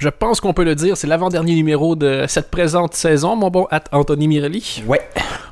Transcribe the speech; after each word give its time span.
je 0.00 0.08
pense 0.08 0.40
qu'on 0.40 0.54
peut 0.54 0.64
le 0.64 0.74
dire, 0.74 0.96
c'est 0.96 1.06
l'avant-dernier 1.06 1.54
numéro 1.54 1.94
de 1.94 2.24
cette 2.26 2.50
présente 2.50 2.94
saison, 2.94 3.36
mon 3.36 3.50
bon 3.50 3.66
at 3.70 3.84
Anthony 3.92 4.28
Mirelli. 4.28 4.82
Ouais. 4.86 5.02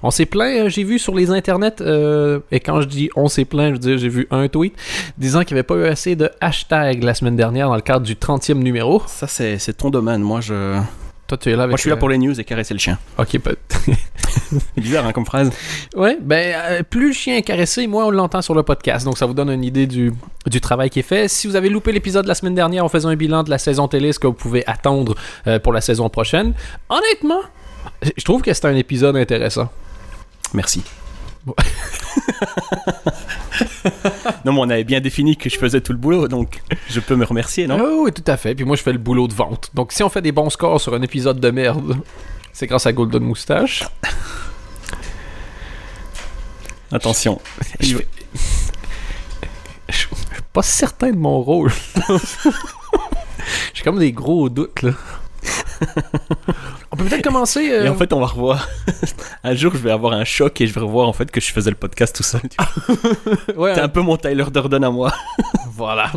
On 0.03 0.11
s'est 0.11 0.25
plaint, 0.25 0.67
euh, 0.67 0.69
j'ai 0.71 0.85
vu 0.85 0.99
sur 0.99 1.15
les 1.15 1.31
internets, 1.31 1.83
euh, 1.83 2.40
et 2.50 2.58
quand 2.58 2.80
je 2.80 2.88
dis 2.88 3.11
on 3.14 3.29
s'est 3.29 3.45
plaint, 3.45 3.69
je 3.69 3.72
veux 3.72 3.79
dire, 3.79 3.98
j'ai 3.98 4.08
vu 4.08 4.26
un 4.30 4.48
tweet 4.48 4.74
disant 5.19 5.45
qu'il 5.45 5.54
n'y 5.54 5.58
avait 5.58 5.66
pas 5.66 5.74
eu 5.74 5.84
assez 5.84 6.16
de 6.16 6.30
hashtags 6.40 7.03
la 7.03 7.12
semaine 7.12 7.37
dernière 7.37 7.69
dans 7.69 7.74
le 7.74 7.82
cadre 7.82 8.06
du 8.06 8.14
30e 8.14 8.54
numéro. 8.54 9.03
Ça, 9.06 9.26
c'est 9.26 9.76
ton 9.76 9.90
domaine. 9.90 10.22
Moi, 10.22 10.40
je, 10.40 10.80
Toi, 11.29 11.38
tu 11.38 11.51
es 11.51 11.56
là 11.56 11.65
avec. 11.65 11.71
moi, 11.72 11.76
je 11.76 11.83
suis 11.83 11.90
là 11.90 11.97
euh, 11.97 11.99
pour 11.99 12.08
les 12.08 12.19
news 12.19 12.40
et 12.40 12.45
caresser 12.45 12.72
le 12.74 12.81
chien. 12.81 12.99
Ok, 13.19 13.38
peut- 13.38 13.56
C'est 14.51 14.81
bizarre, 14.81 15.04
hein, 15.06 15.13
comme 15.13 15.27
phrase. 15.27 15.51
Ouais, 15.95 16.16
ben, 16.20 16.55
euh, 16.56 16.83
plus 16.83 17.09
le 17.09 17.12
chien 17.12 17.37
est 17.37 17.42
caressé, 17.42 17.87
moins 17.87 18.06
on 18.06 18.10
l'entend 18.10 18.41
sur 18.41 18.55
le 18.55 18.62
podcast. 18.62 19.05
Donc, 19.05 19.19
ça 19.19 19.27
vous 19.27 19.34
donne 19.34 19.51
une 19.51 19.62
idée 19.62 19.87
du, 19.87 20.12
du 20.46 20.60
travail 20.60 20.88
qui 20.88 21.01
est 21.01 21.02
fait. 21.02 21.28
Si 21.28 21.46
vous 21.46 21.55
avez 21.55 21.69
loupé 21.69 21.92
l'épisode 21.92 22.23
de 22.24 22.28
la 22.28 22.34
semaine 22.34 22.55
dernière, 22.55 22.83
on 22.84 22.88
faisait 22.88 23.06
un 23.09 23.14
bilan 23.14 23.42
de 23.42 23.51
la 23.51 23.59
saison 23.59 23.88
télé, 23.88 24.12
ce 24.14 24.19
que 24.19 24.27
vous 24.27 24.33
pouvez 24.33 24.66
attendre 24.66 25.14
euh, 25.46 25.59
pour 25.59 25.73
la 25.74 25.83
saison 25.83 26.09
prochaine. 26.09 26.54
Honnêtement, 26.88 27.42
je 28.16 28.24
trouve 28.24 28.40
que 28.40 28.52
c'est 28.54 28.65
un 28.65 28.74
épisode 28.76 29.16
intéressant. 29.16 29.68
Merci. 30.54 30.82
non, 34.45 34.52
mais 34.52 34.61
on 34.61 34.70
avait 34.70 34.84
bien 34.84 35.01
défini 35.01 35.37
que 35.37 35.48
je 35.48 35.59
faisais 35.59 35.80
tout 35.80 35.93
le 35.93 35.98
boulot, 35.98 36.29
donc 36.29 36.62
je 36.88 37.01
peux 37.01 37.16
me 37.16 37.24
remercier, 37.24 37.66
non? 37.66 37.79
Ah 37.80 38.02
oui, 38.02 38.12
tout 38.12 38.24
à 38.27 38.37
fait. 38.37 38.55
Puis 38.55 38.65
moi, 38.65 38.77
je 38.77 38.83
fais 38.83 38.93
le 38.93 38.98
boulot 38.98 39.29
de 39.29 39.34
vente. 39.34 39.71
Donc, 39.74 39.93
si 39.93 40.02
on 40.02 40.09
fait 40.09 40.23
des 40.23 40.33
bons 40.33 40.51
scores 40.51 40.80
sur 40.80 40.95
un 40.95 41.02
épisode 41.02 41.41
de 41.41 41.51
merde, 41.51 41.97
c'est 42.52 42.66
grâce 42.66 42.87
à 42.87 42.93
Golden 42.93 43.23
Moustache. 43.23 43.84
Attention. 46.91 47.41
Je 47.80 47.99
Je 49.88 49.96
suis 49.96 50.09
pas 50.52 50.62
certain 50.62 51.10
de 51.10 51.16
mon 51.16 51.43
rôle. 51.43 51.73
J'ai 53.74 53.83
comme 53.83 53.99
des 53.99 54.12
gros 54.12 54.49
doutes, 54.49 54.83
là. 54.83 54.93
On 56.91 56.97
peut 56.97 57.05
peut-être 57.05 57.23
commencer. 57.23 57.70
euh, 57.70 57.84
Et 57.84 57.88
en 57.88 57.95
fait, 57.95 58.12
on 58.12 58.20
va 58.20 58.27
revoir. 58.27 58.66
un 59.45 59.54
jour, 59.54 59.73
je 59.74 59.79
vais 59.79 59.90
avoir 59.90 60.15
un 60.15 60.24
choc 60.24 60.59
et 60.60 60.66
je 60.66 60.73
vais 60.73 60.80
revoir 60.80 61.07
en 61.09 61.12
fait 61.12 61.30
que 61.30 61.40
je 61.40 61.52
faisais 61.52 61.71
le 61.71 61.76
podcast 61.76 62.16
tout 62.16 62.23
seul. 62.23 62.40
ouais, 63.57 63.74
C'est 63.74 63.80
un 63.82 63.88
peu 63.88 64.01
mon 64.01 64.17
Tyler 64.17 64.45
Durden 64.53 64.83
à 64.85 64.91
moi. 64.91 65.12
voilà. 65.73 66.11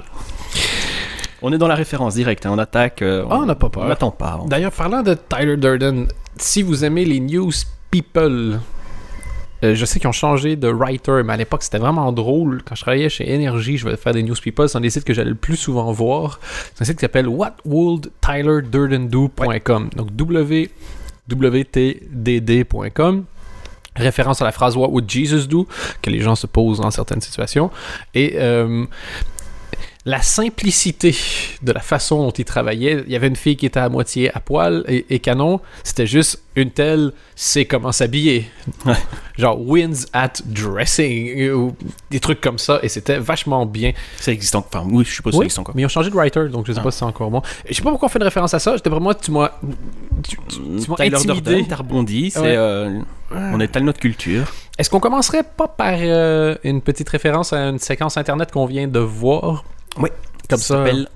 On 1.42 1.52
est 1.52 1.58
dans 1.58 1.68
la 1.68 1.76
référence 1.76 2.14
directe, 2.16 2.46
hein, 2.46 2.52
on 2.54 2.58
attaque. 2.60 3.02
euh, 3.02 3.26
Ah, 3.30 3.38
on 3.42 3.46
n'a 3.46 3.56
pas 3.56 3.70
peur. 3.70 3.84
On 3.84 3.88
n'attend 3.88 4.12
pas. 4.12 4.40
on- 4.42 4.48
D'ailleurs, 4.48 4.72
parlant 4.72 5.02
de 5.02 5.16
Tyler 5.16 5.58
Durden, 5.58 6.08
si 6.38 6.62
vous 6.62 6.86
aimez 6.86 7.04
les 7.04 7.20
news 7.20 7.52
people, 7.90 8.60
euh, 9.64 9.76
je 9.76 9.86
sais 9.86 10.00
qu'ils 10.00 10.10
ont 10.10 10.14
changé 10.14 10.56
de 10.56 10.68
writer, 10.68 11.22
mais 11.24 11.34
à 11.34 11.38
l'époque 11.38 11.62
c'était 11.64 11.78
vraiment 11.78 12.12
drôle. 12.12 12.64
Quand 12.64 12.74
je 12.76 12.82
travaillais 12.82 13.10
chez 13.10 13.32
Energy, 13.34 13.78
je 13.78 13.88
vais 13.88 13.96
faire 13.98 14.14
des 14.14 14.24
news 14.24 14.36
people. 14.42 14.68
C'est 14.68 14.78
un 14.78 14.82
des 14.82 14.90
sites 14.90 15.04
que 15.04 15.14
j'allais 15.14 15.30
le 15.30 15.36
plus 15.36 15.58
souvent 15.58 15.92
voir. 15.92 16.40
C'est 16.74 16.82
un 16.82 16.86
site 16.86 16.98
qui 16.98 17.02
s'appelle 17.02 17.28
whatwouldtylerdurdendo.com. 17.28 19.90
Donc 19.96 20.10
www.tdd.com. 21.30 23.26
Référence 23.94 24.42
à 24.42 24.46
la 24.46 24.54
phrase 24.54 24.78
What 24.78 24.90
would 24.90 25.10
Jesus 25.10 25.48
do? 25.48 25.68
que 26.02 26.10
les 26.10 26.22
gens 26.22 26.36
se 26.36 26.48
posent 26.48 26.80
dans 26.80 26.92
certaines 26.92 27.20
situations. 27.20 27.70
Et 28.14 28.36
euh, 28.36 28.86
la 30.04 30.22
simplicité 30.24 31.16
de 31.62 31.72
la 31.72 31.80
façon 31.80 32.24
dont 32.24 32.32
il 32.32 32.44
travaillait. 32.46 33.04
Il 33.06 33.12
y 33.14 33.16
avait 33.16 33.28
une 33.28 33.36
fille 33.36 33.56
qui 33.56 33.68
était 33.68 33.80
à 33.80 33.88
moitié 33.88 34.36
à 34.36 34.40
poil 34.40 34.84
et, 34.88 35.06
et 35.14 35.20
canon. 35.20 35.60
C'était 35.84 36.08
juste 36.08 36.42
une 36.56 36.72
telle, 36.72 37.12
c'est 37.36 37.66
comment 37.66 37.92
s'habiller. 37.92 38.50
Genre 39.38 39.60
wins 39.62 40.08
at 40.14 40.34
dressing 40.46 41.52
ou 41.52 41.76
des 42.10 42.20
trucs 42.20 42.42
comme 42.42 42.58
ça. 42.58 42.80
Et 42.82 42.90
c'était 42.90 43.20
vachement 43.20 43.66
bien. 43.68 43.92
Ça 44.18 44.32
existe 44.32 44.56
encore. 44.56 44.82
Enfin, 44.86 44.92
oui, 44.92 45.06
je 45.06 45.14
ça 45.14 45.22
Oui, 45.34 45.46
existe 45.46 45.60
encore. 45.60 45.76
mais 45.76 45.84
ils 45.84 45.86
ont 45.86 45.90
changé 45.90 46.10
de 46.10 46.16
writer, 46.16 46.48
donc 46.50 46.66
je 46.66 46.74
sais 46.74 46.80
Ah. 46.80 46.84
pas 46.84 46.92
si 46.92 46.98
c'est 46.98 47.06
encore 47.06 47.30
bon. 47.30 47.42
Je 47.70 47.74
sais 47.76 47.84
pas 47.84 47.92
pourquoi 47.92 48.08
on 48.08 48.10
fait 48.10 48.20
une 48.20 48.24
référence 48.26 48.54
à 48.56 48.60
ça. 48.60 48.76
J'étais 48.76 48.90
vraiment, 48.90 49.14
tu 49.14 49.30
m'as. 49.32 49.52
tu- 50.24 50.38
tu 50.50 50.90
m'as 50.90 50.96
Tyler 50.96 51.16
intimidé. 51.16 51.66
T'as 51.70 51.76
rebondi. 51.76 52.32
c'est, 52.32 52.40
Ouais. 52.40 52.56
euh, 52.58 53.00
on 53.32 53.60
étale 53.60 53.84
notre 53.84 54.00
culture. 54.00 54.52
Est-ce 54.80 54.90
qu'on 54.90 55.00
commencerait 55.00 55.44
pas 55.44 55.68
par 55.68 55.94
euh, 56.00 56.56
une 56.64 56.82
petite 56.82 57.08
référence 57.10 57.54
à 57.54 57.70
une 57.70 57.78
séquence 57.78 58.18
internet 58.18 58.52
qu'on 58.52 58.66
vient 58.66 58.88
de 58.88 59.00
voir? 59.00 59.64
Oui. 59.98 60.10
Comme 60.50 60.60
ça 60.60 60.78
s'appelle 60.78 61.08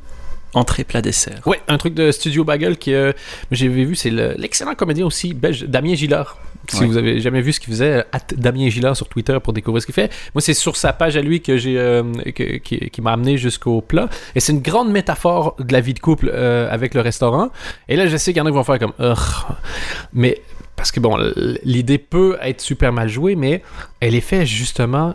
Entrée 0.54 0.86
plat 0.86 1.02
dessert. 1.02 1.42
Ouais, 1.46 1.60
un 1.68 1.78
truc 1.78 1.94
de 1.96 2.12
Studio 2.14 2.46
Bagel 2.46 2.78
que 2.78 2.90
euh, 2.90 3.12
j'avais 3.52 3.84
vu, 3.84 3.94
c'est 3.96 4.10
le- 4.10 4.36
l'excellent 4.38 4.74
comédien 4.74 5.06
aussi 5.06 5.34
belge, 5.34 5.64
Damien 5.66 5.96
Gillard. 5.96 6.38
Si 6.70 6.80
Ouais. 6.80 6.86
vous 6.88 6.96
avez 6.98 7.20
jamais 7.20 7.42
vu 7.42 7.52
ce 7.52 7.60
qu'il 7.60 7.74
faisait, 7.74 8.06
at 8.14 8.22
Damien 8.38 8.70
Gillard 8.70 8.96
sur 8.96 9.10
Twitter 9.10 9.38
pour 9.44 9.52
découvrir 9.52 9.82
ce 9.82 9.86
qu'il 9.86 9.94
fait. 9.94 10.10
Moi, 10.34 10.42
c'est 10.42 10.54
sur 10.54 10.78
sa 10.78 10.94
page 10.94 11.18
à 11.18 11.22
lui 11.22 11.42
que 11.42 11.58
j'ai 11.58 11.78
euh, 11.78 12.04
qui, 12.64 12.90
qui 12.90 13.02
m'a 13.02 13.12
amené 13.12 13.38
jusqu'au 13.38 13.82
plat. 13.82 14.08
Et 14.34 14.40
c'est 14.40 14.54
une 14.54 14.62
grande 14.62 14.90
métaphore 14.92 15.58
de 15.60 15.74
la 15.74 15.82
vie 15.82 15.94
de 15.94 16.00
couple 16.00 16.32
euh, 16.34 16.70
avec 16.72 16.94
le 16.94 17.02
restaurant. 17.02 17.50
Et 17.90 17.98
là, 17.98 18.08
je 18.08 18.16
sais 18.16 18.32
qu'il 18.32 18.40
y 18.40 18.42
en 18.42 18.46
a 18.46 18.50
qui 18.50 18.56
vont 18.56 18.64
faire 18.64 18.80
comme 18.80 18.94
mais 20.14 20.42
parce 20.78 20.92
que 20.92 21.00
bon, 21.02 21.18
l'idée 21.64 21.98
peut 21.98 22.38
être 22.42 22.62
super 22.62 22.94
mal 22.94 23.10
jouée, 23.10 23.36
mais 23.36 23.62
elle 24.00 24.16
est 24.16 24.22
faite 24.22 24.46
justement 24.46 25.14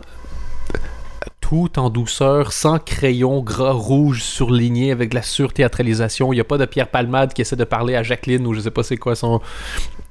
tout 1.51 1.77
en 1.79 1.89
douceur, 1.89 2.53
sans 2.53 2.79
crayon 2.79 3.41
gras 3.41 3.73
rouge 3.73 4.23
surligné 4.23 4.89
avec 4.93 5.09
de 5.09 5.15
la 5.15 5.21
surthéâtralisation. 5.21 6.31
Il 6.31 6.37
n'y 6.37 6.39
a 6.39 6.45
pas 6.45 6.57
de 6.57 6.63
Pierre 6.63 6.87
Palmade 6.87 7.33
qui 7.33 7.41
essaie 7.41 7.57
de 7.57 7.65
parler 7.65 7.93
à 7.97 8.03
Jacqueline 8.03 8.47
ou 8.47 8.53
je 8.53 8.61
sais 8.61 8.71
pas 8.71 8.83
c'est 8.83 8.95
quoi 8.95 9.15
son 9.15 9.41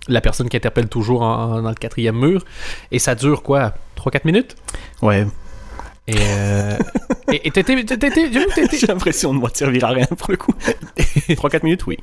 la 0.06 0.20
personne 0.20 0.50
qui 0.50 0.58
interpelle 0.58 0.88
toujours 0.88 1.22
en- 1.22 1.62
dans 1.62 1.68
le 1.70 1.74
quatrième 1.74 2.18
mur. 2.18 2.44
Et 2.92 2.98
ça 2.98 3.14
dure 3.14 3.42
quoi? 3.42 3.72
3-4 3.96 4.26
minutes? 4.26 4.54
Ouais. 5.00 5.26
Et 6.06 6.12
euh, 6.18 6.76
et 7.32 7.50
J'ai 7.54 8.86
l'impression 8.86 9.32
de 9.32 9.38
moi 9.38 9.48
de 9.48 9.56
servir 9.56 9.84
à 9.86 9.88
rien 9.92 10.06
pour 10.18 10.30
le 10.32 10.36
coup. 10.36 10.52
3-4 10.98 11.64
minutes, 11.64 11.86
oui. 11.86 11.96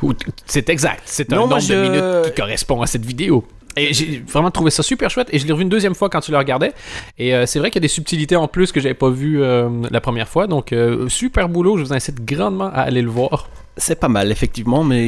Ou- 0.00 0.12
C'est 0.46 0.68
exact. 0.70 1.02
C'est 1.06 1.32
un 1.32 1.36
Non, 1.36 1.48
nombre 1.48 1.66
de 1.66 1.74
minutes 1.74 2.26
qui 2.26 2.40
correspond 2.40 2.82
à 2.82 2.86
cette 2.86 3.04
vidéo. 3.04 3.44
Et 3.76 3.92
j'ai 3.92 4.22
vraiment 4.26 4.50
trouvé 4.50 4.70
ça 4.70 4.82
super 4.82 5.10
chouette. 5.10 5.28
Et 5.32 5.38
je 5.38 5.46
l'ai 5.46 5.52
revu 5.52 5.62
une 5.62 5.68
deuxième 5.68 5.94
fois 5.94 6.08
quand 6.08 6.20
tu 6.20 6.30
le 6.30 6.38
regardais. 6.38 6.72
Et 7.18 7.34
euh, 7.34 7.44
c'est 7.46 7.58
vrai 7.58 7.70
qu'il 7.70 7.80
y 7.80 7.84
a 7.84 7.86
des 7.86 7.88
subtilités 7.88 8.36
en 8.36 8.48
plus 8.48 8.72
que 8.72 8.80
j'avais 8.80 8.94
pas 8.94 9.10
vues 9.10 9.42
euh, 9.42 9.68
la 9.90 10.00
première 10.00 10.28
fois. 10.28 10.46
Donc, 10.46 10.72
euh, 10.72 11.08
super 11.08 11.48
boulot. 11.48 11.76
Je 11.76 11.82
vous 11.84 11.92
incite 11.92 12.24
grandement 12.24 12.66
à 12.72 12.80
aller 12.80 13.02
le 13.02 13.10
voir. 13.10 13.48
C'est 13.76 14.00
pas 14.00 14.08
mal, 14.08 14.32
effectivement, 14.32 14.82
mais. 14.82 15.06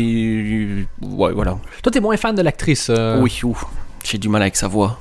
Ouais, 1.00 1.32
voilà. 1.32 1.58
Toi, 1.82 1.90
t'es 1.90 2.00
moins 2.00 2.16
fan 2.18 2.34
de 2.34 2.42
l'actrice. 2.42 2.90
Oui, 3.20 3.40
ouf. 3.42 3.64
J'ai 4.04 4.18
du 4.18 4.28
mal 4.28 4.42
avec 4.42 4.56
sa 4.56 4.68
voix. 4.68 4.98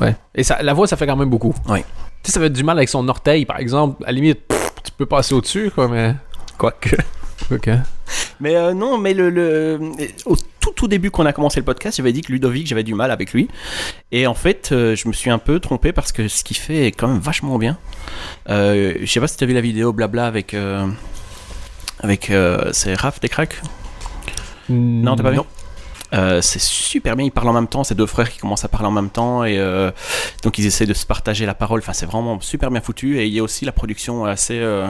Ouais. 0.00 0.16
Et 0.34 0.42
ça, 0.42 0.62
la 0.62 0.74
voix, 0.74 0.86
ça 0.86 0.96
fait 0.96 1.06
quand 1.06 1.16
même 1.16 1.30
beaucoup. 1.30 1.54
Oui. 1.68 1.80
Tu 2.22 2.30
sais, 2.30 2.32
ça 2.32 2.40
fait 2.40 2.50
du 2.50 2.64
mal 2.64 2.76
avec 2.76 2.88
son 2.88 3.08
orteil, 3.08 3.44
par 3.44 3.58
exemple. 3.60 4.02
À 4.04 4.08
la 4.08 4.12
limite, 4.14 4.40
pff, 4.48 4.72
tu 4.84 4.90
peux 4.92 5.06
passer 5.06 5.34
au-dessus, 5.34 5.70
quoi, 5.72 5.86
mais. 5.86 6.14
Quoique. 6.58 6.96
Ok. 7.52 7.70
Mais 8.40 8.56
euh, 8.56 8.74
non, 8.74 8.98
mais 8.98 9.14
le, 9.14 9.30
le- 9.30 9.78
au 10.26 10.36
tout 10.68 10.74
tout 10.78 10.88
début 10.88 11.10
qu'on 11.10 11.26
a 11.26 11.32
commencé 11.32 11.60
le 11.60 11.64
podcast, 11.64 11.96
j'avais 11.96 12.12
dit 12.12 12.22
que 12.22 12.32
Ludovic, 12.32 12.66
j'avais 12.66 12.82
du 12.82 12.94
mal 12.94 13.10
avec 13.10 13.32
lui. 13.32 13.48
Et 14.12 14.26
en 14.26 14.34
fait, 14.34 14.70
euh, 14.72 14.94
je 14.96 15.08
me 15.08 15.12
suis 15.12 15.30
un 15.30 15.38
peu 15.38 15.60
trompé 15.60 15.92
parce 15.92 16.12
que 16.12 16.28
ce 16.28 16.44
qu'il 16.44 16.56
fait 16.56 16.86
est 16.86 16.92
quand 16.92 17.08
même 17.08 17.18
vachement 17.18 17.58
bien. 17.58 17.78
Euh, 18.48 18.94
je 19.00 19.06
sais 19.06 19.20
pas 19.20 19.28
si 19.28 19.36
tu 19.36 19.44
as 19.44 19.46
vu 19.46 19.54
la 19.54 19.60
vidéo 19.60 19.92
blabla 19.92 20.26
avec. 20.26 20.54
euh, 20.54 20.86
avec. 22.00 22.32
c'est 22.72 22.94
Raph 22.94 23.20
des 23.20 23.28
cracks 23.28 23.60
Non, 24.68 25.16
t'as 25.16 25.22
pas 25.22 25.30
vu? 25.30 25.36
Non. 25.38 25.46
Euh, 26.14 26.40
c'est 26.40 26.60
super 26.60 27.16
bien, 27.16 27.26
ils 27.26 27.30
parlent 27.30 27.48
en 27.48 27.52
même 27.52 27.66
temps, 27.66 27.84
c'est 27.84 27.94
deux 27.94 28.06
frères 28.06 28.30
qui 28.30 28.38
commencent 28.38 28.64
à 28.64 28.68
parler 28.68 28.88
en 28.88 28.92
même 28.92 29.10
temps 29.10 29.44
et 29.44 29.58
euh, 29.58 29.90
donc 30.42 30.58
ils 30.58 30.64
essaient 30.66 30.86
de 30.86 30.94
se 30.94 31.04
partager 31.04 31.44
la 31.44 31.54
parole. 31.54 31.80
Enfin, 31.80 31.92
c'est 31.92 32.06
vraiment 32.06 32.40
super 32.40 32.70
bien 32.70 32.80
foutu 32.80 33.18
et 33.18 33.26
il 33.26 33.32
y 33.32 33.38
a 33.40 33.42
aussi 33.42 33.64
la 33.64 33.72
production 33.72 34.24
assez, 34.24 34.58
euh, 34.58 34.86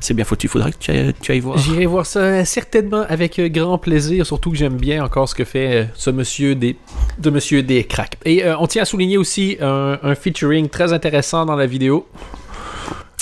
assez 0.00 0.14
bien 0.14 0.24
foutue. 0.24 0.48
Faudrait 0.48 0.72
que 0.72 0.78
tu 0.78 0.90
ailles, 0.92 1.14
tu 1.20 1.32
ailles 1.32 1.40
voir. 1.40 1.58
J'irai 1.58 1.86
voir 1.86 2.06
ça 2.06 2.44
certainement 2.44 3.04
avec 3.08 3.40
grand 3.52 3.78
plaisir, 3.78 4.24
surtout 4.24 4.50
que 4.50 4.56
j'aime 4.56 4.76
bien 4.76 5.04
encore 5.04 5.28
ce 5.28 5.34
que 5.34 5.44
fait 5.44 5.74
euh, 5.74 5.84
ce 5.94 6.10
monsieur 6.10 6.54
des, 6.54 6.76
de 7.18 7.30
monsieur 7.30 7.62
cracks. 7.88 8.16
Et 8.24 8.44
on 8.58 8.66
tient 8.66 8.82
à 8.82 8.84
souligner 8.84 9.18
aussi 9.18 9.56
un, 9.60 9.98
un 10.02 10.14
featuring 10.14 10.68
très 10.68 10.92
intéressant 10.92 11.44
dans 11.44 11.56
la 11.56 11.66
vidéo. 11.66 12.06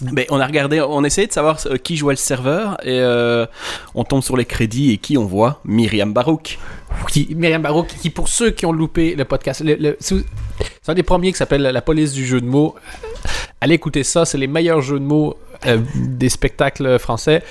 Ben, 0.03 0.25
on 0.31 0.41
a 0.41 0.47
regardé, 0.47 0.81
on 0.81 1.05
essayait 1.05 1.29
de 1.29 1.33
savoir 1.33 1.59
euh, 1.67 1.77
qui 1.77 1.97
jouait 1.97 2.15
le 2.15 2.19
serveur 2.19 2.77
et 2.83 2.99
euh, 2.99 3.47
on 3.95 4.03
tombe 4.05 4.23
sur 4.23 4.37
les 4.37 4.45
crédits 4.45 4.93
et 4.93 4.99
qui 4.99 5.17
on 5.17 5.25
voit? 5.25 5.61
Myriam 5.65 6.13
Barouk. 6.13 6.59
Qui, 7.09 7.35
Myriam 7.35 7.63
Barrault, 7.63 7.85
qui, 7.85 8.11
pour 8.11 8.29
ceux 8.29 8.51
qui 8.51 8.67
ont 8.67 8.73
loupé 8.73 9.15
le 9.15 9.25
podcast, 9.25 9.63
c'est 10.01 10.25
un 10.89 10.95
des 10.95 11.03
premiers 11.03 11.33
qui 11.33 11.39
s'appelle 11.39 11.63
La 11.63 11.83
police 11.83 12.13
du 12.13 12.25
jeu 12.25 12.41
de 12.41 12.47
mots. 12.47 12.75
Allez 13.61 13.75
écouter 13.75 14.05
ça, 14.05 14.25
c'est 14.25 14.39
les 14.39 14.47
meilleurs 14.47 14.81
jeux 14.81 14.99
de 14.99 15.05
mots 15.05 15.37
euh, 15.67 15.79
des 15.95 16.29
spectacles 16.29 16.99
français. 16.99 17.43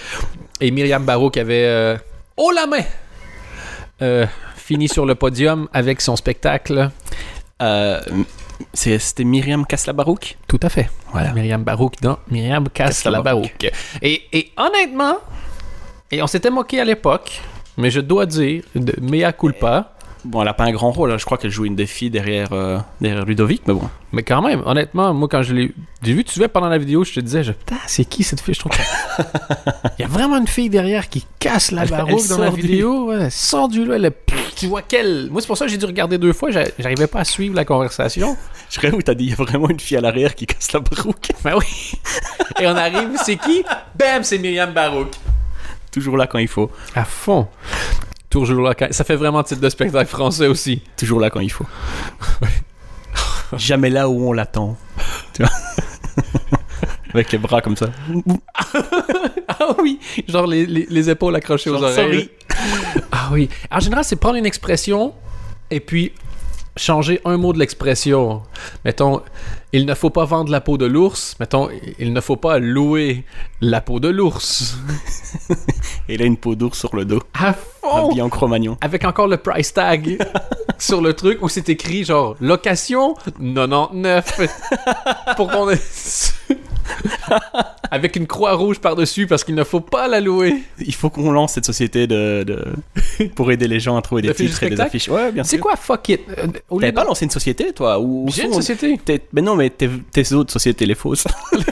Et 0.59 0.71
Myriam 0.71 1.05
qui 1.31 1.39
avait 1.39 1.65
euh, 1.65 1.97
Oh 2.37 2.51
la 2.51 2.67
main 2.67 2.83
Euh, 4.01 4.25
fini 4.55 4.87
sur 4.87 5.05
le 5.05 5.15
podium 5.15 5.67
avec 5.73 6.01
son 6.01 6.15
spectacle. 6.15 6.89
C'était 8.73 9.23
Myriam 9.23 9.65
Kasla-Barouk? 9.65 10.37
Tout 10.47 10.59
à 10.61 10.69
fait. 10.69 10.89
Voilà. 11.11 11.33
Myriam 11.33 11.63
Barouk 11.63 12.01
dans 12.01 12.19
Myriam. 12.29 12.65
Et, 14.01 14.23
et 14.31 14.51
honnêtement, 14.57 15.17
et 16.11 16.21
on 16.21 16.27
s'était 16.27 16.49
moqué 16.49 16.79
à 16.79 16.85
l'époque, 16.85 17.41
mais 17.77 17.89
je 17.89 17.99
dois 17.99 18.25
dire, 18.25 18.63
de 18.75 18.93
mea 19.01 19.31
culpa, 19.33 19.92
Bon, 20.25 20.41
elle 20.41 20.47
a 20.47 20.53
pas 20.53 20.63
un 20.63 20.71
grand 20.71 20.91
rôle, 20.91 21.11
hein. 21.11 21.17
je 21.17 21.25
crois 21.25 21.37
qu'elle 21.37 21.51
joue 21.51 21.65
une 21.65 21.75
des 21.75 21.85
filles 21.85 22.09
derrière, 22.09 22.53
euh, 22.53 22.79
derrière 23.01 23.25
Ludovic, 23.25 23.63
mais 23.67 23.73
bon. 23.73 23.89
Mais 24.13 24.23
quand 24.23 24.41
même, 24.41 24.61
honnêtement, 24.65 25.13
moi, 25.13 25.27
quand 25.29 25.41
je 25.43 25.53
l'ai 25.53 25.73
vu, 26.01 26.23
tu 26.23 26.39
sais, 26.39 26.47
pendant 26.47 26.69
la 26.69 26.77
vidéo, 26.77 27.03
je 27.03 27.13
te 27.13 27.19
disais, 27.19 27.43
je, 27.43 27.51
putain, 27.51 27.75
c'est 27.87 28.05
qui 28.05 28.23
cette 28.23 28.39
fille? 28.39 28.53
Je 28.53 28.59
trouve 28.59 28.71
Il 29.99 30.01
y 30.01 30.05
a 30.05 30.07
vraiment 30.07 30.37
une 30.37 30.47
fille 30.47 30.69
derrière 30.69 31.09
qui 31.09 31.25
casse 31.39 31.71
la 31.71 31.85
barouque 31.85 32.25
dans 32.29 32.37
la 32.37 32.47
sort 32.47 32.53
du- 32.55 32.61
vidéo. 32.61 33.05
Ouais, 33.09 33.17
elle 33.21 33.31
sort 33.31 33.67
du 33.67 33.83
lot, 33.83 33.93
elle 33.95 34.11
tu 34.55 34.67
vois 34.67 34.81
qu'elle. 34.81 35.29
Moi, 35.29 35.41
c'est 35.41 35.47
pour 35.47 35.57
ça 35.57 35.65
que 35.65 35.71
j'ai 35.71 35.77
dû 35.77 35.85
regarder 35.85 36.17
deux 36.17 36.31
fois, 36.31 36.51
j'a- 36.51 36.67
j'arrivais 36.79 37.07
pas 37.07 37.19
à 37.19 37.25
suivre 37.25 37.55
la 37.55 37.65
conversation. 37.65 38.37
Je 38.69 38.79
rêve 38.79 38.93
où 38.95 39.01
t'as 39.01 39.13
dit, 39.15 39.25
il 39.25 39.29
y 39.31 39.33
a 39.33 39.35
vraiment 39.35 39.69
une 39.69 39.79
fille 39.79 39.97
à 39.97 40.01
l'arrière 40.01 40.35
qui 40.35 40.45
casse 40.45 40.71
la 40.71 40.79
barouque. 40.79 41.31
Ben 41.43 41.55
oui. 41.57 41.91
Et 42.61 42.67
on 42.67 42.75
arrive, 42.77 43.09
c'est 43.23 43.35
qui? 43.35 43.63
Bam, 43.99 44.23
c'est 44.23 44.37
Myriam 44.37 44.71
Barouk. 44.71 45.09
Toujours 45.91 46.15
là 46.17 46.27
quand 46.27 46.39
il 46.39 46.47
faut. 46.47 46.71
À 46.95 47.03
fond. 47.03 47.47
Toujours 48.33 48.61
là, 48.63 48.73
quand- 48.73 48.91
ça 48.91 49.03
fait 49.03 49.15
vraiment 49.15 49.43
titre 49.43 49.61
de 49.61 49.69
spectacle 49.69 50.09
français 50.09 50.47
aussi. 50.47 50.81
Toujours 50.97 51.19
là 51.19 51.29
quand 51.29 51.39
il 51.39 51.51
faut. 51.51 51.65
Jamais 53.57 53.89
là 53.91 54.09
où 54.09 54.27
on 54.27 54.33
l'attend. 54.33 54.75
Tu 55.33 55.43
vois? 55.43 55.51
Avec 57.13 57.31
les 57.31 57.37
bras 57.37 57.61
comme 57.61 57.77
ça. 57.77 57.87
Ah 59.59 59.75
oui, 59.81 59.99
genre 60.27 60.47
les, 60.47 60.65
les- 60.65 60.87
les 60.89 61.09
épaules 61.09 61.35
accrochées 61.35 61.69
aux 61.69 61.75
oreilles. 61.75 61.93
sorry. 61.95 62.29
Ah 63.11 63.29
oui. 63.31 63.49
En 63.71 63.79
général, 63.79 64.03
c'est 64.03 64.15
prendre 64.15 64.35
une 64.35 64.45
expression 64.47 65.13
et 65.69 65.79
puis 65.79 66.11
changer 66.75 67.21
un 67.23 67.37
mot 67.37 67.53
de 67.53 67.59
l'expression. 67.59 68.41
Mettons, 68.83 69.21
il 69.71 69.85
ne 69.85 69.93
faut 69.93 70.09
pas 70.09 70.25
vendre 70.25 70.51
la 70.51 70.59
peau 70.59 70.77
de 70.77 70.85
l'ours. 70.87 71.35
Mettons, 71.39 71.69
il 71.99 72.11
ne 72.13 72.19
faut 72.19 72.35
pas 72.35 72.57
louer 72.59 73.23
la 73.61 73.79
peau 73.79 73.99
de 73.99 74.09
l'ours. 74.09 74.75
Il 76.09 76.21
a 76.21 76.25
une 76.25 76.37
peau 76.37 76.55
d'ours 76.55 76.77
sur 76.79 76.95
le 76.95 77.05
dos. 77.05 77.21
À 77.39 77.53
fond! 77.91 78.07
Habillé 78.07 78.21
en 78.21 78.29
cro-magnon. 78.29 78.77
Avec 78.81 79.05
encore 79.05 79.27
le 79.27 79.37
price 79.37 79.73
tag 79.73 80.17
sur 80.79 81.01
le 81.01 81.13
truc 81.13 81.41
où 81.41 81.49
c'est 81.49 81.69
écrit 81.69 82.03
genre 82.03 82.35
location 82.39 83.13
99 83.39 84.41
pour 85.37 85.49
qu'on 85.51 85.69
ait- 85.69 85.79
avec 87.91 88.15
une 88.15 88.27
croix 88.27 88.53
rouge 88.53 88.79
par-dessus 88.79 89.27
parce 89.27 89.43
qu'il 89.43 89.55
ne 89.55 89.63
faut 89.63 89.79
pas 89.79 90.07
la 90.07 90.19
louer. 90.19 90.63
Il 90.79 90.93
faut 90.95 91.09
qu'on 91.09 91.31
lance 91.31 91.53
cette 91.53 91.65
société 91.65 92.07
de, 92.07 92.43
de- 92.43 93.27
pour 93.35 93.51
aider 93.51 93.67
les 93.67 93.79
gens 93.79 93.95
à 93.97 94.01
trouver 94.01 94.21
des 94.23 94.33
titres 94.33 94.63
et 94.63 94.69
des 94.69 94.81
affiches. 94.81 95.07
Ouais, 95.07 95.31
bien 95.31 95.43
C'est 95.43 95.57
quoi? 95.59 95.75
Fuck 95.75 96.09
it? 96.09 96.21
Euh, 96.37 96.47
T'avais 96.79 96.91
pas 96.91 97.03
lancé 97.05 97.25
une 97.25 97.31
société, 97.31 97.71
toi? 97.73 97.99
Ou, 97.99 98.25
J'ai 98.29 98.43
une 98.45 98.53
société. 98.53 98.99
Mais 99.31 99.41
non, 99.41 99.55
mais 99.55 99.69
tes 99.69 100.33
autres 100.33 100.51
sociétés, 100.51 100.85
les 100.85 100.95
fausses. 100.95 101.25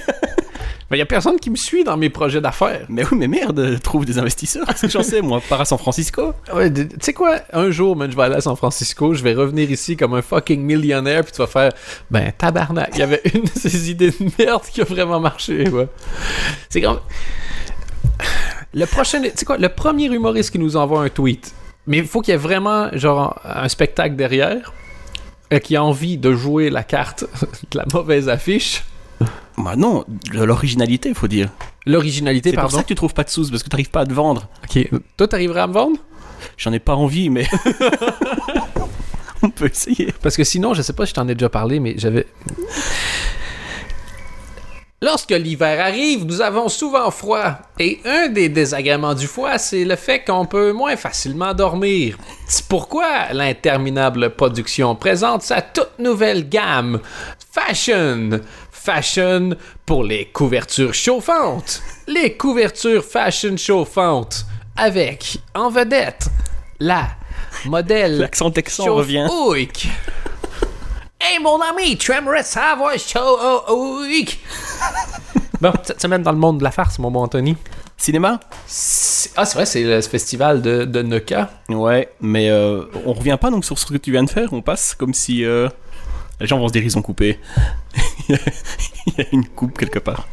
Mais 0.92 0.98
il 0.98 1.00
y 1.00 1.04
a 1.04 1.06
personne 1.06 1.40
qui 1.40 1.50
me 1.50 1.56
suit 1.56 1.86
dans 1.86 1.96
mes 1.96 2.10
projets 2.10 2.42
d'affaires. 2.42 2.86
mais 2.90 3.06
oui, 3.10 3.18
mais 3.18 3.30
merde, 3.30 3.80
trouve 3.82 4.04
des 4.04 4.20
investisseurs. 4.20 4.66
Qu'est-ce 4.68 4.82
que 4.82 4.90
j'en 4.90 5.04
sais, 5.04 5.22
moi 5.22 5.42
Pars 5.48 5.62
à 5.62 5.66
San 5.66 5.78
Francisco. 5.78 6.34
Ouais, 6.54 6.70
tu 6.72 6.86
sais 7.00 7.14
quoi? 7.14 7.38
Un 7.54 7.72
jour, 7.72 7.96
man, 7.96 8.12
je 8.12 8.16
vais 8.18 8.24
aller 8.24 8.36
à 8.36 8.42
San 8.42 8.58
Francisco, 8.58 9.14
je 9.14 9.24
vais 9.24 9.34
revenir 9.34 9.72
ici 9.72 9.96
comme 9.96 10.16
un 10.16 10.22
fucking 10.22 10.62
millionnaire, 10.62 11.24
puis 11.24 11.32
tu 11.32 11.38
vas 11.38 11.48
faire, 11.48 11.72
ben, 12.10 12.34
tabarnak, 12.38 12.90
il 12.96 13.00
y 13.00 13.04
avait 13.04 13.22
une 13.34 13.44
de 13.44 13.50
ces 13.56 13.90
idées 13.90 14.12
de 14.12 14.30
merde 14.38 14.64
qui 14.64 14.82
a 14.82 14.84
vraiment 14.84 15.22
marché, 15.22 15.70
ouais. 15.70 15.88
C'est 16.68 16.82
comme... 16.82 17.00
Le 18.74 18.86
prochain, 18.86 19.22
tu 19.22 19.32
sais 19.34 19.46
quoi? 19.46 19.58
Le 19.58 19.70
premier 19.70 20.08
humoriste 20.08 20.52
qui 20.52 20.60
nous 20.60 20.76
envoie 20.76 21.04
un 21.04 21.10
tweet, 21.10 21.54
mais 21.88 22.00
il 22.00 22.06
faut 22.06 22.20
qu'il 22.20 22.34
y 22.34 22.36
ait 22.36 22.38
vraiment, 22.38 22.90
genre, 22.98 23.40
un 23.46 23.70
spectacle 23.70 24.18
derrière, 24.18 24.74
euh, 25.54 25.60
qui 25.60 25.78
a 25.78 25.84
envie 25.84 26.18
de 26.18 26.34
jouer 26.34 26.70
la 26.70 26.84
carte 26.84 27.24
de 27.72 27.78
la 27.78 27.86
mauvaise 27.94 28.28
affiche. 28.28 28.84
Bah 29.58 29.76
non, 29.76 30.06
l'originalité, 30.34 31.10
il 31.10 31.16
faut 31.16 31.28
dire. 31.28 31.50
L'originalité, 31.86 32.50
C'est 32.52 32.56
pour 32.56 32.64
pardon. 32.64 32.78
ça 32.78 32.84
que 32.84 32.88
tu 32.88 32.96
trouves 32.96 33.14
pas 33.14 33.24
de 33.24 33.30
sous, 33.30 33.50
parce 33.50 33.64
que 33.64 33.70
t'arrives 33.70 33.90
pas 33.90 34.02
à 34.02 34.06
te 34.06 34.14
vendre. 34.14 34.48
Ok. 34.64 34.88
Toi, 35.18 35.28
t'arriverais 35.28 35.62
à 35.62 35.68
me 35.68 35.74
vendre? 35.74 35.98
J'en 36.58 36.72
ai 36.74 36.80
pas 36.80 36.96
envie, 36.96 37.30
mais. 37.30 37.48
On 39.44 39.50
peut 39.50 39.70
essayer. 39.72 40.14
Parce 40.22 40.38
que 40.38 40.44
sinon, 40.44 40.74
je 40.74 40.82
sais 40.82 40.94
pas 40.94 41.06
si 41.06 41.12
je 41.12 41.16
t'en 41.16 41.28
ai 41.28 41.34
déjà 41.36 41.50
parlé, 41.50 41.80
mais 41.80 41.96
j'avais. 41.98 42.28
Lorsque 45.04 45.32
l'hiver 45.32 45.84
arrive, 45.84 46.26
nous 46.26 46.42
avons 46.42 46.70
souvent 46.70 47.10
froid. 47.10 47.56
Et 47.80 48.00
un 48.06 48.28
des 48.28 48.50
désagréments 48.50 49.16
du 49.16 49.26
froid, 49.26 49.58
c'est 49.58 49.84
le 49.84 49.96
fait 49.96 50.24
qu'on 50.24 50.46
peut 50.46 50.74
moins 50.74 50.96
facilement 50.96 51.56
dormir. 51.56 52.18
C'est 52.48 52.68
pourquoi 52.68 53.34
l'interminable 53.34 54.30
production 54.36 54.94
présente 54.96 55.42
sa 55.42 55.62
toute 55.64 55.98
nouvelle 55.98 56.48
gamme 56.48 57.00
Fashion. 57.52 58.40
Fashion 58.72 59.56
pour 59.86 60.04
les 60.06 60.26
couvertures 60.26 60.94
chauffantes. 60.94 61.82
Les 62.08 62.38
couvertures 62.38 63.04
fashion 63.04 63.58
chauffantes. 63.58 64.46
Avec, 64.78 65.38
en 65.54 65.70
vedette, 65.70 66.28
la 66.80 67.10
modèle 67.66 68.20
L'accent 68.20 68.52
texan 68.52 68.96
revient. 68.96 69.28
Hey 71.20 71.40
mon 71.42 71.60
ami, 71.62 71.98
tu 71.98 72.14
aimerais 72.14 72.44
savoir 72.44 72.98
chauffe-ouic? 72.98 74.40
Bon, 75.60 75.74
cette 75.84 76.02
semaine 76.02 76.24
dans 76.24 76.32
le 76.32 76.38
monde 76.38 76.60
de 76.60 76.64
la 76.64 76.72
farce, 76.72 76.98
mon 77.00 77.12
bon 77.12 77.22
Anthony. 77.24 77.58
Cinéma? 77.98 78.40
Ah, 79.36 79.46
c'est 79.46 79.54
vrai, 79.54 79.66
c'est 79.66 79.84
le 79.84 80.02
festival 80.02 80.62
de, 80.62 80.86
de 80.86 81.02
Nuka. 81.04 81.52
Ouais, 81.70 82.10
mais 82.22 82.50
euh, 82.50 82.86
on 83.06 83.14
revient 83.14 83.38
pas 83.40 83.52
donc 83.52 83.66
sur 83.66 83.78
ce 83.78 83.86
que 83.86 83.98
tu 83.98 84.12
viens 84.12 84.24
de 84.24 84.30
faire, 84.30 84.54
on 84.54 84.62
passe 84.62 84.96
comme 84.96 85.14
si. 85.14 85.44
euh, 85.46 85.68
Les 86.42 86.48
gens 86.48 86.58
vont 86.58 86.68
se 86.68 86.74
dire 86.74 86.84
ils 86.84 86.98
ont 86.98 87.02
coupé. 87.04 87.40
Il 88.30 89.14
y 89.18 89.22
a 89.22 89.26
une 89.32 89.46
coupe 89.46 89.78
quelque 89.78 90.00
part. 90.00 90.28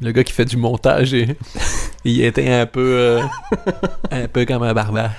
Le 0.00 0.12
gars 0.12 0.24
qui 0.24 0.32
fait 0.32 0.44
du 0.44 0.56
montage, 0.56 1.12
et, 1.14 1.36
il 2.04 2.22
était 2.24 2.50
un 2.50 2.66
peu, 2.66 2.80
euh, 2.80 3.22
un 4.10 4.26
peu 4.28 4.44
comme 4.46 4.62
un 4.62 4.72
barbare. 4.72 5.12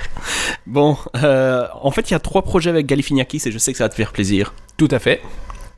Bon, 0.66 0.98
euh, 1.24 1.68
en 1.82 1.92
fait, 1.92 2.10
il 2.10 2.14
y 2.14 2.16
a 2.16 2.20
trois 2.20 2.42
projets 2.42 2.72
avec 2.72 2.88
Galifianakis 2.88 3.42
et 3.46 3.52
je 3.52 3.58
sais 3.58 3.72
que 3.72 3.78
ça 3.78 3.86
va 3.86 3.90
te 3.90 3.96
faire 3.96 4.12
plaisir. 4.12 4.54
Tout 4.78 4.88
à 4.92 5.00
fait. 5.00 5.22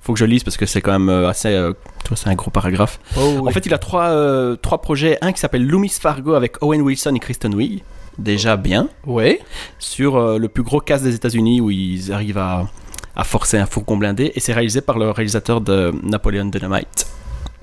Faut 0.01 0.13
que 0.13 0.19
je 0.19 0.25
lise 0.25 0.43
parce 0.43 0.57
que 0.57 0.65
c'est 0.65 0.81
quand 0.81 0.93
même 0.93 1.09
euh, 1.09 1.29
assez. 1.29 1.49
euh, 1.49 1.73
c'est 2.15 2.29
un 2.29 2.35
gros 2.35 2.51
paragraphe. 2.51 2.99
Oh, 3.17 3.45
En 3.47 3.51
fait, 3.51 3.65
il 3.65 3.73
a 3.73 3.77
trois, 3.77 4.55
trois 4.61 4.81
projets. 4.81 5.17
Un 5.21 5.31
qui 5.33 5.39
s'appelle 5.39 5.65
Loomis 5.65 5.89
Fargo 5.99 6.33
avec 6.33 6.61
Owen 6.63 6.81
Wilson 6.81 7.13
et 7.15 7.19
Kristen 7.19 7.53
Wiig. 7.53 7.83
Déjà 8.17 8.55
bien. 8.55 8.89
ouais. 9.05 9.39
Sur 9.79 10.37
le 10.39 10.47
plus 10.47 10.63
gros 10.63 10.79
casse 10.79 11.01
des 11.01 11.15
États-Unis 11.15 11.61
où 11.61 11.71
ils 11.71 12.11
arrivent 12.13 12.37
à, 12.37 12.67
à 13.15 13.23
forcer 13.23 13.57
un 13.57 13.65
fourgon 13.65 13.97
blindé. 13.97 14.31
Et 14.35 14.39
c'est 14.39 14.53
réalisé 14.53 14.81
par 14.81 14.97
le 14.97 15.11
réalisateur 15.11 15.61
de 15.61 15.93
Napoleon 16.03 16.45
Dynamite, 16.45 17.07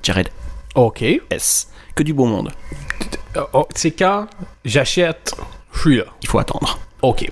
Jared 0.02 0.28
Ok. 0.74 1.02
S. 1.30 1.68
Que 1.94 2.02
du 2.02 2.14
beau 2.14 2.26
monde. 2.26 2.52
Oh, 3.36 3.40
oh, 3.52 3.68
c'est 3.74 3.90
quand 3.90 4.26
j'achète, 4.64 5.34
je 5.72 5.80
suis 5.80 5.96
là. 5.96 6.04
Il 6.22 6.28
faut 6.28 6.38
attendre. 6.38 6.78
Ok. 7.02 7.30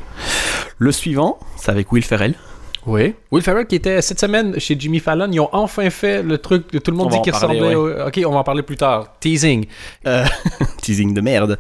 Le 0.79 0.93
suivant, 0.93 1.39
c'est 1.57 1.71
avec 1.71 1.93
Will 1.93 2.05
Ferrell. 2.05 2.35
Oui. 2.89 3.15
Will 3.31 3.43
Ferrell 3.43 3.67
qui 3.67 3.77
était 3.77 4.01
cette 4.01 4.19
semaine 4.19 4.59
chez 4.59 4.75
Jimmy 4.79 4.99
Fallon, 4.99 5.29
ils 5.31 5.41
ont 5.41 5.51
enfin 5.53 5.91
fait 5.91 6.23
le 6.23 6.39
truc 6.39 6.69
que 6.69 6.79
tout 6.79 6.91
le 6.91 6.97
monde 6.97 7.09
On 7.09 7.17
dit 7.17 7.21
qu'il 7.21 7.35
ressemblait 7.35 7.75
au... 7.75 7.91
Ok, 8.07 8.19
on 8.25 8.31
va 8.31 8.39
en 8.39 8.45
parler 8.45 8.63
plus 8.63 8.77
tard. 8.77 9.19
Teasing. 9.21 9.67
Euh, 10.07 10.25
teasing 10.81 11.13
de 11.13 11.21
merde. 11.21 11.59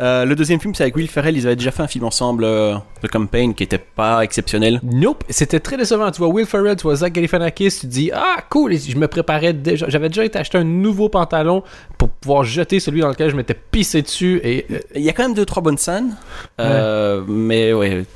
Euh, 0.00 0.24
le 0.24 0.34
deuxième 0.34 0.58
film, 0.58 0.74
c'est 0.74 0.84
avec 0.84 0.96
Will 0.96 1.08
Ferrell. 1.08 1.36
Ils 1.36 1.46
avaient 1.46 1.56
déjà 1.56 1.70
fait 1.70 1.82
un 1.82 1.86
film 1.86 2.06
ensemble, 2.06 2.44
euh, 2.44 2.76
The 3.02 3.08
Campaign, 3.08 3.54
qui 3.54 3.62
était 3.62 3.78
pas 3.78 4.24
exceptionnel. 4.24 4.80
Nope, 4.82 5.22
c'était 5.28 5.60
très 5.60 5.76
décevant. 5.76 6.10
Tu 6.10 6.18
vois 6.18 6.28
Will 6.28 6.46
Ferrell, 6.46 6.76
tu 6.76 6.84
vois 6.84 6.96
Zach 6.96 7.12
Galifianakis, 7.12 7.80
tu 7.80 7.86
dis 7.86 8.10
ah 8.14 8.38
cool. 8.48 8.74
Je 8.78 8.96
me 8.96 9.06
préparais 9.06 9.52
déjà, 9.52 9.86
j'avais 9.88 10.08
déjà 10.08 10.24
été 10.24 10.38
acheter 10.38 10.56
un 10.56 10.64
nouveau 10.64 11.10
pantalon 11.10 11.62
pour 11.98 12.08
pouvoir 12.08 12.44
jeter 12.44 12.80
celui 12.80 13.02
dans 13.02 13.08
lequel 13.08 13.30
je 13.30 13.36
m'étais 13.36 13.54
pissé 13.54 14.00
dessus. 14.00 14.40
Et 14.42 14.64
euh, 14.70 14.78
Il 14.94 15.02
y 15.02 15.10
a 15.10 15.12
quand 15.12 15.24
même 15.24 15.34
deux 15.34 15.44
trois 15.44 15.62
bonnes 15.62 15.78
scènes, 15.78 16.16
mais 16.58 17.74
ouais, 17.74 18.06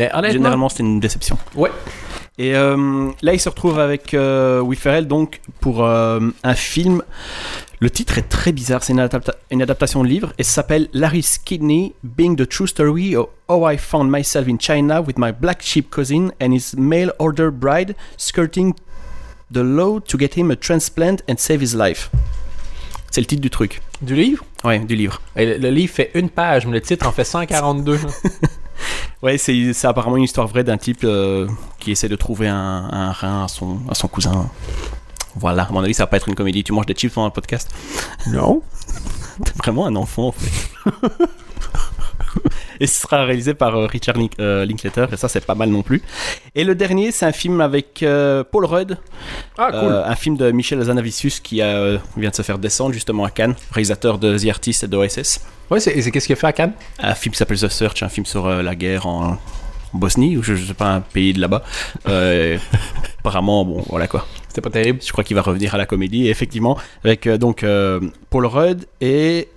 mais 0.00 0.10
honnêtement, 0.14 0.32
généralement 0.32 0.68
c'était 0.68 0.82
une 0.84 1.00
déception. 1.00 1.38
ouais. 1.54 1.70
Et 2.38 2.54
euh, 2.56 3.10
là, 3.20 3.34
il 3.34 3.40
se 3.40 3.50
retrouve 3.50 3.78
avec 3.78 4.14
euh, 4.14 4.60
Will 4.60 4.78
Ferrell 4.78 5.06
donc 5.06 5.42
pour 5.60 5.84
euh, 5.84 6.20
un 6.42 6.54
film. 6.54 7.02
Le 7.80 7.90
titre 7.90 8.16
est 8.16 8.30
très 8.30 8.50
bizarre. 8.52 8.82
C'est 8.82 8.94
une, 8.94 9.00
adapta- 9.00 9.34
une 9.50 9.60
adaptation 9.60 10.02
de 10.02 10.08
livre 10.08 10.32
et 10.38 10.42
ça 10.42 10.52
s'appelle 10.52 10.88
Larry's 10.94 11.36
Kidney, 11.36 11.92
Being 12.02 12.36
the 12.36 12.48
True 12.48 12.66
Story 12.66 13.14
of 13.14 13.26
How 13.48 13.68
I 13.70 13.76
Found 13.76 14.10
Myself 14.10 14.48
in 14.48 14.56
China 14.58 15.02
with 15.02 15.16
My 15.18 15.32
Black 15.38 15.60
Sheep 15.60 15.90
Cousin 15.90 16.30
and 16.40 16.52
His 16.52 16.74
Mail 16.78 17.12
Order 17.18 17.50
Bride 17.50 17.94
skirting 18.16 18.72
the 19.52 19.58
law 19.62 19.98
to 20.00 20.16
get 20.16 20.34
him 20.34 20.50
a 20.50 20.56
transplant 20.56 21.16
and 21.28 21.34
save 21.36 21.60
his 21.60 21.74
life. 21.76 22.10
C'est 23.10 23.20
le 23.20 23.26
titre 23.26 23.42
du 23.42 23.50
truc. 23.50 23.82
Du 24.00 24.14
livre? 24.14 24.44
Ouais, 24.64 24.78
du 24.78 24.96
livre. 24.96 25.20
Et 25.36 25.44
le, 25.44 25.56
le 25.58 25.68
livre 25.68 25.92
fait 25.92 26.10
une 26.14 26.30
page, 26.30 26.64
mais 26.64 26.72
le 26.72 26.80
titre 26.80 27.06
en 27.06 27.12
fait 27.12 27.24
142. 27.24 27.98
Ouais, 29.22 29.36
c'est 29.36 29.84
apparemment 29.84 30.16
une 30.16 30.22
histoire 30.24 30.46
vraie 30.46 30.64
d'un 30.64 30.78
type 30.78 31.04
euh, 31.04 31.46
qui 31.78 31.90
essaie 31.92 32.08
de 32.08 32.16
trouver 32.16 32.48
un, 32.48 32.88
un 32.90 33.12
rein 33.12 33.44
à 33.44 33.48
son, 33.48 33.78
à 33.88 33.94
son 33.94 34.08
cousin. 34.08 34.48
Voilà, 35.36 35.64
à 35.64 35.70
mon 35.72 35.82
avis, 35.82 35.92
ça 35.94 36.04
va 36.04 36.06
pas 36.06 36.16
être 36.16 36.28
une 36.28 36.34
comédie. 36.34 36.64
Tu 36.64 36.72
manges 36.72 36.86
des 36.86 36.94
chips 36.94 37.12
pendant 37.12 37.26
un 37.26 37.30
podcast? 37.30 37.70
Non. 38.28 38.62
T'es 39.44 39.52
vraiment 39.58 39.86
un 39.86 39.94
enfant, 39.96 40.28
en 40.28 40.32
fait. 40.32 40.70
et 42.80 42.86
ce 42.86 43.00
sera 43.02 43.24
réalisé 43.24 43.54
par 43.54 43.76
euh, 43.76 43.86
Richard 43.86 44.16
Link- 44.16 44.32
euh, 44.40 44.64
Linklater, 44.64 45.06
et 45.12 45.16
ça, 45.16 45.28
c'est 45.28 45.44
pas 45.44 45.54
mal 45.54 45.68
non 45.68 45.82
plus. 45.82 46.02
Et 46.54 46.64
le 46.64 46.74
dernier, 46.74 47.12
c'est 47.12 47.26
un 47.26 47.32
film 47.32 47.60
avec 47.60 48.02
euh, 48.02 48.42
Paul 48.42 48.64
Rudd, 48.64 48.96
Ah 49.58 49.70
cool. 49.70 49.92
un 49.92 50.14
film 50.16 50.36
de 50.36 50.50
Michel 50.50 50.80
Hazanavicius 50.80 51.40
qui 51.40 51.56
vient 51.56 52.00
de 52.30 52.34
se 52.34 52.42
faire 52.42 52.58
descendre 52.58 52.92
justement 52.92 53.24
à 53.24 53.30
Cannes, 53.30 53.54
réalisateur 53.72 54.18
de 54.18 54.36
The 54.38 54.48
Artist 54.48 54.84
et 54.84 54.88
de 54.88 54.96
OSS. 54.96 55.40
Ouais, 55.70 55.78
c'est 55.78 56.00
c'est 56.02 56.10
qu'est-ce 56.10 56.26
qu'il 56.26 56.32
a 56.32 56.36
fait 56.36 56.46
à 56.48 56.52
Cannes? 56.52 56.72
Un 56.98 57.14
film 57.14 57.32
qui 57.32 57.38
s'appelle 57.38 57.58
The 57.60 57.68
Search, 57.68 58.02
un 58.02 58.08
film 58.08 58.26
sur 58.26 58.48
la 58.48 58.74
guerre 58.74 59.06
en, 59.06 59.38
Bosnie, 59.92 60.36
ou 60.36 60.42
je, 60.42 60.54
je 60.54 60.66
sais 60.66 60.74
pas, 60.74 60.86
un 60.92 61.00
pays 61.00 61.32
de 61.32 61.40
là-bas. 61.40 61.62
Euh, 62.08 62.58
apparemment, 63.20 63.64
bon, 63.64 63.84
voilà 63.88 64.06
quoi. 64.06 64.26
C'était 64.48 64.60
pas 64.60 64.70
terrible. 64.70 65.00
Je 65.04 65.10
crois 65.12 65.24
qu'il 65.24 65.34
va 65.36 65.42
revenir 65.42 65.74
à 65.74 65.78
la 65.78 65.86
comédie, 65.86 66.28
effectivement, 66.28 66.78
avec 67.04 67.26
euh, 67.26 67.38
donc 67.38 67.62
euh, 67.62 68.00
Paul 68.30 68.46
Rudd, 68.46 68.84
et 69.00 69.48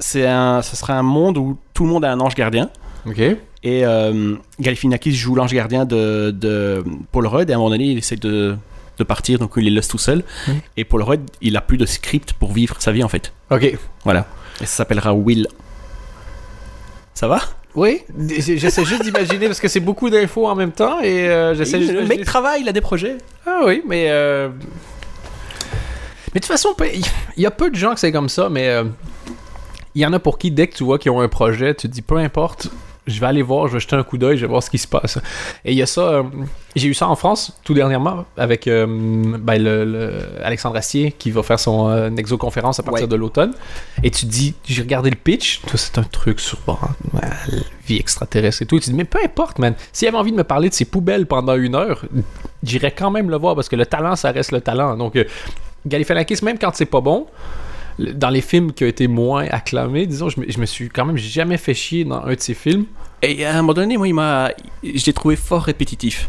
c'est 0.00 0.26
un, 0.26 0.62
ce 0.62 0.74
sera 0.76 0.94
un 0.94 1.02
monde 1.02 1.38
où 1.38 1.56
tout 1.74 1.84
le 1.84 1.90
monde 1.90 2.04
a 2.04 2.10
un 2.10 2.18
ange 2.20 2.34
gardien. 2.34 2.68
Ok. 3.06 3.18
Et 3.62 3.84
euh, 3.84 4.34
Galifianakis 4.58 5.14
joue 5.14 5.34
l'ange 5.34 5.52
gardien 5.52 5.84
de, 5.84 6.30
de 6.30 6.82
Paul 7.12 7.26
Rudd, 7.26 7.48
et 7.48 7.52
à 7.52 7.56
un 7.56 7.58
moment 7.58 7.70
donné, 7.70 7.84
il 7.84 7.98
essaie 7.98 8.16
de, 8.16 8.56
de 8.98 9.04
partir, 9.04 9.38
donc 9.38 9.52
il 9.56 9.64
les 9.64 9.70
laisse 9.70 9.88
tout 9.88 9.98
seul. 9.98 10.24
Mhm. 10.48 10.54
Et 10.78 10.84
Paul 10.84 11.02
Rudd, 11.02 11.20
il 11.40 11.56
a 11.56 11.60
plus 11.60 11.76
de 11.76 11.86
script 11.86 12.32
pour 12.32 12.52
vivre 12.52 12.76
sa 12.78 12.90
vie, 12.90 13.04
en 13.04 13.08
fait. 13.08 13.32
Ok. 13.50 13.78
Voilà. 14.04 14.26
Et 14.60 14.66
ça 14.66 14.76
s'appellera 14.78 15.12
Will. 15.14 15.46
Ça 17.14 17.28
va? 17.28 17.40
Oui, 17.74 18.00
j'essaie 18.18 18.84
juste 18.84 19.04
d'imaginer 19.04 19.46
parce 19.46 19.60
que 19.60 19.68
c'est 19.68 19.78
beaucoup 19.78 20.10
d'infos 20.10 20.48
en 20.48 20.56
même 20.56 20.72
temps 20.72 20.98
et 21.00 21.28
euh, 21.28 21.54
j'essaie 21.54 21.78
juste 21.80 21.92
Le 21.92 22.04
mec 22.04 22.24
travaille, 22.24 22.62
il 22.62 22.68
a 22.68 22.72
des 22.72 22.80
projets. 22.80 23.16
Ah 23.46 23.60
oui, 23.64 23.82
mais. 23.86 24.06
euh, 24.08 24.48
Mais 26.34 26.40
de 26.40 26.40
toute 26.40 26.46
façon, 26.46 26.74
il 27.36 27.42
y 27.42 27.46
a 27.46 27.50
peu 27.52 27.70
de 27.70 27.76
gens 27.76 27.94
que 27.94 28.00
c'est 28.00 28.10
comme 28.10 28.28
ça, 28.28 28.48
mais 28.48 28.68
euh, 28.68 28.84
il 29.94 30.02
y 30.02 30.06
en 30.06 30.12
a 30.12 30.18
pour 30.18 30.38
qui, 30.38 30.50
dès 30.50 30.66
que 30.68 30.76
tu 30.76 30.84
vois 30.84 30.98
qu'ils 30.98 31.10
ont 31.10 31.20
un 31.20 31.28
projet, 31.28 31.74
tu 31.74 31.88
te 31.88 31.92
dis 31.92 32.02
peu 32.02 32.16
importe, 32.16 32.68
je 33.06 33.18
vais 33.18 33.26
aller 33.26 33.42
voir, 33.42 33.66
je 33.66 33.72
vais 33.72 33.80
jeter 33.80 33.96
un 33.96 34.04
coup 34.04 34.18
d'œil, 34.18 34.36
je 34.36 34.42
vais 34.42 34.46
voir 34.50 34.62
ce 34.62 34.70
qui 34.70 34.78
se 34.78 34.86
passe. 34.86 35.18
Et 35.64 35.72
il 35.72 35.78
y 35.78 35.82
a 35.82 35.86
ça. 35.86 36.02
euh, 36.02 36.22
J'ai 36.76 36.86
eu 36.86 36.94
ça 36.94 37.08
en 37.08 37.16
France 37.16 37.58
tout 37.64 37.74
dernièrement 37.74 38.24
avec 38.36 38.68
euh, 38.68 38.86
ben, 38.86 39.60
le, 39.60 39.84
le- 39.84 40.12
Alexandre 40.44 40.76
Astier 40.76 41.10
qui 41.10 41.32
va 41.32 41.42
faire 41.42 41.58
son 41.58 41.88
euh, 41.88 42.10
exoconférence 42.16 42.78
à 42.78 42.84
partir 42.84 43.04
Ouais. 43.04 43.08
de 43.08 43.16
l'automne. 43.16 43.52
Et 44.04 44.10
tu 44.12 44.26
te 44.26 44.30
dis, 44.30 44.54
j'ai 44.64 44.82
regardé 44.82 45.10
le 45.10 45.16
pitch, 45.16 45.60
c'est 45.74 45.98
un 45.98 46.04
truc 46.04 46.38
sur 46.38 46.58
bon, 46.66 46.76
vie 47.86 47.96
extraterrestre 47.96 48.62
et 48.62 48.66
tout. 48.66 48.76
Et 48.76 48.80
tu 48.80 48.86
te 48.86 48.90
dis, 48.90 48.96
mais 48.96 49.04
peu 49.04 49.18
importe, 49.24 49.58
man. 49.58 49.74
S'il 49.92 50.06
avait 50.06 50.18
envie 50.18 50.32
de 50.32 50.36
me 50.36 50.44
parler 50.44 50.68
de 50.68 50.74
ses 50.74 50.84
poubelles 50.84 51.26
pendant 51.26 51.56
une 51.56 51.74
heure, 51.74 52.04
j'irais 52.62 52.92
quand 52.92 53.10
même 53.10 53.28
le 53.30 53.38
voir 53.38 53.56
parce 53.56 53.68
que 53.68 53.76
le 53.76 53.86
talent, 53.86 54.14
ça 54.14 54.30
reste 54.30 54.52
le 54.52 54.60
talent. 54.60 54.96
Donc, 54.96 55.16
euh, 55.16 55.24
Galifianakis, 55.86 56.44
même 56.44 56.58
quand 56.58 56.70
c'est 56.74 56.84
pas 56.84 57.00
bon, 57.00 57.26
dans 58.14 58.30
les 58.30 58.40
films 58.40 58.72
qui 58.72 58.84
ont 58.84 58.88
été 58.88 59.06
moins 59.08 59.44
acclamés, 59.50 60.06
disons, 60.06 60.28
je 60.28 60.40
me, 60.40 60.46
je 60.50 60.58
me 60.58 60.66
suis 60.66 60.88
quand 60.88 61.04
même 61.04 61.16
jamais 61.18 61.56
fait 61.56 61.74
chier 61.74 62.04
dans 62.04 62.22
un 62.24 62.34
de 62.34 62.40
ses 62.40 62.54
films 62.54 62.84
Et 63.22 63.44
à 63.44 63.52
un 63.54 63.60
moment 63.62 63.74
donné, 63.74 63.96
moi, 63.96 64.08
il 64.08 64.14
m'a, 64.14 64.50
je 64.82 65.04
l'ai 65.06 65.12
trouvé 65.12 65.36
fort 65.36 65.62
répétitif. 65.62 66.28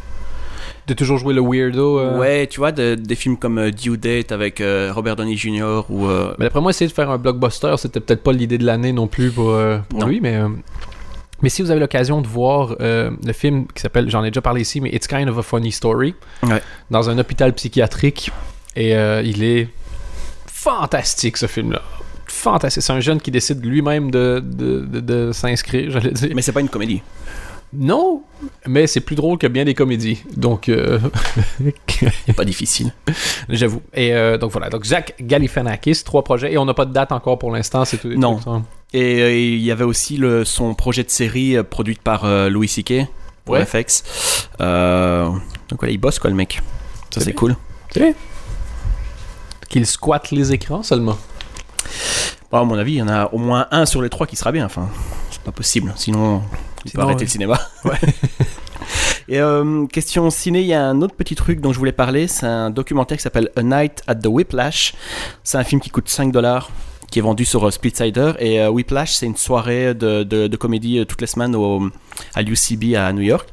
de 0.88 0.94
toujours 0.96 1.18
jouer 1.20 1.34
le 1.34 1.42
weirdo. 1.42 2.00
euh. 2.00 2.18
Ouais, 2.20 2.48
tu 2.48 2.60
vois, 2.60 2.72
de- 2.72 2.96
des 2.96 3.16
films 3.16 3.38
comme 3.38 3.60
euh, 3.60 3.72
Due 3.72 3.98
Date 3.98 4.32
avec 4.32 4.60
euh, 4.60 4.92
Robert 4.94 5.16
Downey 5.16 5.38
Jr. 5.38 5.82
ou 5.90 6.08
euh, 6.08 6.34
Mais 6.40 6.46
d'après 6.46 6.60
moi, 6.60 6.72
essayer 6.72 6.88
de 6.90 6.94
faire 6.94 7.10
un 7.12 7.18
blockbuster, 7.18 7.76
c'était 7.78 8.00
peut-être 8.00 8.24
pas 8.24 8.34
l'idée 8.34 8.58
de 8.58 8.66
l'année 8.66 8.92
non 8.92 9.08
plus 9.08 9.32
pour, 9.32 9.56
pour 9.90 10.00
Non. 10.00 10.08
lui, 10.08 10.20
mais. 10.22 10.40
mais 11.42 11.50
si 11.50 11.62
vous 11.62 11.72
avez 11.72 11.80
l'occasion 11.80 12.22
de 12.22 12.28
voir 12.28 12.76
euh, 12.82 13.12
le 13.26 13.34
film 13.34 13.68
qui 13.74 13.82
s'appelle, 13.82 14.10
j'en 14.10 14.24
ai 14.24 14.32
déjà 14.32 14.42
parlé 14.42 14.62
ici, 14.62 14.82
mais 14.82 14.90
It's 14.90 15.08
Kind 15.08 15.30
of 15.30 15.38
a 15.38 15.44
Funny 15.44 15.72
Story, 15.72 16.16
Ouais. 16.44 16.62
dans 16.90 17.10
un 17.10 17.18
hôpital 17.20 17.54
psychiatrique, 17.54 18.32
et 18.76 18.96
euh, 18.96 19.22
il 19.24 19.44
est 19.44 19.68
fantastique 20.64 21.38
ce 21.38 21.48
film-là. 21.48 21.82
Fantastique. 22.28 22.84
C'est 22.84 22.94
un 22.94 23.00
jeune 23.00 23.20
qui 23.20 23.32
décide 23.32 23.64
lui-même 23.66 24.10
de, 24.12 24.42
de, 24.44 24.82
de- 24.86 25.00
de 25.00 25.32
s'inscrire, 25.32 25.92
j'allais 25.92 26.12
dire. 26.12 26.30
Mais 26.36 26.42
c'est 26.42 26.52
pas 26.52 26.62
une 26.62 26.70
comédie. 26.70 27.02
Non, 27.74 28.24
mais 28.68 28.86
c'est 28.86 29.00
plus 29.00 29.16
drôle 29.16 29.38
que 29.38 29.48
bien 29.48 29.64
des 29.64 29.74
comédies. 29.74 30.22
Donc, 30.36 30.68
euh, 30.70 31.00
pas 32.36 32.44
difficile. 32.46 32.94
j'avoue. 33.50 33.82
Et 33.94 34.14
euh, 34.14 34.38
donc 34.38 34.52
voilà. 34.52 34.70
Donc, 34.70 34.84
Zach 34.86 35.16
Galifianakis, 35.22 36.04
trois 36.04 36.24
projets, 36.24 36.52
et 36.54 36.58
on 36.58 36.66
n'a 36.66 36.74
pas 36.74 36.86
de 36.86 36.92
date 36.94 37.12
encore 37.14 37.40
pour 37.40 37.52
l'instant. 37.52 37.86
C'est 37.86 37.98
tout. 37.98 38.10
Non. 38.10 38.36
trucs, 38.36 38.44
ça. 38.44 38.62
Et 38.94 39.22
euh, 39.22 39.34
il 39.34 39.62
y 39.64 39.72
avait 39.72 39.86
aussi 39.86 40.18
le, 40.18 40.44
son 40.44 40.74
projet 40.74 41.04
de 41.04 41.10
série 41.10 41.56
euh, 41.56 41.64
produite 41.64 42.02
par 42.02 42.26
euh, 42.26 42.50
Louis 42.50 42.68
C.K. 42.68 43.08
pour 43.46 43.56
Ouais. 43.56 43.66
FX. 43.66 44.04
Donc 44.60 45.80
voilà, 45.80 45.92
il 45.94 45.98
bosse 45.98 46.20
quoi 46.20 46.30
le 46.30 46.36
mec. 46.36 46.60
Ça 47.14 47.22
C'est 47.22 47.34
c'est 47.94 48.12
bien. 49.74 49.82
cool. 49.82 49.82
Qu'il 49.82 49.86
squatte 49.88 50.32
les 50.32 50.52
écrans 50.54 50.84
seulement? 50.84 51.18
Bon, 52.52 52.60
à 52.60 52.64
mon 52.66 52.78
avis, 52.78 52.94
il 52.94 52.98
y 52.98 53.02
en 53.02 53.08
a 53.08 53.28
au 53.34 53.38
moins 53.38 53.68
un 53.72 53.86
sur 53.86 54.02
les 54.02 54.10
trois 54.10 54.28
qui 54.28 54.36
sera 54.36 54.52
bien. 54.52 54.66
Enfin, 54.66 54.90
c'est 55.32 55.42
pas 55.42 55.52
possible. 55.52 55.94
Sinon, 55.96 56.42
il 56.86 56.92
peut 56.92 57.02
arrêter 57.02 57.24
le 57.26 57.30
cinéma. 57.30 57.60
Et 59.30 59.40
euh, 59.40 59.86
question 59.88 60.30
ciné, 60.30 60.60
il 60.62 60.68
y 60.68 60.74
a 60.74 60.84
un 60.86 61.02
autre 61.02 61.16
petit 61.16 61.36
truc 61.36 61.62
dont 61.62 61.72
je 61.72 61.80
voulais 61.80 61.92
parler. 61.94 62.28
C'est 62.28 62.46
un 62.48 62.70
documentaire 62.70 63.18
qui 63.18 63.24
s'appelle 63.24 63.50
A 63.56 63.64
Night 63.64 64.02
at 64.08 64.16
the 64.16 64.28
Whiplash. 64.28 64.94
C'est 65.44 65.58
un 65.58 65.64
film 65.64 65.80
qui 65.80 65.90
coûte 65.90 66.10
5 66.10 66.32
dollars, 66.34 66.70
qui 67.10 67.20
est 67.20 67.22
vendu 67.22 67.46
sur 67.46 67.66
euh, 67.66 67.72
Splitsider. 67.72 68.34
Et 68.40 68.60
euh, 68.60 68.70
Whiplash, 68.70 69.14
c'est 69.14 69.26
une 69.28 69.38
soirée 69.38 69.94
de, 69.94 70.24
de- 70.24 70.48
de 70.48 70.58
comédie 70.58 71.00
euh, 71.00 71.06
toutes 71.06 71.22
les 71.22 71.28
semaines 71.28 71.56
au, 71.56 71.90
à 72.34 72.42
l'UCB 72.42 72.96
à 72.98 73.14
New 73.14 73.22
York. 73.22 73.48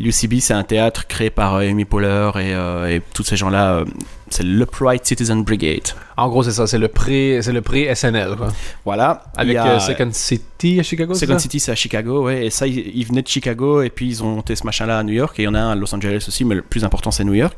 L'UCB, 0.00 0.40
c'est 0.40 0.54
un 0.54 0.64
théâtre 0.64 1.06
créé 1.06 1.30
par 1.30 1.56
Amy 1.56 1.84
Poehler 1.84 2.30
et, 2.40 2.94
et 2.96 3.02
tous 3.14 3.22
ces 3.22 3.36
gens-là. 3.36 3.84
C'est 4.32 4.42
l'Upright 4.42 5.04
Citizen 5.06 5.44
Brigade. 5.44 5.88
En 6.16 6.28
gros, 6.28 6.42
c'est 6.42 6.52
ça. 6.52 6.66
C'est 6.66 6.78
le 6.78 6.88
pré, 6.88 7.38
c'est 7.42 7.52
le 7.52 7.62
pré 7.62 7.92
SNL. 7.94 8.36
Quoi. 8.36 8.48
Voilà. 8.84 9.24
Avec 9.36 9.56
a- 9.56 9.66
euh, 9.74 9.78
Second 9.78 10.10
City 10.12 10.78
à 10.80 10.82
Chicago. 10.82 11.14
Second 11.14 11.34
ça? 11.34 11.38
City, 11.38 11.60
c'est 11.60 11.72
à 11.72 11.74
Chicago, 11.74 12.24
ouais. 12.24 12.46
Et 12.46 12.50
ça, 12.50 12.66
ils, 12.66 12.90
ils 12.96 13.06
venaient 13.06 13.22
de 13.22 13.28
Chicago 13.28 13.82
et 13.82 13.90
puis 13.90 14.06
ils 14.08 14.22
ont 14.22 14.34
monté 14.36 14.54
ce 14.56 14.64
machin-là 14.64 14.98
à 14.98 15.02
New 15.02 15.12
York. 15.14 15.38
Et 15.38 15.42
il 15.42 15.44
y 15.46 15.48
en 15.48 15.54
a 15.54 15.60
un 15.60 15.70
à 15.72 15.74
Los 15.74 15.94
Angeles 15.94 16.24
aussi, 16.28 16.44
mais 16.44 16.54
le 16.54 16.62
plus 16.62 16.84
important, 16.84 17.10
c'est 17.10 17.24
New 17.24 17.34
York. 17.34 17.56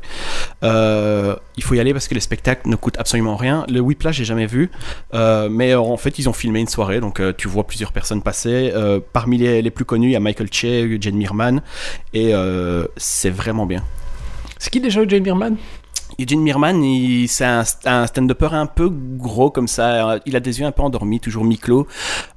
Euh, 0.63 1.35
il 1.57 1.63
faut 1.63 1.75
y 1.75 1.79
aller 1.79 1.93
parce 1.93 2.07
que 2.07 2.13
les 2.13 2.19
spectacles 2.19 2.69
ne 2.69 2.75
coûtent 2.75 2.97
absolument 2.97 3.35
rien. 3.35 3.65
Le 3.69 3.79
Whiplash, 3.79 4.15
j'ai 4.17 4.25
jamais 4.25 4.45
vu. 4.47 4.71
Euh, 5.13 5.49
mais 5.49 5.75
en 5.75 5.97
fait, 5.97 6.17
ils 6.19 6.29
ont 6.29 6.33
filmé 6.33 6.59
une 6.59 6.67
soirée. 6.67 6.99
Donc, 6.99 7.21
tu 7.37 7.47
vois 7.47 7.65
plusieurs 7.65 7.91
personnes 7.91 8.21
passer. 8.21 8.73
Parmi 9.13 9.37
les, 9.37 9.61
les 9.61 9.71
plus 9.71 9.85
connus, 9.85 10.09
il 10.09 10.13
y 10.13 10.15
a 10.15 10.19
Michael 10.19 10.47
Che, 10.51 10.99
Jen 11.01 11.15
Mirman. 11.15 11.61
Et 12.13 12.33
c'est 12.97 13.29
vraiment 13.29 13.65
bien. 13.65 13.83
C'est 14.57 14.69
qui 14.71 14.79
déjà 14.79 15.05
Jane 15.07 15.21
Bierman 15.21 15.57
Et 16.17 16.27
Gene 16.27 16.39
Mirman, 16.41 16.81
c'est 17.27 17.43
un, 17.45 17.63
un 17.85 18.07
stand-upper 18.07 18.49
un 18.53 18.65
peu 18.65 18.89
gros 18.89 19.49
comme 19.51 19.67
ça. 19.67 20.19
Il 20.25 20.35
a 20.35 20.39
des 20.39 20.59
yeux 20.59 20.65
un 20.65 20.71
peu 20.71 20.81
endormis, 20.81 21.19
toujours 21.19 21.43
mi-clos. 21.43 21.87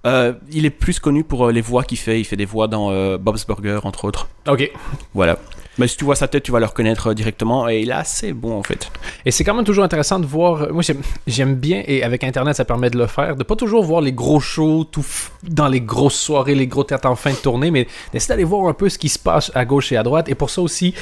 Euh, 0.07 0.33
il 0.51 0.65
est 0.67 0.71
plus 0.71 0.99
connu 0.99 1.23
pour 1.25 1.47
euh, 1.47 1.53
les 1.53 1.61
voix 1.61 1.85
qu'il 1.85 1.99
fait. 1.99 2.21
Il 2.21 2.25
fait 2.25 2.37
des 2.37 2.45
voix 2.45 2.67
dans 2.67 2.91
euh, 2.91 3.19
Bob's 3.19 3.47
Burger, 3.47 3.81
entre 3.85 4.05
autres. 4.05 4.29
Ok. 4.49 4.71
Voilà. 5.15 5.39
Mais 5.79 5.87
si 5.87 5.97
tu 5.97 6.05
vois 6.05 6.17
sa 6.17 6.27
tête, 6.27 6.43
tu 6.43 6.51
vas 6.51 6.59
le 6.59 6.67
reconnaître 6.67 7.09
euh, 7.11 7.15
directement. 7.15 7.69
Et 7.69 7.83
il 7.83 7.91
est 7.91 7.93
assez 7.93 8.33
bon, 8.33 8.59
en 8.59 8.65
fait. 8.65 8.91
Et 9.25 9.31
c'est 9.31 9.45
quand 9.45 9.55
même 9.55 9.65
toujours 9.65 9.85
intéressant 9.85 10.19
de 10.19 10.27
voir. 10.27 10.73
Moi, 10.73 10.83
j'aime- 11.29 11.55
bien, 11.55 11.83
et 11.87 12.03
avec 12.03 12.25
Internet, 12.25 12.57
ça 12.57 12.65
permet 12.65 12.91
de 12.91 12.99
le 12.99 13.07
faire, 13.07 13.37
de 13.37 13.45
pas 13.45 13.55
toujours 13.55 13.85
voir 13.85 14.01
les 14.01 14.13
gros 14.13 14.41
shows 14.41 14.85
tout 14.91 15.05
dans 15.45 15.69
les 15.69 15.81
grosses 15.81 16.19
soirées, 16.19 16.57
les 16.57 16.67
gros 16.67 16.83
théâtres 16.83 17.09
en 17.09 17.15
fin 17.15 17.31
de 17.31 17.37
tournée, 17.37 17.71
mais 17.71 17.87
d'essayer 18.13 18.29
d'aller 18.31 18.43
voir 18.45 18.67
un 18.69 18.75
peu 18.75 18.89
ce 18.89 18.99
qui 18.99 19.09
se 19.09 19.21
passe 19.21 19.53
à 19.55 19.65
gauche 19.65 19.93
et 19.93 19.97
à 19.97 20.03
droite. 20.03 20.29
Et 20.29 20.35
pour 20.35 20.51
ça 20.51 20.63
aussi, 20.63 20.95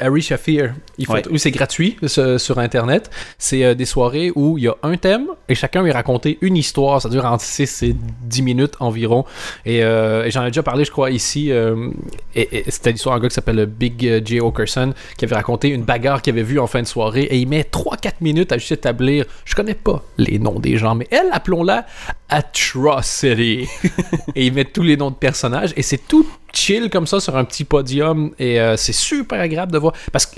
Harry 0.00 0.22
Shafir, 0.22 0.74
il 0.98 1.06
fait, 1.06 1.12
Ouais. 1.12 1.22
oui, 1.30 1.38
c'est 1.38 1.50
gratuit 1.50 1.96
ce- 2.06 2.38
sur 2.38 2.58
Internet. 2.58 3.10
C'est 3.38 3.62
euh, 3.64 3.74
des 3.74 3.84
soirées 3.84 4.32
où 4.34 4.56
il 4.58 4.64
y 4.64 4.68
a 4.68 4.74
un 4.82 4.96
thème 4.96 5.26
et 5.48 5.54
chacun 5.54 5.82
lui 5.82 5.92
raconter 5.92 6.38
une 6.40 6.56
histoire. 6.56 7.02
Ça 7.02 7.08
dure 7.08 7.24
entre 7.26 7.44
6 7.44 7.82
et 7.82 7.94
10 8.22 8.42
minutes 8.42 8.74
environ. 8.80 9.24
Et, 9.66 9.84
euh, 9.84 10.24
et 10.24 10.30
j'en 10.30 10.42
ai 10.44 10.46
déjà 10.48 10.62
parlé, 10.62 10.84
je 10.84 10.90
crois, 10.90 11.10
ici. 11.10 11.52
euh, 11.52 11.90
et, 12.34 12.58
et 12.66 12.70
c'était 12.70 12.92
l'histoire 12.92 13.16
d'un 13.16 13.22
gars 13.22 13.28
qui 13.28 13.34
s'appelle 13.34 13.56
le 13.56 13.66
Big 13.66 14.22
J. 14.24 14.40
Okerson 14.40 14.94
qui 15.18 15.24
avait 15.26 15.34
raconté 15.36 15.68
une 15.68 15.82
bagarre 15.82 16.22
qu'il 16.22 16.32
avait 16.32 16.42
vue 16.42 16.58
en 16.58 16.66
fin 16.66 16.80
de 16.80 16.86
soirée. 16.86 17.24
Et 17.24 17.38
il 17.38 17.48
met 17.48 17.62
3-4 17.70 18.14
minutes 18.22 18.50
à 18.52 18.56
juste 18.58 18.72
établir. 18.72 19.26
Je 19.44 19.54
connais 19.54 19.74
pas 19.74 20.02
les 20.16 20.38
noms 20.38 20.58
des 20.58 20.76
gens, 20.78 20.94
mais 20.94 21.06
elle, 21.10 21.28
appelons-la 21.32 21.84
Atrocity. 22.30 23.66
et 24.34 24.46
il 24.46 24.52
met 24.54 24.64
tous 24.64 24.82
les 24.82 24.96
noms 24.96 25.10
de 25.10 25.16
personnages. 25.16 25.72
Et 25.76 25.82
c'est 25.82 25.98
tout 26.08 26.26
chill 26.54 26.90
comme 26.90 27.06
ça 27.06 27.20
sur 27.20 27.36
un 27.36 27.44
petit 27.44 27.64
podium. 27.64 28.30
Et 28.38 28.60
euh, 28.60 28.76
c'est 28.76 28.92
super 28.92 29.40
agréable 29.40 29.72
de 29.72 29.78
voir. 29.78 29.92
Parce 30.12 30.26
que 30.26 30.36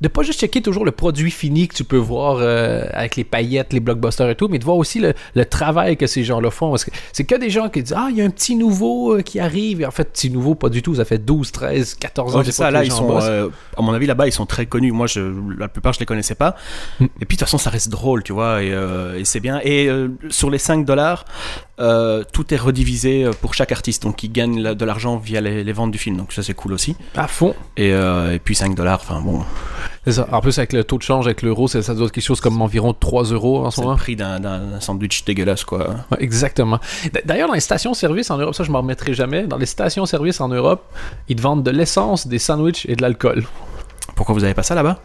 de 0.00 0.08
pas 0.08 0.22
juste 0.22 0.40
checker 0.40 0.60
toujours 0.60 0.84
le 0.84 0.90
produit 0.90 1.30
fini 1.30 1.66
que 1.66 1.74
tu 1.74 1.84
peux 1.84 1.96
voir 1.96 2.36
euh, 2.38 2.84
avec 2.92 3.16
les 3.16 3.24
paillettes, 3.24 3.72
les 3.72 3.80
blockbusters 3.80 4.28
et 4.28 4.34
tout, 4.34 4.48
mais 4.48 4.58
de 4.58 4.64
voir 4.64 4.76
aussi 4.76 4.98
le, 4.98 5.14
le 5.34 5.44
travail 5.46 5.96
que 5.96 6.06
ces 6.06 6.24
gens-là 6.24 6.50
font. 6.50 6.70
Parce 6.70 6.84
que 6.84 6.90
c'est 7.12 7.24
que 7.24 7.36
des 7.36 7.48
gens 7.48 7.70
qui 7.70 7.82
disent 7.82 7.94
Ah, 7.96 8.08
il 8.10 8.18
y 8.18 8.20
a 8.20 8.24
un 8.24 8.30
petit 8.30 8.54
nouveau 8.54 9.16
euh, 9.16 9.22
qui 9.22 9.40
arrive. 9.40 9.80
Et 9.80 9.86
en 9.86 9.90
fait, 9.90 10.12
petit 10.12 10.30
nouveau, 10.30 10.54
pas 10.56 10.68
du 10.68 10.82
tout. 10.82 10.96
Ça 10.96 11.04
fait 11.06 11.18
12, 11.18 11.52
13, 11.52 11.94
14 11.94 12.34
ans. 12.34 12.38
Ouais, 12.38 12.44
je 12.44 12.50
c'est 12.50 12.56
ça, 12.56 12.70
là, 12.70 12.84
ils 12.84 12.92
sont. 12.92 13.18
euh, 13.18 13.48
à 13.78 13.82
mon 13.82 13.94
avis, 13.94 14.06
là-bas, 14.06 14.26
ils 14.26 14.32
sont 14.32 14.46
très 14.46 14.66
connus. 14.66 14.92
Moi, 14.92 15.06
je, 15.06 15.20
la 15.58 15.68
plupart, 15.68 15.94
je 15.94 16.00
les 16.00 16.06
connaissais 16.06 16.34
pas. 16.34 16.56
Mm. 17.00 17.04
Et 17.04 17.08
puis, 17.24 17.36
de 17.36 17.40
toute 17.40 17.40
façon, 17.40 17.58
ça 17.58 17.70
reste 17.70 17.88
drôle, 17.88 18.22
tu 18.24 18.32
vois. 18.34 18.62
Et, 18.62 18.68
et 19.16 19.24
c'est 19.24 19.40
bien. 19.40 19.60
Et 19.64 19.88
sur 20.28 20.50
les 20.50 20.58
5 20.58 20.84
dollars, 20.84 21.24
euh, 21.80 22.22
tout 22.32 22.52
est 22.54 22.56
redivisé 22.56 23.24
euh, 23.24 23.30
pour 23.32 23.54
chaque 23.54 23.72
artiste. 23.72 24.02
Donc, 24.04 24.22
ils 24.22 24.30
gagnent 24.32 24.60
la- 24.60 24.74
de 24.74 24.84
l'argent 24.84 25.16
via 25.16 25.40
les, 25.40 25.64
les 25.64 25.72
ventes 25.72 25.90
du 25.90 25.98
film. 25.98 26.16
Donc, 26.16 26.32
ça, 26.32 26.42
c'est 26.42 26.54
cool 26.54 26.72
aussi. 26.72 26.96
À 27.16 27.26
fond. 27.28 27.54
Et, 27.76 27.92
euh, 27.92 28.34
et 28.34 28.38
puis, 28.38 28.54
5 28.54 28.74
dollars, 28.74 29.00
enfin, 29.02 29.20
bon. 29.20 29.42
C'est 30.04 30.12
ça. 30.12 30.28
En 30.32 30.40
plus, 30.40 30.56
avec 30.58 30.72
le 30.72 30.84
taux 30.84 30.98
de 30.98 31.02
change, 31.02 31.26
avec 31.26 31.42
l'euro, 31.42 31.66
ça, 31.66 31.82
ça 31.82 31.94
doit 31.94 32.06
être 32.06 32.12
quelque 32.12 32.24
chose 32.24 32.40
comme 32.40 32.60
environ 32.62 32.92
3 32.92 33.24
euros 33.24 33.64
en 33.66 33.70
ce 33.70 33.76
C'est 33.76 33.80
le 33.82 33.86
moment. 33.86 33.96
prix 33.98 34.16
d'un- 34.16 34.78
sandwich 34.80 35.24
dégueulasse, 35.24 35.64
quoi. 35.64 35.88
Ouais, 36.10 36.18
exactement. 36.20 36.78
D'ailleurs, 37.24 37.48
dans 37.48 37.54
les 37.54 37.60
stations-service 37.60 38.30
en 38.30 38.36
Europe, 38.38 38.54
ça 38.54 38.64
je 38.64 38.70
m'en 38.70 38.80
remettrai 38.82 39.14
jamais, 39.14 39.44
dans 39.46 39.56
les 39.56 39.66
stations-service 39.66 40.40
en 40.40 40.48
Europe, 40.48 40.84
ils 41.28 41.36
te 41.36 41.40
vendent 41.42 41.62
de 41.62 41.70
l'essence, 41.70 42.26
des 42.26 42.38
sandwichs 42.38 42.84
et 42.86 42.96
de 42.96 43.02
l'alcool. 43.02 43.44
Pourquoi 44.14 44.34
vous 44.34 44.44
avez 44.44 44.54
pas 44.54 44.62
ça 44.62 44.74
là-bas? 44.74 45.00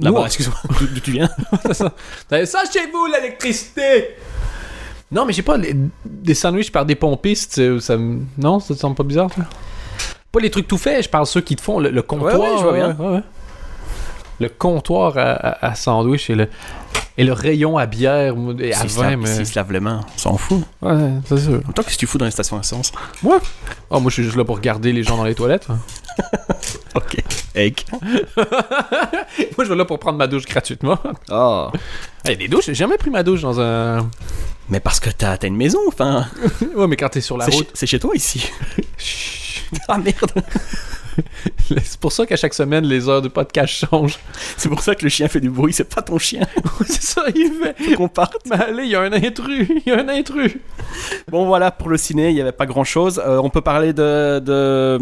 Là-bas, 0.00 0.26
excuse-moi. 0.26 0.58
D'où 0.92 1.00
tu 1.00 1.10
viens? 1.12 1.28
Ça. 1.72 1.92
Vous 2.28 2.34
avez 2.36 2.46
ça 2.46 2.60
chez 2.70 2.88
vous, 2.92 3.06
l'électricité! 3.06 4.10
Non, 5.14 5.24
mais 5.24 5.32
j'ai 5.32 5.42
pas 5.42 5.56
les- 5.56 5.76
des 6.04 6.34
sandwichs 6.34 6.72
par 6.72 6.84
des 6.84 6.94
pompistes, 6.96 7.78
ça 7.80 7.96
me- 7.96 8.20
non, 8.38 8.58
ça 8.60 8.74
te 8.74 8.80
semble 8.80 8.96
pas 8.96 9.04
bizarre, 9.04 9.30
ça? 9.34 9.42
Pas 10.32 10.40
les 10.40 10.50
trucs 10.50 10.66
tout 10.66 10.78
faits, 10.78 11.04
je 11.04 11.08
parle 11.08 11.26
ceux 11.26 11.40
qui 11.40 11.54
te 11.56 11.62
font 11.62 11.78
le, 11.78 11.90
le 11.90 12.02
comptoir. 12.02 12.38
ouais, 12.40 12.48
je 12.58 12.62
vois 12.62 12.72
bien. 12.72 12.96
ouais, 12.98 13.08
ouais. 13.16 13.22
Le 14.40 14.48
comptoir 14.48 15.16
à, 15.16 15.30
à- 15.30 15.66
à 15.70 15.74
sandwich 15.76 16.28
et 16.28 16.34
le, 16.34 16.48
et 17.16 17.22
le 17.22 17.32
rayon 17.32 17.78
à 17.78 17.86
bière 17.86 18.34
et 18.58 18.72
à 18.74 18.84
vin. 18.84 19.10
lavent- 19.10 19.16
mais- 19.20 19.26
s'ils 19.32 19.46
se 19.46 19.54
lavent 19.54 19.70
les 19.70 19.78
mains, 19.78 20.00
on 20.12 20.18
s'en 20.18 20.36
fout. 20.36 20.64
Ouais, 20.82 21.10
c'est 21.26 21.38
sûr. 21.38 21.60
En 21.68 21.70
qu'est-ce 21.72 21.94
que 21.94 22.00
tu 22.00 22.06
fous 22.08 22.18
dans 22.18 22.24
les 22.24 22.32
stations 22.32 22.58
essence 22.60 22.90
Moi? 23.22 23.38
Oh, 23.90 24.00
moi, 24.00 24.08
je 24.10 24.14
suis 24.14 24.24
juste 24.24 24.36
là 24.36 24.44
pour 24.44 24.56
regarder 24.56 24.92
les 24.92 25.04
gens 25.04 25.16
dans 25.16 25.24
les 25.24 25.36
toilettes. 25.36 25.68
Ok. 26.96 27.16
Egg. 27.56 27.80
moi, 28.36 29.64
je 29.64 29.64
vais 29.64 29.74
là 29.74 29.84
pour 29.84 29.98
prendre 29.98 30.16
ma 30.16 30.28
douche 30.28 30.44
gratuitement. 30.46 30.96
Oh. 31.28 31.68
Il 32.24 32.30
y 32.30 32.34
a 32.34 32.36
des 32.36 32.46
douches, 32.46 32.66
j'ai 32.66 32.74
jamais 32.74 32.96
pris 32.98 33.10
ma 33.10 33.24
douche 33.24 33.42
dans 33.42 33.60
un. 33.60 34.08
Mais 34.68 34.80
parce 34.80 35.00
que 35.00 35.10
t'as 35.10 35.36
t'as 35.36 35.48
une 35.48 35.56
maison, 35.56 35.80
enfin. 35.88 36.26
ouais, 36.74 36.86
mais 36.86 36.96
quand 36.96 37.08
t'es 37.08 37.20
sur 37.20 37.36
la 37.36 37.46
route. 37.46 37.70
c'est 37.74 37.86
chez 37.86 37.98
toi 37.98 38.14
ici. 38.14 38.50
Ah 39.88 39.98
merde. 39.98 40.32
C'est 41.84 41.98
pour 41.98 42.12
ça 42.12 42.26
qu'à 42.26 42.36
chaque 42.36 42.54
semaine, 42.54 42.84
les 42.84 43.08
heures 43.08 43.22
de 43.22 43.28
podcast 43.28 43.72
changent. 43.72 44.18
C'est 44.56 44.68
pour 44.68 44.80
ça 44.80 44.94
que 44.94 45.04
le 45.04 45.08
chien 45.08 45.28
fait 45.28 45.40
du 45.40 45.50
bruit, 45.50 45.72
c'est 45.72 45.92
pas 45.92 46.02
ton 46.02 46.18
chien. 46.18 46.46
c'est 46.86 47.02
ça, 47.02 47.22
il 47.34 47.52
fait. 47.52 47.82
Faut 47.82 47.96
qu'on 47.96 48.08
parte. 48.08 48.42
Mais 48.46 48.56
allez, 48.56 48.84
il 48.84 48.90
y 48.90 48.96
a 48.96 49.00
un 49.00 49.12
intrus, 49.12 49.68
il 49.68 49.82
y 49.86 49.90
a 49.92 50.00
un 50.00 50.08
intrus. 50.08 50.56
Bon 51.30 51.46
voilà, 51.46 51.70
pour 51.70 51.88
le 51.88 51.96
ciné, 51.96 52.30
il 52.30 52.36
y 52.36 52.40
avait 52.40 52.52
pas 52.52 52.66
grand 52.66 52.84
chose. 52.84 53.22
on 53.24 53.50
peut 53.50 53.60
parler 53.60 53.92
de. 53.92 54.40
de... 54.40 54.98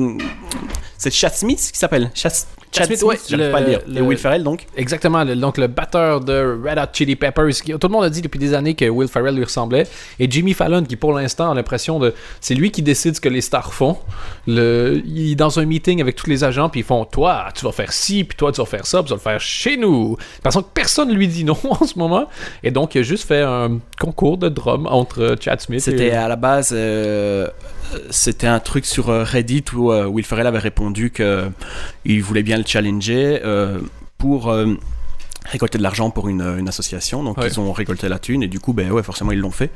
C'est 1.02 1.11
Chad 1.11 1.32
Smith 1.35 1.71
qui 1.73 1.78
s'appelle 1.78 2.11
Chad, 2.14 2.32
Chad 2.71 2.87
Smith, 2.87 3.02
ouais, 3.02 3.16
le- 3.30 3.50
pas 3.50 3.59
à 3.59 3.61
le 3.61 3.66
dire. 3.66 3.80
le- 3.88 3.99
Et 3.99 4.00
Will 4.00 4.16
Ferrell 4.16 4.44
donc? 4.44 4.66
Exactement, 4.76 5.25
le- 5.25 5.35
donc 5.35 5.59
le 5.59 5.66
batteur 5.66 6.21
de 6.21 6.59
Red 6.64 6.78
Hot 6.78 6.90
Chili 6.92 7.16
Peppers. 7.16 7.49
qui- 7.62 7.73
tout 7.73 7.88
le 7.88 7.88
monde 7.88 8.04
a 8.04 8.09
dit 8.11 8.23
depuis 8.23 8.38
des 8.38 8.54
années 8.54 8.75
que 8.75 8.85
Will 8.88 9.09
Ferrell 9.09 9.35
lui 9.35 9.42
ressemblait. 9.44 9.87
Et 10.21 10.30
Jimmy 10.30 10.54
Fallon, 10.54 10.85
qui 10.85 10.94
pour 10.97 11.12
l'instant 11.12 11.50
a 11.50 11.54
l'impression 11.54 11.99
de. 11.99 12.14
C'est 12.40 12.54
lui 12.54 12.71
qui 12.71 12.82
décide 12.82 13.16
ce 13.16 13.21
que 13.21 13.28
les 13.28 13.40
stars 13.40 13.75
font. 13.75 13.99
Le, 14.47 15.02
il 15.04 15.32
est 15.32 15.35
dans 15.35 15.59
un 15.59 15.64
meeting 15.64 16.00
avec 16.00 16.16
tous 16.16 16.30
les 16.30 16.44
agents, 16.44 16.68
puis 16.68 16.80
ils 16.80 16.85
font 16.87 17.04
Toi, 17.04 17.49
tu 17.54 17.64
vas 17.64 17.73
faire 17.73 17.92
ci, 17.92 18.25
puis 18.25 18.37
toi, 18.37 18.52
tu 18.52 18.61
vas 18.61 18.66
faire 18.66 18.87
ça, 18.87 18.99
puis 19.02 19.06
tu 19.06 19.11
vas 19.11 19.16
le 19.16 19.21
faire 19.21 19.40
chez 19.40 19.76
nous. 19.76 20.16
Parce 20.42 20.56
que 20.56 20.62
personne 20.73 21.12
lui 21.12 21.26
dit 21.28 21.44
non 21.44 21.56
en 21.68 21.85
ce 21.85 21.99
moment. 21.99 22.26
Et 22.62 22.71
donc, 22.71 22.94
il 22.94 23.00
a 23.00 23.02
juste 23.02 23.26
fait 23.26 23.42
un 23.42 23.78
concours 24.00 24.38
de 24.38 24.49
drum 24.49 24.87
entre 24.87 25.37
Chad 25.40 25.61
Smith 25.61 25.80
C'était 25.80 26.06
et. 26.09 26.12
à 26.12 26.28
la 26.28 26.37
base, 26.37 26.71
euh, 26.73 27.49
c'était 28.12 28.47
un 28.47 28.61
truc 28.61 28.87
sur 28.87 29.09
euh, 29.11 29.25
Reddit 29.25 29.64
où 29.75 29.90
euh, 29.90 30.07
Will 30.07 30.25
Ferrell 30.25 30.47
avait 30.47 30.59
répondu 30.61 31.11
que 31.11 31.50
il 32.04 32.23
voulait 32.23 32.42
bien 32.45 32.57
le 32.59 32.64
challenger 32.66 33.40
euh, 33.45 33.78
pour 34.19 34.50
euh, 34.50 34.75
récolter 35.47 35.78
de 35.78 35.83
l'argent 35.83 36.11
pour 36.11 36.28
une, 36.28 36.42
une 36.59 36.69
association. 36.69 37.23
Donc 37.25 37.38
Ouais. 37.38 37.49
ils 37.49 37.59
ont 37.59 37.73
récolté 37.73 38.09
la 38.09 38.19
thune 38.21 38.42
et 38.45 38.49
du 38.49 38.61
coup, 38.61 38.73
ben 38.73 38.90
ouais, 38.92 39.02
forcément 39.02 39.33
ils 39.33 39.38
l'ont 39.40 39.50
fait. 39.50 39.71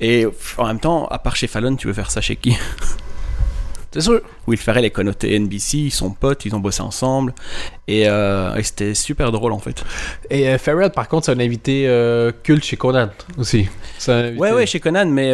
Et 0.00 0.26
en 0.58 0.66
même 0.66 0.78
temps, 0.78 1.06
à 1.06 1.18
part 1.18 1.34
chez 1.36 1.46
Fallon, 1.48 1.74
tu 1.74 1.86
veux 1.88 1.92
faire 1.94 2.10
ça 2.10 2.20
chez 2.20 2.36
qui? 2.36 2.56
C'est 3.92 4.02
sûr. 4.02 4.20
Will 4.46 4.58
Ferrell 4.58 4.84
est 4.84 4.90
connoté 4.90 5.38
NBC, 5.38 5.78
ils 5.78 5.90
sont 5.90 6.10
potes, 6.10 6.44
ils 6.44 6.54
ont 6.54 6.60
bossé 6.60 6.82
ensemble 6.82 7.32
et, 7.88 8.06
euh, 8.06 8.54
et 8.56 8.62
c'était 8.62 8.92
super 8.94 9.32
drôle 9.32 9.52
en 9.52 9.58
fait. 9.58 9.82
Et 10.28 10.48
euh, 10.50 10.58
Ferrell, 10.58 10.90
par 10.90 11.08
contre, 11.08 11.26
c'est 11.26 11.32
un 11.32 11.40
invité 11.40 11.88
euh, 11.88 12.30
culte 12.42 12.62
chez 12.64 12.76
Conan 12.76 13.08
aussi. 13.38 13.68
Invité- 14.06 14.38
Ouais, 14.38 14.52
ouais, 14.52 14.66
chez 14.66 14.80
Conan, 14.80 15.06
mais 15.06 15.32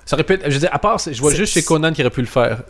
euh, 0.00 0.06
Ça 0.06 0.16
répète, 0.16 0.42
je 0.46 0.52
veux 0.52 0.58
dire, 0.58 0.70
à 0.72 0.78
part, 0.78 0.98
je 0.98 1.20
vois 1.20 1.34
juste 1.34 1.52
chez 1.54 1.62
Conan 1.62 1.92
qui 1.92 2.00
aurait 2.02 2.10
pu 2.10 2.20
le 2.20 2.26
faire. 2.26 2.62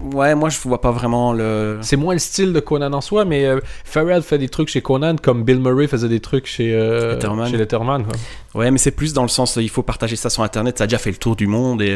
ouais, 0.00 0.34
moi 0.34 0.48
je 0.48 0.58
vois 0.60 0.80
pas 0.80 0.90
vraiment 0.90 1.32
le. 1.32 1.78
C'est 1.82 1.96
moins 1.96 2.14
le 2.14 2.20
style 2.20 2.52
de 2.52 2.60
Conan 2.60 2.92
en 2.92 3.00
soi, 3.00 3.24
mais 3.24 3.44
euh, 3.44 3.60
Farrell 3.84 4.22
fait 4.22 4.38
des 4.38 4.48
trucs 4.48 4.68
chez 4.68 4.80
Conan 4.80 5.16
comme 5.20 5.44
Bill 5.44 5.60
Murray 5.60 5.86
faisait 5.86 6.08
des 6.08 6.20
trucs 6.20 6.46
chez, 6.46 6.74
euh, 6.74 7.12
Letterman. 7.12 7.50
chez 7.50 7.56
Letterman. 7.56 8.04
quoi. 8.04 8.60
Ouais, 8.60 8.70
mais 8.70 8.78
c'est 8.78 8.90
plus 8.90 9.12
dans 9.12 9.22
le 9.22 9.28
sens, 9.28 9.56
il 9.56 9.70
faut 9.70 9.82
partager 9.82 10.16
ça 10.16 10.30
sur 10.30 10.42
internet, 10.42 10.78
ça 10.78 10.84
a 10.84 10.86
déjà 10.86 10.98
fait 10.98 11.10
le 11.10 11.16
tour 11.16 11.36
du 11.36 11.46
monde 11.46 11.82
et 11.82 11.92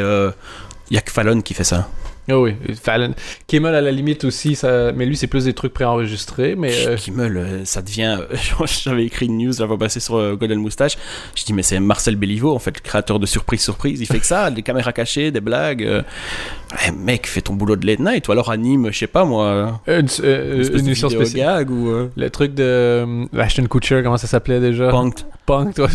il 0.91 0.95
y 0.95 0.99
a 0.99 1.01
que 1.01 1.11
Fallon 1.11 1.41
qui 1.41 1.55
fait 1.55 1.65
ça. 1.65 1.89
Ah 2.31 2.39
oui, 2.39 2.55
Fallon. 2.81 3.15
Kimmel 3.47 3.75
à 3.75 3.81
la 3.81 3.91
limite 3.91 4.25
aussi, 4.25 4.55
ça... 4.55 4.93
mais 4.93 5.05
lui 5.07 5.17
c'est 5.17 5.27
plus 5.27 5.45
des 5.45 5.53
trucs 5.55 5.73
préenregistrés. 5.73 6.55
Mais 6.57 6.73
euh, 6.87 6.97
Kimmel, 6.97 7.37
euh, 7.37 7.65
ça 7.65 7.83
devient. 7.83 8.19
euh, 8.21 8.67
J'avais 8.85 9.05
écrit 9.05 9.27
une 9.27 9.39
news, 9.39 9.53
j'avais 9.53 9.77
passé 9.77 10.01
sur 10.01 10.17
euh, 10.17 10.37
Golden 10.37 10.61
Moustache. 10.61 10.97
Je 11.35 11.45
dis, 11.45 11.53
mais 11.53 11.63
c'est 11.63 11.81
Marcel 11.81 12.17
Béliveau, 12.17 12.55
en 12.55 12.59
fait, 12.59 12.77
le 12.77 12.81
créateur 12.83 13.19
de 13.19 13.27
Surprise 13.27 13.61
Surprise. 13.61 14.01
Il 14.01 14.07
fait 14.07 14.21
que 14.21 14.27
ça, 14.27 14.51
des 14.53 14.63
caméras 14.63 14.93
cachées, 14.93 15.31
des 15.31 15.41
blagues. 15.41 15.83
Ouais, 15.83 16.93
mec, 16.93 17.27
fais 17.27 17.41
ton 17.43 17.55
boulot 17.55 17.77
de 17.77 17.87
late 17.87 17.99
night, 18.01 18.29
ou 18.29 18.33
alors 18.33 18.51
anime, 18.51 18.93
je 18.93 18.99
sais 18.99 19.07
pas 19.07 19.25
moi, 19.25 19.81
une, 19.89 20.07
une, 20.23 20.87
émission 20.87 21.09
spéciale. 21.09 21.65
gag 21.65 21.71
ou. 21.71 22.09
Le 22.17 22.31
truc 22.31 22.55
de 22.55 23.27
Ashton 23.37 23.67
Kutcher, 23.67 24.03
comment 24.05 24.17
ça 24.17 24.27
s'appelait 24.27 24.61
déjà? 24.61 24.89
Punk'd. 24.91 25.27
Punk, 25.47 25.75
toi. 25.75 25.89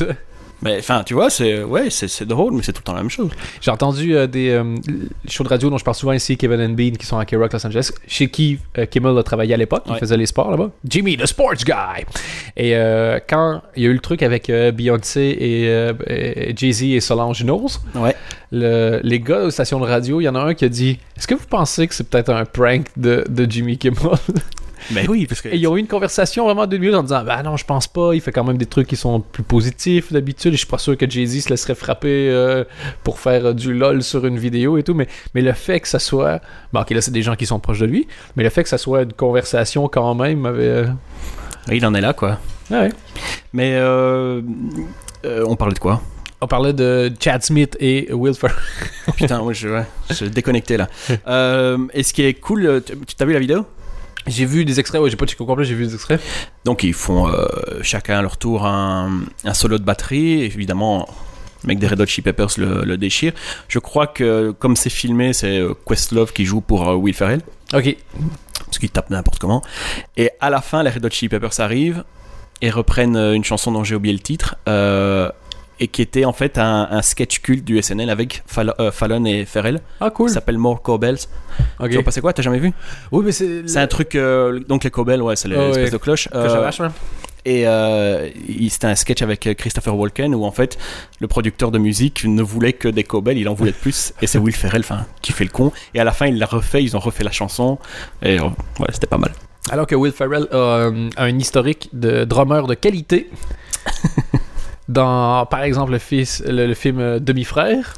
Mais 0.62 0.78
enfin, 0.80 1.04
tu 1.06 1.14
vois, 1.14 1.30
c'est 1.30 1.64
ouais, 1.64 1.90
c'est 1.90 2.26
drôle, 2.26 2.54
mais 2.54 2.64
c'est 2.64 2.72
tout 2.74 2.80
le 2.80 2.84
temps 2.86 2.94
la 2.94 3.02
même 3.02 3.10
chose. 3.10 3.30
J'ai 3.62 3.72
entendu 3.72 4.16
euh, 4.16 4.26
des 4.26 4.50
euh, 4.50 4.76
shows 5.28 5.44
de 5.44 5.50
radio 5.50 5.70
dont 5.70 5.78
je 5.78 5.84
parle 5.84 5.96
souvent 5.96 6.14
ici, 6.14 6.38
Kevin 6.38 6.62
and 6.62 6.70
Bean, 6.70 6.92
qui 6.98 7.06
sont 7.06 7.18
à 7.18 7.26
K-Rock 7.26 7.54
Los 7.54 7.66
Angeles, 7.68 7.92
chez 8.08 8.30
qui 8.30 8.60
euh, 8.78 8.86
Kimmel 8.86 9.18
a 9.18 9.24
travaillé 9.24 9.54
à 9.54 9.58
l'époque, 9.58 9.84
il 9.88 9.92
Ouais. 9.94 10.00
faisait 10.00 10.18
les 10.18 10.26
sports 10.26 10.50
là-bas. 10.50 10.72
Jimmy, 10.88 11.18
the 11.18 11.26
sports 11.26 11.56
guy! 11.66 12.04
Et 12.58 12.76
euh, 12.76 13.20
quand 13.28 13.62
il 13.76 13.84
y 13.84 13.86
a 13.86 13.90
eu 13.90 13.94
le 13.94 14.00
truc 14.00 14.24
avec 14.24 14.50
Beyoncé 14.50 15.22
et, 15.22 15.66
et 16.08 16.54
Jay-Z 16.56 16.84
et 16.84 17.00
Solange 17.02 17.44
Knowles, 17.44 17.72
Ouais. 17.94 18.16
le- 18.52 19.02
les 19.04 19.20
gars 19.20 19.44
aux 19.44 19.52
stations 19.52 19.80
de 19.80 19.86
radio, 19.86 20.22
il 20.22 20.24
y 20.24 20.30
en 20.30 20.36
a 20.36 20.40
un 20.40 20.54
qui 20.54 20.66
a 20.66 20.70
dit 20.70 20.98
Est-ce 21.18 21.28
que 21.28 21.36
vous 21.36 21.48
pensez 21.50 21.88
que 21.88 21.94
c'est 21.94 22.10
peut-être 22.10 22.30
un 22.32 22.46
prank 22.46 22.86
de, 22.98 23.24
de 23.30 23.50
Jimmy 23.50 23.78
Kimmel? 23.78 23.98
Mais 24.92 25.08
oui, 25.08 25.26
parce 25.28 25.42
que. 25.42 25.50
Et 25.50 25.58
ils 25.58 25.68
ont 25.68 25.76
eu 25.78 25.80
une 25.80 25.88
conversation 25.88 26.46
vraiment 26.46 26.68
de 26.68 26.78
minutes 26.78 26.96
en 26.96 27.04
disant 27.04 27.24
Bah 27.24 27.42
non, 27.44 27.58
je 27.58 27.66
pense 27.66 27.88
pas, 27.88 28.12
il 28.14 28.22
fait 28.22 28.32
quand 28.32 28.44
même 28.44 28.58
des 28.58 28.66
trucs 28.66 28.88
qui 28.88 28.96
sont 28.96 29.20
plus 29.22 29.44
positifs 29.44 30.12
d'habitude. 30.14 30.50
Et 30.54 30.56
je 30.56 30.60
suis 30.60 30.68
pas 30.68 30.78
sûr 30.78 30.98
que 30.98 31.10
Jay-Z 31.10 31.44
se 31.46 31.50
laisserait 31.50 31.76
frapper 31.76 32.30
euh, 32.30 32.64
pour 33.04 33.20
faire 33.20 33.48
euh, 33.48 33.54
du 33.54 33.74
LOL 33.74 34.04
sur 34.04 34.26
une 34.26 34.38
vidéo 34.38 34.78
et 34.78 34.84
tout. 34.84 34.94
Mais, 34.94 35.08
mais 35.34 35.42
le 35.42 35.54
fait 35.54 35.80
que 35.80 35.88
ça 35.88 36.00
soit. 36.00 36.42
Bon, 36.74 36.82
ok, 36.82 36.90
là, 36.92 37.02
c'est 37.02 37.12
des 37.12 37.22
gens 37.24 37.36
qui 37.36 37.46
sont 37.46 37.60
proches 37.60 37.80
de 37.80 37.86
lui. 37.86 38.08
Mais 38.36 38.44
le 38.44 38.50
fait 38.50 38.64
que 38.64 38.70
ça 38.70 38.78
soit 38.78 39.04
une 39.04 39.14
conversation 39.14 39.88
quand 39.88 40.14
même 40.16 40.46
avait. 40.46 40.64
euh, 40.64 40.86
Oui, 41.70 41.78
il 41.78 41.86
en 41.86 41.94
est 41.96 42.02
là, 42.02 42.14
quoi. 42.14 42.40
Ouais. 42.72 42.90
Mais 43.54 43.74
euh, 43.76 44.42
euh, 45.26 45.44
on 45.48 45.56
parlait 45.56 45.74
de 45.76 45.80
quoi? 45.80 46.02
On 46.42 46.48
parlait 46.48 46.74
de 46.74 47.12
Chad 47.20 47.42
Smith 47.44 47.78
et 47.80 48.12
Will 48.12 48.34
Ferrell. 48.36 48.58
Putain, 49.16 49.42
moi 49.42 49.54
je, 49.54 49.70
ouais, 49.70 49.86
je 50.10 50.14
suis 50.16 50.30
déconnecté 50.30 50.78
là. 50.78 50.88
Euh, 51.28 51.78
et 51.94 52.04
ce 52.04 52.14
qui 52.14 52.24
est 52.24 52.34
cool, 52.34 52.84
tu 53.08 53.16
t'as 53.16 53.26
vu 53.26 53.34
la 53.34 53.40
vidéo? 53.40 53.66
J'ai 54.28 54.46
vu 54.46 54.66
des 54.66 54.80
extraits, 54.80 55.02
ouais, 55.02 55.10
j'ai 55.10 55.16
pas 55.18 55.26
checké 55.26 55.44
au 55.44 55.46
complet, 55.46 55.66
j'ai 55.66 55.76
vu 55.76 55.86
des 55.86 55.94
extraits. 55.94 56.22
Donc 56.64 56.84
ils 56.84 56.94
font 56.94 57.28
euh, 57.28 57.46
chacun 57.82 58.18
à 58.20 58.22
leur 58.22 58.38
tour 58.38 58.66
un, 58.66 59.22
un 59.44 59.54
solo 59.54 59.78
de 59.78 59.84
batterie. 59.84 60.42
Évidemment, 60.44 61.08
le 61.64 61.68
mec 61.68 61.80
des 61.80 61.88
Red 61.88 62.02
Hot 62.02 62.06
Chili 62.08 62.24
Peppers 62.24 62.50
le, 62.58 62.84
le 62.86 62.98
déchire. 62.98 63.34
Je 63.68 63.80
crois 63.80 64.08
que 64.08 64.52
comme 64.58 64.76
c'est 64.76 64.90
filmé, 64.90 65.34
c'est 65.34 65.60
euh, 65.60 65.74
Questlove 65.88 66.34
qui 66.34 66.46
joue 66.46 66.62
pour 66.62 66.90
euh, 66.90 66.96
Will 66.96 67.14
Ferrell. 67.14 67.42
Ok. 67.74 67.96
Parce 68.66 68.80
qu'il 68.80 68.90
tape 68.90 69.10
n'importe 69.12 69.40
comment. 69.40 69.62
Et 70.18 70.32
à 70.40 70.50
la 70.50 70.62
fin, 70.62 70.82
les 70.84 70.90
Red 70.90 71.06
Hot 71.06 71.10
Chili 71.12 71.30
Peppers 71.30 71.60
arrivent 71.60 72.04
et 72.62 72.72
reprennent 72.72 73.18
une 73.18 73.44
chanson 73.44 73.72
dont 73.72 73.84
j'ai 73.84 73.96
oublié 73.96 74.14
le 74.14 74.22
titre. 74.22 74.56
euh, 74.68 75.30
et 75.80 75.88
qui 75.88 76.02
était 76.02 76.26
en 76.26 76.34
fait 76.34 76.58
un, 76.58 76.88
un 76.90 77.02
sketch 77.02 77.40
culte 77.40 77.66
du 77.66 77.82
SNL 77.82 78.10
avec 78.10 78.44
Fall- 78.48 78.74
euh, 78.80 78.92
Fallon 78.92 79.26
et 79.26 79.46
Ferrell. 79.46 79.82
Ah, 80.00 80.10
cool. 80.10 80.30
Ça 80.30 80.36
s'appelle 80.36 80.58
More 80.58 80.82
Cowbells. 80.82 81.18
Ok. 81.80 81.90
Tu 81.90 81.94
vois 81.96 82.04
pas 82.04 82.12
c'est 82.12 82.22
quoi? 82.22 82.34
T'as 82.34 82.42
jamais 82.44 82.60
vu? 82.60 82.72
Oui, 83.12 83.24
mais 83.26 83.32
c'est. 83.32 83.68
C'est 83.68 83.80
un 83.80 83.88
truc. 83.88 84.16
euh, 84.16 84.60
donc 84.68 84.84
les 84.84 84.90
cowbells, 84.92 85.22
ouais, 85.22 85.36
c'est 85.36 85.48
l'espèce 85.48 85.76
ouais. 85.86 85.90
de 85.90 85.98
cloche. 85.98 86.30
Euh, 86.34 86.72
et 87.48 87.68
euh, 87.68 88.28
c'était 88.70 88.88
un 88.88 88.96
sketch 88.96 89.22
avec 89.22 89.48
Christopher 89.58 89.96
Walken 89.96 90.34
où 90.34 90.46
en 90.46 90.52
fait 90.52 90.80
le 91.20 91.28
producteur 91.28 91.70
de 91.70 91.78
musique 91.78 92.24
ne 92.26 92.42
voulait 92.42 92.74
que 92.74 92.88
des 92.88 93.04
cowbells, 93.04 93.38
il 93.38 93.48
en 93.48 93.54
voulait 93.54 93.72
de 93.72 93.78
plus. 93.78 94.14
Et 94.22 94.28
c'est 94.28 94.40
Will 94.40 94.56
Ferrell, 94.56 94.82
enfin, 94.82 95.06
qui 95.22 95.32
fait 95.32 95.44
le 95.44 95.52
con. 95.52 95.72
Et 95.94 96.00
à 96.00 96.04
la 96.04 96.12
fin, 96.12 96.26
il 96.26 96.40
l'a 96.40 96.48
refait, 96.48 96.84
ils 96.84 96.96
ont 96.98 97.00
refait 97.00 97.24
la 97.24 97.32
chanson. 97.32 97.78
Et 98.24 98.40
ouais, 98.40 98.50
c'était 98.92 99.06
pas 99.08 99.20
mal. 99.20 99.32
Alors 99.70 99.86
que 99.86 99.94
Will 99.96 100.12
Ferrell 100.12 100.48
a 100.52 100.90
un 101.18 101.40
historique 101.40 101.90
de 101.94 102.24
drummer 102.24 102.66
de 102.66 102.74
qualité. 102.74 103.30
Dans, 104.88 105.46
par 105.48 105.64
exemple, 105.64 105.94
le, 105.94 105.98
fils, 105.98 106.44
le, 106.48 106.68
le 106.68 106.74
film 106.76 107.20
Demi-frère, 107.20 107.96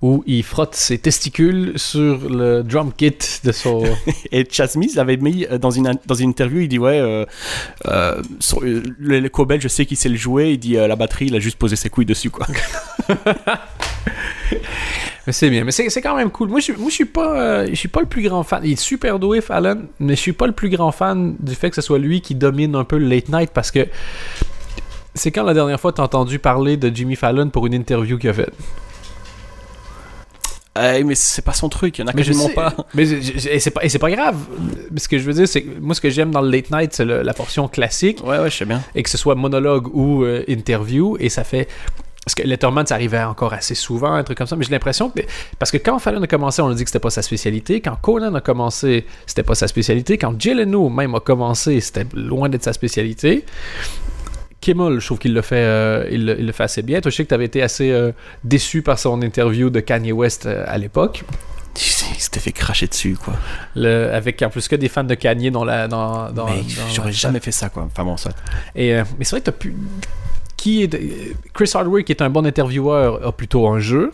où 0.00 0.24
il 0.26 0.42
frotte 0.42 0.74
ses 0.74 0.96
testicules 0.96 1.72
sur 1.76 2.30
le 2.30 2.62
drum 2.62 2.92
kit 2.96 3.14
de 3.44 3.52
son. 3.52 3.82
Et 4.32 4.46
Chad 4.50 4.70
Smith 4.70 4.94
l'avait 4.94 5.18
mis 5.18 5.44
euh, 5.50 5.58
dans 5.58 5.70
une, 5.70 5.92
dans 6.06 6.14
une 6.14 6.30
interview, 6.30 6.60
il 6.60 6.68
dit 6.68 6.78
ouais, 6.78 6.98
euh, 6.98 7.26
euh, 7.86 8.22
sur- 8.40 8.62
euh, 8.62 8.82
le, 8.98 9.20
le 9.20 9.28
cowbell, 9.28 9.60
je 9.60 9.68
sais 9.68 9.84
qu'il 9.84 9.96
sait 9.98 10.08
le 10.08 10.16
jouer. 10.16 10.52
Il 10.52 10.58
dit 10.58 10.74
la 10.74 10.96
batterie, 10.96 11.26
il 11.26 11.36
a 11.36 11.40
juste 11.40 11.58
posé 11.58 11.76
ses 11.76 11.90
couilles 11.90 12.06
dessus 12.06 12.30
quoi. 12.30 12.46
mais 15.26 15.32
c'est 15.32 15.50
bien, 15.50 15.64
mais 15.64 15.72
c'est 15.72 15.90
c'est 15.90 16.00
quand 16.00 16.16
même 16.16 16.30
cool. 16.30 16.48
Moi, 16.48 16.60
je, 16.60 16.72
moi, 16.72 16.88
je 16.88 16.94
suis 16.94 17.04
pas, 17.04 17.66
je 17.66 17.74
suis 17.74 17.88
pas 17.88 18.00
le 18.00 18.06
plus 18.06 18.22
grand 18.22 18.42
fan. 18.44 18.62
Il 18.64 18.72
est 18.72 18.76
super 18.80 19.18
doué, 19.18 19.40
Fallon, 19.40 19.82
mais 20.00 20.16
je 20.16 20.20
suis 20.20 20.32
pas 20.32 20.46
le 20.46 20.52
plus 20.52 20.70
grand 20.70 20.92
fan 20.92 21.36
du 21.38 21.54
fait 21.54 21.68
que 21.70 21.76
ce 21.76 21.82
soit 21.82 21.98
lui 21.98 22.20
qui 22.22 22.34
domine 22.34 22.74
un 22.76 22.84
peu 22.84 22.96
le 22.98 23.06
late 23.08 23.28
night 23.28 23.50
parce 23.52 23.70
que 23.70 23.86
c'est 25.18 25.30
quand 25.30 25.44
la 25.44 25.54
dernière 25.54 25.80
fois 25.80 25.92
t'as 25.92 26.02
entendu 26.02 26.38
parler 26.38 26.76
de 26.76 26.94
Jimmy 26.94 27.16
Fallon 27.16 27.50
pour 27.50 27.66
une 27.66 27.74
interview 27.74 28.18
qu'il 28.18 28.30
a 28.30 28.34
faite? 28.34 28.52
Euh, 30.78 31.02
mais 31.04 31.14
c'est 31.16 31.42
pas 31.42 31.54
son 31.54 31.68
truc, 31.68 31.98
il 31.98 32.02
y 32.02 32.04
en 32.04 32.08
a 32.08 32.12
Mais 32.14 32.22
quasiment 32.22 32.48
pas. 32.50 32.72
Mais 32.94 33.04
c'est 33.58 33.98
pas, 33.98 34.10
grave. 34.10 34.36
Ce 34.96 35.08
que 35.08 35.18
je 35.18 35.24
veux 35.24 35.32
dire, 35.32 35.48
c'est 35.48 35.62
que 35.62 35.80
moi, 35.80 35.94
ce 35.94 36.00
que 36.00 36.08
j'aime 36.10 36.30
dans 36.30 36.40
le 36.40 36.50
late 36.50 36.70
night, 36.70 36.92
c'est 36.92 37.04
la 37.04 37.34
portion 37.34 37.66
classique, 37.68 38.20
Ouais, 38.24 38.38
ouais, 38.38 38.50
je 38.50 38.56
sais 38.56 38.64
bien. 38.64 38.80
et 38.94 39.02
que 39.02 39.10
ce 39.10 39.18
soit 39.18 39.34
monologue 39.34 39.88
ou 39.92 40.22
euh, 40.22 40.44
interview, 40.46 41.16
et 41.18 41.28
ça 41.28 41.42
fait. 41.42 41.66
Parce 42.24 42.34
que 42.34 42.42
Letterman, 42.42 42.86
ça 42.86 42.94
arrivait 42.94 43.22
encore 43.22 43.54
assez 43.54 43.74
souvent, 43.74 44.12
un 44.12 44.22
truc 44.22 44.36
comme 44.36 44.46
ça, 44.46 44.54
mais 44.54 44.64
j'ai 44.64 44.70
l'impression 44.70 45.08
que. 45.10 45.22
Parce 45.58 45.70
que 45.70 45.78
quand 45.78 45.98
Fallon 45.98 46.22
a 46.22 46.26
commencé, 46.26 46.62
on 46.62 46.68
a 46.68 46.74
dit 46.74 46.84
que 46.84 46.90
c'était 46.90 47.00
pas 47.00 47.10
sa 47.10 47.22
spécialité. 47.22 47.80
Quand 47.80 47.96
Conan 48.00 48.34
a 48.34 48.40
commencé, 48.40 49.06
c'était 49.26 49.42
pas 49.42 49.54
sa 49.54 49.66
spécialité. 49.66 50.18
Quand 50.18 50.38
Jay 50.38 50.54
Leno 50.54 50.90
même 50.90 51.14
a 51.14 51.20
commencé, 51.20 51.80
c'était 51.80 52.06
loin 52.14 52.48
d'être 52.48 52.64
sa 52.64 52.72
spécialité. 52.72 53.44
Kimmel, 54.60 54.98
je 54.98 55.06
trouve 55.06 55.18
qu'il 55.18 55.34
le 55.34 55.42
fait, 55.42 55.56
euh, 55.56 56.08
il, 56.10 56.26
le- 56.26 56.38
il 56.40 56.46
le 56.46 56.52
fait 56.52 56.64
assez 56.64 56.82
bien. 56.82 57.00
Toi, 57.00 57.10
je 57.10 57.16
sais 57.16 57.22
que 57.24 57.28
tu 57.28 57.34
avais 57.34 57.44
été 57.44 57.62
assez 57.62 57.90
euh, 57.92 58.10
déçu 58.44 58.82
par 58.82 58.98
son 58.98 59.22
interview 59.22 59.70
de 59.70 59.80
Kanye 59.80 60.12
West 60.12 60.46
euh, 60.46 60.64
à 60.66 60.78
l'époque. 60.78 61.24
Il 61.76 62.20
s'était 62.20 62.40
fait 62.40 62.50
cracher 62.50 62.88
dessus, 62.88 63.16
quoi. 63.22 63.34
Le- 63.76 64.10
avec 64.12 64.42
en 64.42 64.50
plus 64.50 64.66
que 64.66 64.74
des 64.74 64.88
fans 64.88 65.04
de 65.04 65.14
Kanye 65.14 65.52
dans 65.52 65.64
la. 65.64 65.86
Dans, 65.86 66.30
dans, 66.32 66.46
mais 66.46 66.62
j'aurais 66.92 67.12
jamais 67.12 67.38
fait 67.38 67.52
ça, 67.52 67.68
quoi. 67.68 67.84
Enfin 67.84 68.02
bon, 68.04 68.16
ça. 68.16 68.30
Et, 68.74 68.94
mais 69.16 69.24
c'est 69.24 69.30
vrai 69.30 69.40
que 69.40 69.46
t'as 69.46 69.52
pu. 69.52 69.76
Qui 70.56 70.82
est 70.82 71.00
Chris 71.54 71.70
Hardwick, 71.72 72.06
qui 72.06 72.12
est 72.12 72.20
un 72.22 72.30
bon 72.30 72.44
intervieweur, 72.44 73.24
a 73.24 73.30
plutôt 73.30 73.68
un 73.68 73.78
jeu. 73.78 74.10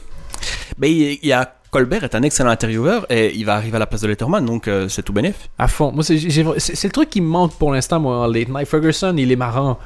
Mais 0.76 0.92
il 0.92 1.26
y 1.26 1.32
a 1.32 1.54
Colbert 1.74 2.04
est 2.04 2.14
un 2.14 2.22
excellent 2.22 2.50
intervieweur 2.50 3.04
et 3.10 3.34
il 3.34 3.44
va 3.44 3.56
arriver 3.56 3.74
à 3.74 3.78
la 3.80 3.86
place 3.86 4.00
de 4.02 4.06
Letterman, 4.06 4.44
donc 4.46 4.68
euh, 4.68 4.88
c'est 4.88 5.02
tout 5.02 5.12
bénef. 5.12 5.48
À 5.58 5.66
fond. 5.66 5.90
Moi, 5.90 6.04
c'est 6.04 6.14
le 6.14 6.90
truc 6.90 7.10
qui 7.10 7.20
me 7.20 7.26
manque 7.26 7.54
pour 7.58 7.72
l'instant, 7.72 7.98
moi, 7.98 8.18
en 8.18 8.26
Late 8.28 8.48
Night. 8.48 8.68
Ferguson, 8.68 9.12
il 9.18 9.32
est 9.32 9.36
marrant. 9.36 9.78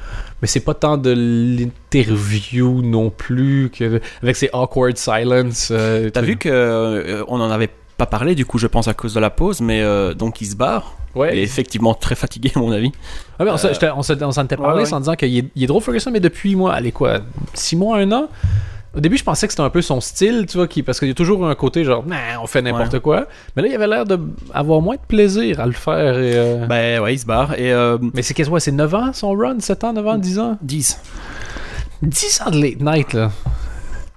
Mais 0.43 0.49
c'est 0.49 0.61
pas 0.61 0.75
tant 0.75 0.99
de 0.99 1.11
l'interview 1.13 2.83
non 2.83 3.09
plus, 3.09 3.71
que, 3.71 4.01
avec 4.23 4.37
ses 4.37 4.51
awkward 4.53 4.99
silence. 4.99 5.69
euh, 5.71 6.11
T'as 6.11 6.21
vu 6.21 6.37
que 6.37 6.51
euh, 6.51 7.25
on 7.29 7.41
en 7.41 7.51
avait 7.51 7.71
pas 7.97 8.05
parlé, 8.07 8.35
du 8.35 8.45
coup, 8.45 8.59
je 8.59 8.67
pense 8.67 8.87
à 8.87 8.95
cause 8.95 9.15
de 9.15 9.21
la 9.21 9.31
pause, 9.31 9.61
mais 9.63 9.81
euh, 9.83 10.13
donc 10.15 10.41
il 10.43 10.47
se 10.47 10.57
barre. 10.57 10.95
Ouais. 11.15 11.31
Il 11.33 11.39
est 11.39 11.43
effectivement 11.43 11.95
très 11.95 12.15
fatigué, 12.15 12.53
à 12.55 12.59
mon 12.59 12.71
avis. 12.71 12.93
Ah, 13.39 13.45
mais 13.45 13.51
on 13.51 13.57
s'en- 13.57 13.71
était 13.71 14.57
parlé 14.57 14.75
ouais, 14.75 14.81
ouais. 14.81 14.85
sans 14.85 15.01
disant 15.01 15.15
qu'il 15.15 15.37
est, 15.39 15.45
il 15.57 15.65
est 15.65 15.67
drôle, 15.67 15.83
Ferguson, 15.83 16.11
mais 16.13 16.21
depuis, 16.21 16.55
moi, 16.55 16.75
allez, 16.75 16.93
quoi, 16.93 17.21
6 17.55 17.77
mois, 17.77 17.97
un 17.99 18.13
an 18.13 18.29
Au 18.99 19.01
début, 19.01 19.17
je 19.17 19.23
pensais 19.23 19.47
que 19.47 19.53
c'était 19.53 19.63
un 19.63 19.71
peu 19.71 19.81
son 19.81 20.01
style, 20.01 20.45
tu 20.49 20.57
vois, 20.57 20.67
qui, 20.67 20.83
parce 20.83 20.99
qu'il 20.99 21.07
y 21.07 21.13
a 21.13 21.15
toujours 21.15 21.47
un 21.49 21.55
côté 21.55 21.85
genre, 21.85 22.05
nah, 22.05 22.41
on 22.43 22.49
fait 22.49 22.61
n'importe 22.63 22.99
quoi. 22.99 23.29
Mais 23.55 23.63
là, 23.63 23.69
il 23.69 23.75
avait 23.77 23.87
l'air 23.87 24.05
d'avoir 24.05 24.81
moins 24.83 24.97
de 24.97 25.01
plaisir 25.07 25.61
à 25.61 25.67
le 25.67 25.73
faire. 25.73 26.19
Et, 26.19 26.33
euh, 26.35 26.67
Ben 26.67 27.01
ouais, 27.01 27.15
il 27.15 27.19
se 27.21 27.25
barre. 27.25 27.55
Et 27.57 27.73
euh, 27.73 27.97
Mais 28.15 28.23
c'est 28.23 28.35
qu'est-ce 28.35 28.51
ouais, 28.51 28.59
c'est 28.59 28.73
9 28.73 28.95
ans 28.97 29.13
son 29.13 29.31
run? 29.35 29.61
7 29.61 29.85
ans, 29.85 29.93
9 29.93 30.07
ans, 30.09 30.19
10 30.19 30.39
ans? 30.41 30.59
10. 30.63 31.01
10 32.03 32.43
ans 32.45 32.51
de 32.51 32.61
late 32.61 32.81
night, 32.81 33.13
là. 33.13 33.31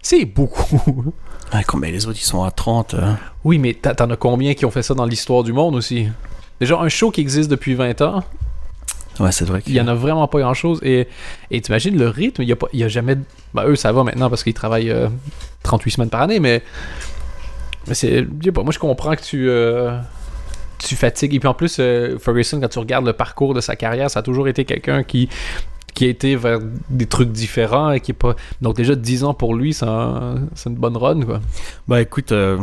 C'est 0.01 0.25
beaucoup. 0.25 1.13
Ouais, 1.53 1.63
comme 1.63 1.81
ben, 1.81 1.91
les 1.91 2.07
autres, 2.07 2.17
ils 2.19 2.25
sont 2.25 2.43
à 2.43 2.49
30. 2.49 2.95
euh. 2.95 3.13
oui, 3.43 3.59
mais 3.59 3.73
t'en 3.75 4.09
as 4.09 4.15
combien 4.15 4.55
qui 4.55 4.65
ont 4.65 4.71
fait 4.71 4.81
ça 4.81 4.95
dans 4.95 5.05
l'histoire 5.05 5.43
du 5.43 5.53
monde 5.53 5.75
aussi? 5.75 6.07
Déjà, 6.59 6.79
un 6.79 6.89
show 6.89 7.11
qui 7.11 7.21
existe 7.21 7.51
depuis 7.51 7.75
20 7.75 8.01
ans, 8.01 8.23
Ouais, 9.19 9.31
c'est 9.31 9.45
vrai 9.45 9.61
il 9.67 9.73
y 9.73 9.81
en 9.81 9.87
a 9.87 9.93
vraiment 9.93 10.27
pas 10.27 10.39
grand 10.39 10.53
chose. 10.53 10.79
Et 10.83 11.07
et 11.51 11.61
t'imagines 11.61 11.97
le 11.97 12.07
rythme, 12.07 12.41
il 12.43 12.49
y 12.49 12.51
a, 12.51 12.55
pas, 12.55 12.67
il 12.73 12.79
y 12.79 12.83
a 12.83 12.87
jamais. 12.87 13.15
Ben, 13.53 13.65
eux, 13.65 13.75
ça 13.75 13.91
va 13.91 14.03
maintenant 14.03 14.29
parce 14.29 14.43
qu'ils 14.43 14.53
travaillent 14.53 14.89
euh, 14.89 15.09
38 15.63 15.91
semaines 15.91 16.09
par 16.09 16.21
année, 16.21 16.39
mais. 16.39 16.63
Mais 17.87 17.93
c'est. 17.93 18.23
Pas, 18.53 18.63
moi 18.63 18.71
je 18.71 18.79
comprends 18.79 19.15
que 19.15 19.21
tu. 19.21 19.49
euh, 19.49 19.97
tu 20.79 20.95
fatigues. 20.95 21.35
Et 21.35 21.39
puis 21.39 21.47
en 21.47 21.53
plus, 21.53 21.77
euh, 21.79 22.17
Ferguson, 22.19 22.59
quand 22.59 22.69
tu 22.69 22.79
regardes 22.79 23.05
le 23.05 23.13
parcours 23.13 23.53
de 23.53 23.61
sa 23.61 23.75
carrière, 23.75 24.09
ça 24.09 24.19
a 24.19 24.23
toujours 24.23 24.47
été 24.47 24.65
quelqu'un 24.65 25.03
qui 25.03 25.29
qui 25.93 26.05
a 26.05 26.07
été 26.07 26.37
vers 26.37 26.59
des 26.89 27.05
trucs 27.05 27.31
différents 27.33 27.91
et 27.91 27.99
qui 27.99 28.11
est 28.11 28.15
pas 28.15 28.35
donc 28.61 28.77
déjà 28.77 28.95
10 28.95 29.25
ans 29.25 29.33
pour 29.33 29.53
lui 29.55 29.73
c'est 29.73 29.85
un- 29.85 30.35
c'est 30.55 30.69
une 30.69 30.77
bonne 30.77 30.95
run 30.95 31.21
quoi 31.21 31.41
Bah 31.85 32.01
écoute, 32.01 32.31
euh, 32.31 32.57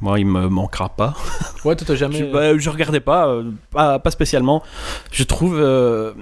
moi, 0.00 0.18
il 0.20 0.26
me 0.26 0.48
manquera 0.48 0.88
pas. 0.88 1.14
ouais 1.64 1.74
toi 1.76 1.86
t'as 1.86 1.94
jamais 1.96 2.18
Je, 2.18 2.24
bah, 2.24 2.56
je 2.56 2.70
regardais 2.70 3.00
pas, 3.00 3.28
euh, 3.28 3.50
pas, 3.70 3.98
pas 3.98 4.10
spécialement. 4.10 4.62
Je 5.10 5.24
trouve 5.24 5.56
euh, 5.58 6.12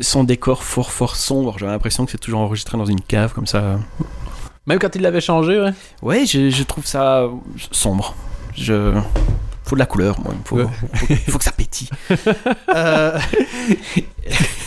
son 0.00 0.24
décor 0.24 0.62
fort, 0.62 0.90
fort 0.92 1.16
sombre. 1.16 1.56
J'ai 1.58 1.66
l'impression 1.66 2.04
que 2.04 2.10
c'est 2.12 2.18
toujours 2.18 2.40
enregistré 2.40 2.78
dans 2.78 2.86
une 2.86 3.00
cave 3.00 3.32
comme 3.34 3.46
ça. 3.46 3.78
même 4.66 4.78
quand 4.78 4.94
il 4.96 5.02
l'avait 5.02 5.20
changé 5.20 5.60
ouais 5.60 5.72
Ouais, 6.02 6.26
je, 6.26 6.50
je 6.50 6.62
trouve 6.62 6.86
ça 6.86 7.24
sombre. 7.70 8.14
Je. 8.56 8.92
Faut 9.66 9.76
de 9.76 9.80
la 9.80 9.86
couleur, 9.86 10.20
moi. 10.20 10.34
Faut, 10.44 10.56
Ouais. 10.56 10.66
faut, 10.94 11.32
faut 11.32 11.38
que 11.38 11.44
ça 11.44 11.52
pétille. 11.52 11.88
Euh, 12.74 13.18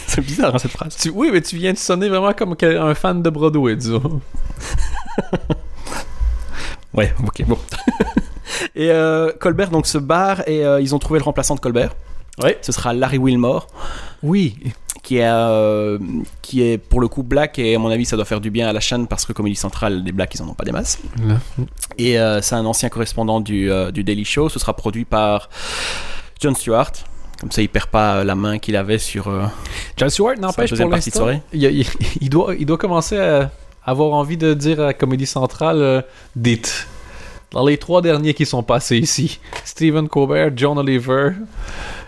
c'est 0.07 0.21
bizarre 0.21 0.55
hein, 0.55 0.59
cette 0.59 0.71
phrase. 0.71 0.95
Tu- 0.95 1.09
oui 1.09 1.29
mais 1.31 1.41
tu 1.41 1.57
viens 1.57 1.73
de 1.73 1.77
sonner 1.77 2.07
vraiment 2.09 2.31
comme 2.33 2.55
un 2.61 2.95
fan 2.95 3.21
de 3.21 3.29
Broadway 3.29 3.75
disons 3.75 4.21
Ouais, 6.97 7.13
ok, 7.25 7.45
bon. 7.45 7.57
et 8.75 8.89
euh, 8.91 9.31
Colbert 9.39 9.69
donc 9.69 9.85
se 9.87 9.97
barre 9.99 10.47
et 10.47 10.65
euh, 10.65 10.81
ils 10.81 10.93
ont 10.95 10.99
trouvé 10.99 11.19
le 11.19 11.23
remplaçant 11.23 11.55
de 11.55 11.59
Colbert. 11.59 11.95
Ouais. 12.43 12.57
Ce 12.61 12.71
sera 12.71 12.93
Larry 12.93 13.17
Wilmore, 13.17 13.67
oui 14.23 14.57
qui 15.03 15.17
est, 15.19 15.25
euh, 15.25 15.97
qui 16.41 16.61
est 16.63 16.77
pour 16.77 16.99
le 16.99 17.07
coup 17.07 17.23
black 17.23 17.59
et 17.59 17.75
à 17.75 17.79
mon 17.79 17.89
avis 17.89 18.03
ça 18.03 18.17
doit 18.17 18.25
faire 18.25 18.41
du 18.41 18.51
bien 18.51 18.67
à 18.67 18.73
la 18.73 18.81
chaîne 18.81 19.07
parce 19.07 19.25
que 19.25 19.31
Comédie 19.31 19.55
Centrale, 19.55 20.03
les 20.03 20.11
blacks 20.11 20.35
ils 20.35 20.41
en 20.41 20.49
ont 20.49 20.53
pas 20.53 20.65
des 20.65 20.73
masses. 20.73 20.99
Et 21.97 22.17
c'est 22.41 22.55
un 22.55 22.65
ancien 22.65 22.89
correspondant 22.89 23.39
du, 23.39 23.69
du 23.93 24.03
Daily 24.03 24.25
Show. 24.25 24.49
Ce 24.49 24.59
sera 24.59 24.75
produit 24.75 25.05
par 25.05 25.49
John 26.41 26.55
Stewart. 26.55 26.91
Comme 27.39 27.51
ça, 27.51 27.61
il 27.61 27.69
perd 27.69 27.85
pas 27.87 28.23
la 28.25 28.35
main 28.35 28.57
qu'il 28.59 28.75
avait 28.75 28.97
sur. 28.97 29.31
John 29.95 30.09
Stewart 30.09 30.33
n'empêche 30.39 30.71
pour 30.83 30.89
l'instant 30.95 31.25
il- 31.53 31.85
il 32.19 32.29
doit, 32.29 32.53
il 32.59 32.65
doit 32.65 32.77
commencer 32.77 33.17
à 33.17 33.49
avoir 33.87 34.13
envie 34.13 34.37
de 34.37 34.53
dire 34.53 34.79
à 34.81 34.93
Comédie 34.93 35.25
Centrale 35.25 35.81
euh, 35.81 36.01
dites 36.35 36.87
dans 37.51 37.65
les 37.65 37.77
trois 37.77 38.01
derniers 38.03 38.33
qui 38.35 38.45
sont 38.45 38.61
passés 38.61 38.97
ici 38.97 39.39
Stephen 39.65 40.07
Colbert 40.09 40.51
John 40.55 40.77
Oliver 40.77 41.31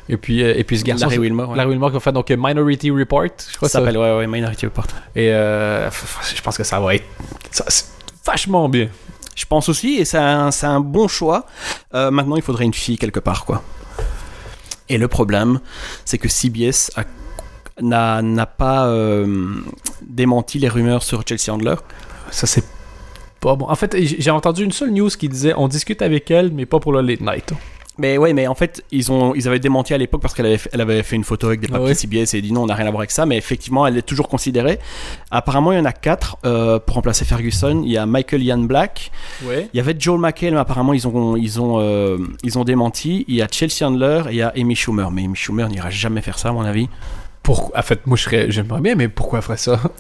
et 0.10 0.18
puis 0.18 0.44
euh, 0.44 0.54
et 0.56 0.64
puis 0.64 0.78
ce 0.78 0.84
garçon 0.84 1.06
Larry 1.06 1.18
Wilmore. 1.20 1.50
ouais. 1.50 1.58
Larry 1.58 1.70
Wilmore 1.72 1.92
qui 1.92 1.98
a 1.98 2.00
fait 2.02 2.12
donc 2.12 2.30
euh, 2.30 2.36
Minority 2.38 2.92
Report 2.92 3.24
je 3.50 3.56
crois 3.58 3.70
Ça 3.70 3.80
ça 3.80 3.80
s'appelle 3.80 3.98
ouais, 3.98 4.18
ouais, 4.18 4.28
Minority 4.28 4.66
Report. 4.68 4.86
et 5.16 5.32
euh, 5.34 5.90
je 6.36 6.42
pense 6.42 6.58
que 6.58 6.64
ça 6.64 6.80
va 6.80 6.94
être 6.96 7.06
ça, 7.52 7.64
vachement 8.26 8.68
bien 8.70 8.90
Je 9.36 9.46
pense 9.46 9.70
aussi, 9.70 9.96
et 9.96 10.06
c'est 10.06 10.18
un, 10.18 10.52
c'est 10.52 10.68
un 10.68 10.82
bon 10.82 11.08
choix. 11.08 11.46
Euh, 11.94 12.12
maintenant, 12.12 12.36
il 12.36 12.42
faudrait 12.42 12.66
une 12.66 12.74
fille 12.74 12.98
quelque 12.98 13.22
part, 13.22 13.46
quoi. 13.46 13.64
Et 14.90 14.98
le 14.98 15.08
problème, 15.08 15.62
c'est 16.04 16.18
que 16.18 16.28
CBS 16.28 16.92
a- 16.98 17.06
n'a 17.82 18.22
n'a 18.22 18.46
pas 18.46 18.88
euh, 18.88 19.56
démenti 20.02 20.60
les 20.60 20.70
rumeurs 20.70 21.04
sur 21.04 21.24
Chelsea 21.28 21.54
Handler. 21.54 21.76
ça 22.32 22.48
c'est 22.48 22.64
pas 23.40 23.56
bon 23.56 23.68
en 23.70 23.76
fait 23.76 23.96
j'ai 23.98 24.32
entendu 24.32 24.64
une 24.64 24.72
seule 24.72 24.92
news 24.92 25.10
qui 25.10 25.30
disait 25.30 25.54
on 25.56 25.68
discute 25.68 26.02
avec 26.02 26.30
elle 26.32 26.52
mais 26.52 26.66
pas 26.66 26.80
pour 26.80 26.92
le 26.92 27.02
late 27.02 27.22
night 27.22 27.54
Mais 27.98 28.18
ouais, 28.18 28.32
mais 28.32 28.48
en 28.48 28.56
fait, 28.56 28.82
ils, 28.92 29.12
ont, 29.12 29.36
ils 29.36 29.46
avaient 29.50 29.60
démenti 29.60 29.94
à 29.94 29.98
l'époque 29.98 30.22
parce 30.22 30.34
qu'elle 30.34 30.46
avait, 30.46 30.58
fait- 30.58 30.70
elle 30.72 30.80
avait 30.80 31.04
fait 31.04 31.18
une 31.18 31.26
photo 31.26 31.48
avec 31.48 31.60
des 31.60 31.68
Ah 31.70 31.74
papiers 31.74 31.88
ouais. 31.88 31.94
CBS 31.96 32.34
et 32.34 32.42
dit 32.42 32.54
non, 32.54 32.64
on 32.64 32.68
n'a 32.68 32.76
rien 32.76 32.88
à 32.88 32.92
voir 32.92 33.02
avec 33.02 33.12
ça. 33.12 33.26
Mais 33.26 33.36
effectivement, 33.36 33.86
elle 33.86 33.98
est 33.98 34.08
toujours 34.08 34.30
considérée. 34.30 34.80
Apparemment, 35.32 35.74
il 35.74 35.80
y 35.80 35.82
en 35.82 35.84
a 35.86 35.92
quatre 35.92 36.38
euh, 36.46 36.80
pour 36.80 36.96
remplacer 36.96 37.26
Ferguson. 37.26 37.82
Il 37.84 37.92
y 37.92 37.98
a 37.98 38.06
Michael 38.06 38.42
Ian 38.42 38.60
Black. 38.60 39.12
ouais 39.44 39.68
Il 39.74 39.78
y 39.78 39.82
avait 39.82 39.96
Joel 40.00 40.22
McHale, 40.22 40.54
mais 40.54 40.60
apparemment, 40.62 40.94
ils 40.94 41.06
ont, 41.10 41.36
ils, 41.36 41.60
ont, 41.60 41.82
euh, 41.82 42.18
ils 42.42 42.58
ont 42.58 42.64
démenti. 42.64 43.26
Il 43.28 43.36
y 43.36 43.42
a 43.42 43.50
Chelsea 43.52 43.86
Handler 43.86 44.22
et 44.30 44.32
il 44.32 44.38
y 44.38 44.44
a 44.44 44.54
Amy 44.56 44.76
Schumer. 44.78 45.12
Mais 45.12 45.26
Amy 45.26 45.36
Schumer 45.36 45.68
n'ira 45.68 45.90
jamais 45.90 46.22
faire 46.22 46.40
ça, 46.40 46.50
à 46.50 46.52
mon 46.54 46.64
avis. 46.64 46.88
Pourquoi 47.44 47.80
en 47.80 47.82
fait 47.84 48.06
moi 48.08 48.18
je 48.18 48.50
j'aimerais 48.50 48.82
bien 48.82 48.96
mais 48.96 49.08
pourquoi 49.08 49.40
elle 49.40 49.44
ferait 49.44 49.58
ça? 49.58 49.80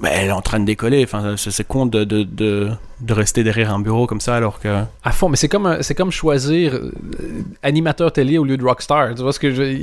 Mais 0.00 0.10
elle 0.14 0.28
est 0.28 0.30
en 0.32 0.40
train 0.42 0.60
de 0.60 0.64
décoller. 0.64 1.02
Enfin, 1.02 1.34
c'est 1.36 1.66
con 1.66 1.84
de, 1.84 2.04
de, 2.04 2.22
de, 2.22 2.70
de 3.00 3.12
rester 3.12 3.42
derrière 3.42 3.74
un 3.74 3.80
bureau 3.80 4.06
comme 4.06 4.20
ça 4.20 4.36
alors 4.36 4.60
que. 4.60 4.84
À 5.02 5.10
fond, 5.10 5.28
mais 5.28 5.36
c'est 5.36 5.48
comme, 5.48 5.78
c'est 5.80 5.96
comme 5.96 6.12
choisir 6.12 6.74
euh, 6.74 6.92
animateur 7.64 8.12
télé 8.12 8.38
au 8.38 8.44
lieu 8.44 8.56
de 8.56 8.62
rockstar. 8.62 9.16
Tu 9.16 9.22
vois 9.22 9.32
ce 9.32 9.40
que 9.40 9.52
je. 9.52 9.76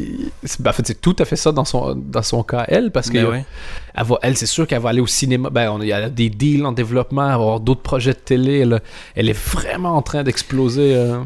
c'est- 0.46 0.62
ben, 0.62 0.70
en 0.70 0.74
fait, 0.74 0.88
c'est 0.88 1.02
tout 1.02 1.18
à 1.20 1.26
fait 1.26 1.36
ça 1.36 1.52
dans 1.52 1.66
son, 1.66 1.96
dans 1.96 2.22
son 2.22 2.44
cas, 2.44 2.64
elle, 2.70 2.92
parce 2.92 3.10
que 3.10 3.18
Mais 3.18 3.26
ouais. 3.26 3.46
elle, 3.94 4.06
va- 4.06 4.20
elle, 4.22 4.38
c'est 4.38 4.46
sûr 4.46 4.66
qu'elle 4.68 4.80
va 4.82 4.92
aller 4.92 5.02
au 5.02 5.06
cinéma. 5.08 5.50
Ben, 5.50 5.70
on, 5.70 5.82
il 5.82 5.90
y 5.90 5.92
a 5.92 6.10
des 6.10 6.30
deals 6.30 6.66
en 6.66 6.72
développement, 6.72 7.24
elle 7.24 7.28
va 7.32 7.34
avoir 7.34 7.60
d'autres 7.60 7.82
projets 7.82 8.14
de 8.14 8.20
télé. 8.20 8.60
Elle, 8.60 8.82
elle 9.16 9.28
est 9.30 9.38
vraiment 9.38 9.98
en 9.98 10.02
train 10.02 10.24
d'exploser. 10.24 10.96
euh. 10.96 11.18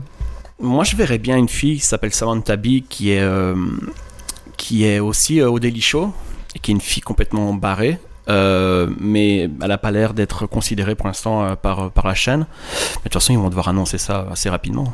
Moi, 0.59 0.83
je 0.83 0.95
verrais 0.95 1.19
bien 1.19 1.37
une 1.37 1.47
fille 1.47 1.75
qui 1.75 1.85
s'appelle 1.85 2.11
Samantha 2.11 2.55
Bee, 2.55 2.83
qui 2.89 3.11
est, 3.11 3.21
euh, 3.21 3.53
qui 4.59 4.85
est 4.85 4.99
aussi 4.99 5.39
euh, 5.41 5.49
au 5.49 5.57
Daily 5.59 5.81
Show, 5.81 6.13
et 6.55 6.59
qui 6.59 6.69
est 6.71 6.75
une 6.75 6.81
fille 6.81 7.01
complètement 7.01 7.53
barrée. 7.55 7.97
euh, 8.29 8.87
mais 8.99 9.49
elle 9.61 9.67
n'a 9.69 9.77
pas 9.79 9.89
l'air 9.89 10.13
d'être 10.13 10.45
considérée 10.45 10.93
pour 10.93 11.07
l'instant 11.07 11.43
euh, 11.43 11.55
par, 11.55 11.89
par 11.89 12.05
la 12.05 12.13
chaîne. 12.13 12.41
Mais 12.41 12.45
de 12.45 13.01
toute 13.03 13.13
façon, 13.13 13.33
ils 13.33 13.39
vont 13.39 13.49
devoir 13.49 13.69
annoncer 13.69 13.97
ça 13.97 14.27
assez 14.31 14.49
rapidement. 14.51 14.93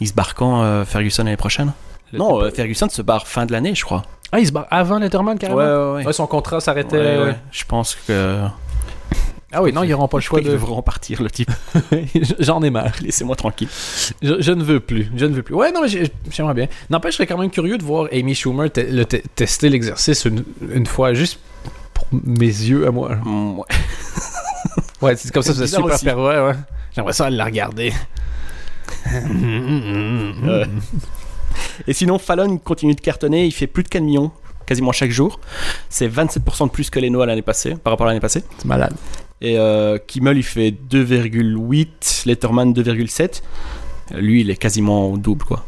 Ils 0.00 0.08
se 0.08 0.14
barrent 0.14 0.34
quand 0.34 0.62
euh, 0.62 0.84
Ferguson 0.86 1.24
l'année 1.24 1.36
prochaine? 1.36 1.72
Non, 2.14 2.40
euh, 2.40 2.50
Ferguson 2.50 2.88
se 2.88 3.02
barre 3.02 3.26
fin 3.26 3.44
de 3.44 3.52
l'année, 3.52 3.74
je 3.74 3.84
crois. 3.84 4.02
Ah, 4.32 4.38
il 4.40 4.46
se 4.46 4.52
barre 4.52 4.66
avant 4.70 4.98
Letterman, 4.98 5.36
carrément? 5.38 5.58
ouais, 5.60 5.96
ouais. 5.98 6.06
Ouais, 6.06 6.12
son 6.12 6.26
contrat 6.26 6.60
s'arrêtait. 6.60 6.96
Euh, 6.96 7.26
ouais. 7.26 7.36
Je 7.50 7.64
pense 7.64 7.96
que. 8.06 8.44
Ah 9.50 9.62
oui, 9.62 9.72
non, 9.72 9.82
ils 9.82 9.90
n'auront 9.90 10.08
pas 10.08 10.18
le 10.18 10.22
choix 10.22 10.40
de. 10.42 10.50
devront 10.50 10.82
partir, 10.82 11.22
le 11.22 11.30
type. 11.30 11.50
J'en 12.38 12.62
ai 12.62 12.70
marre. 12.70 12.92
Laissez-moi 13.00 13.34
tranquille. 13.36 13.68
Je, 14.22 14.40
je 14.40 14.52
ne 14.52 14.62
veux 14.62 14.78
plus. 14.80 15.10
Je 15.16 15.24
ne 15.26 15.34
veux 15.34 15.42
plus. 15.42 15.54
Ouais, 15.54 15.72
non, 15.72 15.80
mais 15.82 15.88
j'ai- 15.88 16.10
j'aimerais 16.30 16.54
bien. 16.54 16.66
N'empêche, 16.90 17.12
je 17.12 17.16
serais 17.16 17.26
quand 17.26 17.38
même 17.38 17.50
curieux 17.50 17.78
de 17.78 17.84
voir 17.84 18.08
Amy 18.12 18.34
Schumer 18.34 18.70
te- 18.70 18.80
le 18.80 19.04
te- 19.06 19.16
tester 19.34 19.68
l'exercice 19.70 20.24
une, 20.26 20.44
une 20.70 20.84
fois, 20.86 21.14
juste 21.14 21.38
pour 21.94 22.06
mes 22.12 22.46
yeux 22.46 22.86
à 22.86 22.90
moi. 22.90 23.14
Mm, 23.16 23.58
ouais. 23.58 23.64
Ouais, 25.00 25.14
c'est 25.16 25.30
comme 25.32 25.42
ça, 25.44 25.54
c'est 25.54 25.66
super 25.68 25.84
aussi. 25.84 26.04
pervers, 26.04 26.44
ouais. 26.44 26.54
J'aimerais 26.94 27.12
ça 27.12 27.30
la 27.30 27.44
regarder. 27.44 27.92
Et 31.86 31.92
sinon, 31.92 32.18
Fallon 32.18 32.58
continue 32.58 32.94
de 32.94 33.00
cartonner. 33.00 33.46
Il 33.46 33.52
fait 33.52 33.66
plus 33.66 33.82
de 33.84 33.88
4 33.88 34.02
millions 34.02 34.30
quasiment 34.66 34.92
chaque 34.92 35.10
jour. 35.12 35.40
C'est 35.88 36.08
27% 36.08 36.66
de 36.66 36.70
plus 36.70 36.90
que 36.90 36.98
Leno 37.00 37.20
à 37.22 37.26
l'année 37.26 37.42
passée, 37.42 37.74
par 37.76 37.92
rapport 37.92 38.06
à 38.06 38.10
l'année 38.10 38.20
passée. 38.20 38.42
C'est 38.58 38.66
malade. 38.66 38.94
Et 39.40 39.58
euh, 39.58 39.98
Kimmel, 40.06 40.36
il 40.38 40.42
fait 40.42 40.74
2,8, 40.90 42.26
Letterman 42.26 42.72
2,7. 42.72 43.42
Lui, 44.16 44.40
il 44.40 44.50
est 44.50 44.56
quasiment 44.56 45.16
double, 45.16 45.44
quoi. 45.44 45.64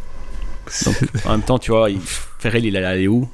Donc, 0.84 0.96
en 1.26 1.30
même 1.32 1.42
temps, 1.42 1.58
tu 1.58 1.70
vois, 1.70 1.90
il, 1.90 2.00
Ferrell, 2.00 2.64
il 2.64 2.76
allait 2.76 2.86
aller 2.86 3.08
où? 3.08 3.28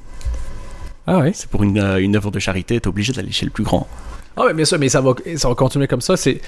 Ah 1.05 1.19
ouais. 1.19 1.31
C'est 1.33 1.49
pour 1.49 1.63
une, 1.63 1.79
euh, 1.79 1.97
une 2.01 2.15
œuvre 2.15 2.31
de 2.31 2.39
charité, 2.39 2.79
t'es 2.79 2.87
obligé 2.87 3.13
d'aller 3.13 3.31
chez 3.31 3.45
le 3.45 3.51
plus 3.51 3.63
grand. 3.63 3.87
Ah 4.35 4.45
ouais, 4.45 4.53
bien 4.53 4.65
sûr, 4.65 4.77
mais 4.77 4.89
ça 4.89 5.01
va, 5.01 5.13
ça 5.37 5.47
va 5.47 5.55
continuer 5.55 5.87
comme 5.87 6.01
ça. 6.01 6.17
C'est 6.17 6.41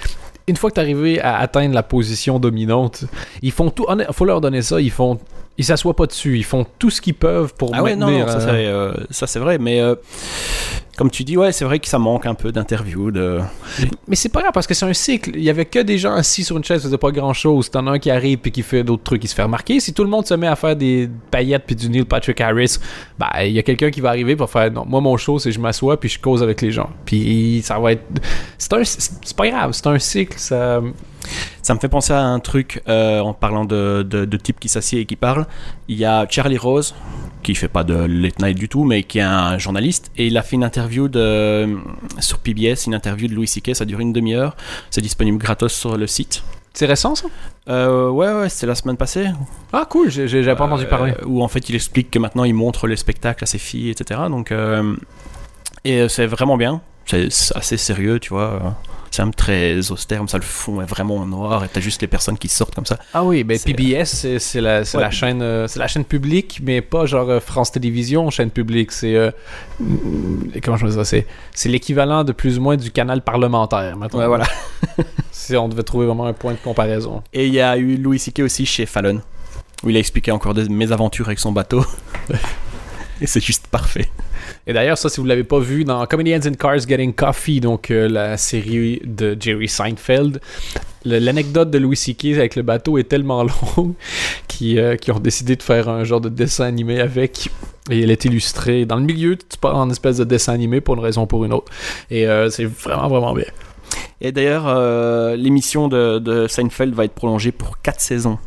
une 0.46 0.56
fois 0.56 0.70
que 0.70 0.74
tu 0.74 0.80
arrivé 0.80 1.20
à 1.20 1.38
atteindre 1.38 1.74
la 1.74 1.82
position 1.82 2.38
dominante, 2.38 3.04
ils 3.42 3.50
font 3.52 3.70
tout. 3.70 3.86
faut 4.12 4.24
leur 4.24 4.40
donner 4.40 4.62
ça. 4.62 4.80
Ils 4.80 4.90
font, 4.90 5.18
ils 5.58 5.64
s'assoient 5.64 5.96
pas 5.96 6.06
dessus. 6.06 6.36
Ils 6.38 6.44
font 6.44 6.66
tout 6.78 6.90
ce 6.90 7.00
qu'ils 7.00 7.14
peuvent 7.14 7.54
pour 7.54 7.70
Ah 7.74 7.82
ouais, 7.82 7.96
non, 7.96 8.06
maintenir. 8.06 8.26
non, 8.26 8.32
ça, 8.32 8.40
c'est, 8.40 8.66
euh, 8.66 8.92
ça, 9.10 9.26
c'est 9.26 9.38
vrai, 9.40 9.58
mais 9.58 9.80
euh, 9.80 9.94
comme 11.00 11.10
tu 11.10 11.24
dis, 11.24 11.38
ouais, 11.38 11.50
c'est 11.50 11.64
vrai 11.64 11.78
que 11.78 11.88
ça 11.88 11.98
manque 11.98 12.26
un 12.26 12.34
peu 12.34 12.52
d'interviews. 12.52 13.10
Mais 14.06 14.16
c'est 14.16 14.28
pas 14.28 14.42
grave 14.42 14.52
parce 14.52 14.66
que 14.66 14.74
c'est 14.74 14.84
un 14.84 14.92
cycle. 14.92 15.30
Il 15.34 15.42
y 15.42 15.48
avait 15.48 15.64
que 15.64 15.78
des 15.78 15.96
gens 15.96 16.12
assis 16.12 16.44
sur 16.44 16.58
une 16.58 16.62
chaise 16.62 16.82
qui 16.82 16.88
faisaient 16.88 16.98
pas 16.98 17.10
grand 17.10 17.32
chose. 17.32 17.70
T'en 17.70 17.86
as 17.86 17.92
un 17.92 17.98
qui 17.98 18.10
arrive 18.10 18.36
puis 18.36 18.52
qui 18.52 18.62
fait 18.62 18.84
d'autres 18.84 19.02
trucs, 19.02 19.22
qui 19.22 19.26
se 19.28 19.34
fait 19.34 19.42
remarquer. 19.42 19.80
Si 19.80 19.94
tout 19.94 20.04
le 20.04 20.10
monde 20.10 20.26
se 20.26 20.34
met 20.34 20.46
à 20.46 20.56
faire 20.56 20.76
des 20.76 21.08
paillettes 21.30 21.62
puis 21.66 21.74
du 21.74 21.88
Neil 21.88 22.04
Patrick 22.04 22.38
Harris, 22.42 22.76
bah 23.18 23.30
il 23.42 23.52
y 23.52 23.58
a 23.58 23.62
quelqu'un 23.62 23.90
qui 23.90 24.02
va 24.02 24.10
arriver 24.10 24.36
pour 24.36 24.50
faire 24.50 24.70
non, 24.70 24.84
moi 24.84 25.00
mon 25.00 25.16
show 25.16 25.38
c'est 25.38 25.52
je 25.52 25.58
m'assois 25.58 25.98
puis 25.98 26.10
je 26.10 26.20
cause 26.20 26.42
avec 26.42 26.60
les 26.60 26.70
gens. 26.70 26.90
Puis 27.06 27.62
ça 27.64 27.78
va 27.78 27.92
être 27.92 28.04
c'est 28.58 28.74
un 28.74 28.82
pas 29.38 29.48
grave, 29.48 29.72
c'est 29.72 29.86
un 29.86 29.98
cycle 29.98 30.36
Ça 31.62 31.74
me 31.74 31.78
fait 31.78 31.88
penser 31.88 32.12
à 32.12 32.22
un 32.22 32.40
truc 32.40 32.82
euh, 32.88 33.20
en 33.20 33.32
parlant 33.34 33.64
de, 33.64 34.02
de, 34.08 34.24
de 34.24 34.36
type 34.36 34.58
qui 34.58 34.68
s'assied 34.68 35.00
et 35.00 35.06
qui 35.06 35.16
parle. 35.16 35.46
Il 35.88 35.96
y 35.96 36.04
a 36.04 36.26
Charlie 36.28 36.58
Rose, 36.58 36.94
qui 37.42 37.54
fait 37.54 37.68
pas 37.68 37.84
de 37.84 37.94
late 37.94 38.38
night 38.40 38.58
du 38.58 38.68
tout, 38.68 38.84
mais 38.84 39.02
qui 39.02 39.18
est 39.18 39.22
un 39.22 39.58
journaliste, 39.58 40.10
et 40.16 40.26
il 40.26 40.36
a 40.38 40.42
fait 40.42 40.56
une 40.56 40.64
interview 40.64 41.08
de, 41.08 41.68
sur 42.18 42.38
PBS, 42.38 42.86
une 42.86 42.94
interview 42.94 43.28
de 43.28 43.34
Louis 43.34 43.46
C.K. 43.46 43.74
Ça 43.74 43.84
dure 43.84 44.00
une 44.00 44.12
demi-heure. 44.12 44.56
C'est 44.90 45.00
disponible 45.02 45.38
gratos 45.38 45.72
sur 45.72 45.96
le 45.96 46.06
site. 46.06 46.42
c'est 46.72 46.86
récent 46.86 47.14
ça? 47.14 47.26
Euh, 47.68 48.08
ouais, 48.08 48.32
ouais, 48.32 48.48
c'était 48.48 48.66
la 48.66 48.74
semaine 48.74 48.96
passée. 48.96 49.26
Ah 49.72 49.86
cool, 49.88 50.10
j'ai 50.10 50.42
pas 50.54 50.64
entendu 50.64 50.84
Euh, 50.84 50.88
parler. 50.88 51.14
Où 51.26 51.42
en 51.42 51.48
fait 51.48 51.68
il 51.68 51.74
explique 51.76 52.10
que 52.10 52.18
maintenant 52.18 52.44
il 52.44 52.54
montre 52.54 52.86
les 52.88 52.96
spectacles 52.96 53.44
à 53.44 53.46
ses 53.46 53.58
filles, 53.58 53.90
etc. 53.90 54.20
Donc, 54.28 54.50
euh, 54.50 54.96
et 55.84 56.00
euh, 56.00 56.08
c'est 56.08 56.26
vraiment 56.26 56.56
bien. 56.56 56.80
C'est 57.06 57.28
assez 57.54 57.76
sérieux, 57.76 58.18
tu 58.20 58.30
vois. 58.30 58.76
C'est 59.12 59.22
même 59.24 59.34
très 59.34 59.90
austère, 59.90 60.18
comme 60.18 60.28
ça 60.28 60.38
le 60.38 60.44
fond 60.44 60.80
est 60.80 60.84
vraiment 60.86 61.16
en 61.16 61.26
noir 61.26 61.64
et 61.64 61.68
t'as 61.68 61.80
juste 61.80 62.00
les 62.00 62.06
personnes 62.06 62.38
qui 62.38 62.46
sortent 62.48 62.74
comme 62.76 62.86
ça. 62.86 62.96
Ah 63.12 63.24
oui, 63.24 63.42
ben 63.42 63.58
c'est- 63.58 63.72
PBS 63.74 64.04
c'est 64.04 64.38
c'est 64.38 64.60
la, 64.60 64.84
c'est 64.84 64.98
Ouais. 64.98 65.02
la 65.02 65.10
chaîne 65.10 65.42
euh, 65.42 65.66
c'est 65.66 65.80
la 65.80 65.88
chaîne 65.88 66.04
publique 66.04 66.60
mais 66.62 66.80
pas 66.80 67.06
genre 67.06 67.28
euh, 67.28 67.40
France 67.40 67.72
Télévisions 67.72 68.30
chaîne 68.30 68.50
publique, 68.50 68.92
c'est 68.92 69.16
euh, 69.16 69.32
mm, 69.80 70.60
comment 70.62 70.76
je 70.76 70.88
ça? 70.90 71.04
C'est 71.04 71.26
c'est 71.52 71.68
l'équivalent 71.68 72.22
de 72.22 72.30
plus 72.32 72.58
ou 72.58 72.62
moins 72.62 72.76
du 72.76 72.92
canal 72.92 73.22
parlementaire. 73.22 73.96
Ouais, 73.98 74.26
voilà. 74.26 74.46
Si 75.32 75.56
on 75.56 75.68
devait 75.68 75.82
trouver 75.82 76.06
vraiment 76.06 76.26
un 76.26 76.32
point 76.32 76.52
de 76.52 76.58
comparaison. 76.58 77.22
Et 77.32 77.46
il 77.48 77.54
y 77.54 77.60
a 77.60 77.76
eu 77.76 77.96
Louis 77.96 78.18
C.K. 78.20 78.40
aussi 78.40 78.66
chez 78.66 78.86
Fallon, 78.86 79.20
où 79.82 79.90
il 79.90 79.96
a 79.96 79.98
expliqué 79.98 80.30
encore 80.30 80.54
des 80.54 80.68
mésaventures 80.68 81.26
avec 81.26 81.40
son 81.40 81.50
bateau. 81.50 81.84
et 83.20 83.26
c'est 83.26 83.40
juste 83.42 83.66
parfait. 83.66 84.08
Et 84.66 84.72
d'ailleurs, 84.72 84.98
ça, 84.98 85.08
si 85.08 85.20
vous 85.20 85.26
l'avez 85.26 85.44
pas 85.44 85.58
vu, 85.58 85.84
dans 85.84 86.04
Comedians 86.06 86.40
in 86.44 86.54
Cars 86.54 86.80
Getting 86.80 87.14
Coffee, 87.14 87.60
donc 87.60 87.90
euh, 87.90 88.08
la 88.08 88.36
série 88.36 89.00
de 89.04 89.36
Jerry 89.38 89.68
Seinfeld, 89.68 90.40
l'anecdote 91.04 91.70
de 91.70 91.78
Louis 91.78 91.96
C.K. 91.96 92.36
avec 92.36 92.56
le 92.56 92.62
bateau 92.62 92.98
est 92.98 93.04
tellement 93.04 93.44
longue 93.76 93.94
qu'ils 94.48 94.78
euh, 94.78 94.96
ont 95.08 95.20
décidé 95.20 95.56
de 95.56 95.62
faire 95.62 95.88
un 95.88 96.04
genre 96.04 96.20
de 96.20 96.28
dessin 96.28 96.64
animé 96.64 97.00
avec. 97.00 97.48
Et 97.90 98.02
elle 98.02 98.10
est 98.10 98.24
illustrée. 98.24 98.84
Dans 98.84 98.96
le 98.96 99.02
milieu, 99.02 99.36
tu 99.36 99.58
pars 99.58 99.76
en 99.76 99.90
espèce 99.90 100.18
de 100.18 100.24
dessin 100.24 100.52
animé 100.52 100.80
pour 100.80 100.94
une 100.94 101.00
raison 101.00 101.22
ou 101.22 101.26
pour 101.26 101.44
une 101.44 101.52
autre. 101.52 101.72
Et 102.10 102.28
euh, 102.28 102.50
c'est 102.50 102.66
vraiment, 102.66 103.08
vraiment 103.08 103.32
bien. 103.32 103.46
Et 104.20 104.32
d'ailleurs, 104.32 104.64
euh, 104.68 105.34
l'émission 105.34 105.88
de, 105.88 106.18
de 106.18 106.46
Seinfeld 106.46 106.94
va 106.94 107.04
être 107.04 107.14
prolongée 107.14 107.52
pour 107.52 107.80
4 107.80 108.00
saisons. 108.00 108.38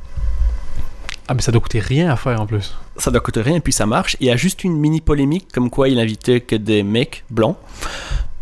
Ah, 1.28 1.34
mais 1.34 1.41
ça 1.41 1.52
doit 1.52 1.62
coûter 1.62 1.80
rien 1.80 2.10
à 2.10 2.15
faire 2.15 2.39
en 2.39 2.45
plus. 2.45 2.76
Ça 2.97 3.10
doit 3.12 3.21
coûter 3.21 3.41
rien 3.41 3.56
et 3.56 3.60
puis 3.60 3.73
ça 3.73 3.86
marche. 3.86 4.15
Et 4.15 4.25
il 4.25 4.27
y 4.27 4.32
a 4.32 4.36
juste 4.38 4.63
une 4.63 4.77
mini 4.77 5.01
polémique 5.01 5.47
comme 5.53 5.69
quoi 5.69 5.89
il 5.89 5.99
invitait 5.99 6.41
que 6.41 6.56
des 6.56 6.84
mecs 6.84 7.23
blancs. 7.29 7.58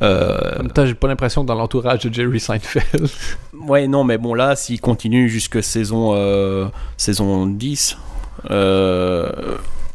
Euh, 0.02 0.38
En 0.60 0.64
même 0.64 0.72
temps, 0.72 0.86
j'ai 0.86 0.96
pas 0.96 1.08
l'impression 1.08 1.44
que 1.44 1.48
dans 1.48 1.56
l'entourage 1.56 2.00
de 2.04 2.14
Jerry 2.14 2.40
Seinfeld. 2.40 3.08
ouais, 3.68 3.88
non, 3.88 4.04
mais 4.04 4.18
bon, 4.18 4.34
là, 4.34 4.56
s'il 4.56 4.82
continue 4.82 5.30
jusque 5.30 5.62
saison, 5.64 6.12
euh, 6.16 6.68
saison 6.98 7.46
10, 7.46 7.98
euh, 8.50 9.32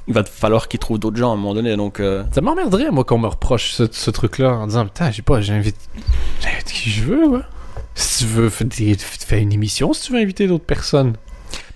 il 0.09 0.15
va 0.15 0.23
falloir 0.25 0.69
qu'il 0.69 0.79
trouve 0.79 0.99
d'autres 1.01 1.17
gens 1.17 1.31
à 1.31 1.35
un 1.35 1.37
moment 1.37 1.55
donné. 1.55 1.77
Donc, 1.77 1.99
euh, 2.01 2.23
Ça 2.33 2.41
m'emmerderait, 2.41 2.91
moi, 2.93 3.05
qu'on 3.05 3.19
me 3.19 3.27
reproche 3.27 3.73
ce, 3.73 3.85
ce 3.91 4.11
truc-là 4.11 4.53
en 4.55 4.67
disant 4.69 4.85
Putain, 4.85 5.11
j'ai 5.11 5.23
pas, 5.23 5.41
j'invite, 5.41 5.77
qui 6.67 6.91
je 6.91 7.03
veux, 7.03 7.27
ouais. 7.27 7.41
Si 7.95 8.25
tu 8.25 8.31
veux, 8.31 8.49
fais, 8.51 8.67
fais 8.99 9.41
une 9.43 9.53
émission 9.53 9.93
si 9.93 10.03
tu 10.07 10.13
veux 10.13 10.19
inviter 10.21 10.47
d'autres 10.47 10.65
personnes. 10.65 11.15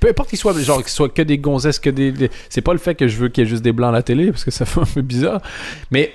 Peu 0.01 0.09
importe 0.09 0.31
qu'ils 0.31 0.39
soient, 0.39 0.59
genre, 0.61 0.79
qu'ils 0.79 0.89
soient 0.89 1.09
que 1.11 1.23
des 1.23 1.39
gonzesses, 1.39 1.79
que 1.79 1.91
des. 1.91 2.11
des- 2.13 2.31
C'est 2.49 2.63
pas 2.63 2.73
le 2.73 2.79
fait 2.79 2.95
que 2.95 3.07
je 3.07 3.17
veux 3.19 3.29
qu'il 3.29 3.45
y 3.45 3.47
ait 3.47 3.51
juste 3.51 3.63
des 3.63 3.73
blancs 3.73 3.91
à 3.91 3.93
la 3.93 4.03
télé, 4.03 4.31
parce 4.31 4.45
que 4.45 4.51
ça 4.51 4.65
fait 4.65 4.81
un 4.81 4.85
peu 4.85 5.03
bizarre. 5.03 5.41
Mais. 5.91 6.15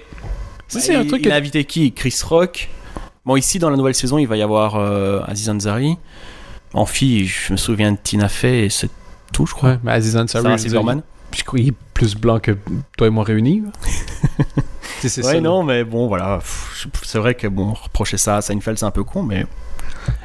Si 0.67 0.81
c'est 0.81 0.93
il, 0.93 0.95
un 0.97 1.05
truc 1.05 1.21
il 1.21 1.27
que. 1.29 1.33
a 1.33 1.35
invité 1.35 1.63
qui? 1.65 1.91
Chris 1.93 2.19
Rock. 2.23 2.69
Bon, 3.25 3.35
ici, 3.35 3.59
dans 3.59 3.69
la 3.69 3.77
nouvelle 3.77 3.93
saison, 3.95 4.17
il 4.17 4.25
va 4.27 4.37
y 4.37 4.41
avoir 4.41 4.75
euh, 4.75 5.21
Aziz 5.27 5.49
Ansari. 5.49 5.97
En 6.73 6.85
fille, 6.85 7.25
je 7.27 7.53
me 7.53 7.57
souviens 7.57 7.91
de 7.91 7.97
Tina 8.01 8.27
Fey 8.27 8.65
et 8.65 8.69
c'est 8.69 8.89
tout, 9.31 9.45
je 9.45 9.53
crois. 9.53 9.69
Ouais, 9.71 9.79
mais 9.83 9.91
Aziz 9.93 10.17
Ansari, 10.17 10.57
Silverman. 10.59 11.01
Je 11.35 11.43
crois 11.43 11.59
qu'il 11.59 11.69
est 11.69 11.73
plus 11.93 12.15
blanc 12.15 12.39
que 12.39 12.57
toi 12.97 13.07
et 13.07 13.09
moi 13.09 13.23
réunis. 13.23 13.63
c'est 14.99 15.09
c'est 15.09 15.25
Ouais, 15.25 15.33
ça. 15.33 15.41
non, 15.41 15.63
mais 15.63 15.83
bon, 15.83 16.07
voilà. 16.07 16.39
C'est 17.03 17.17
vrai 17.19 17.35
que, 17.35 17.47
bon, 17.47 17.73
reprocher 17.73 18.17
ça 18.17 18.37
à 18.37 18.41
Seinfeld, 18.41 18.77
c'est 18.77 18.85
un 18.85 18.91
peu 18.91 19.03
con, 19.03 19.23
mais 19.23 19.45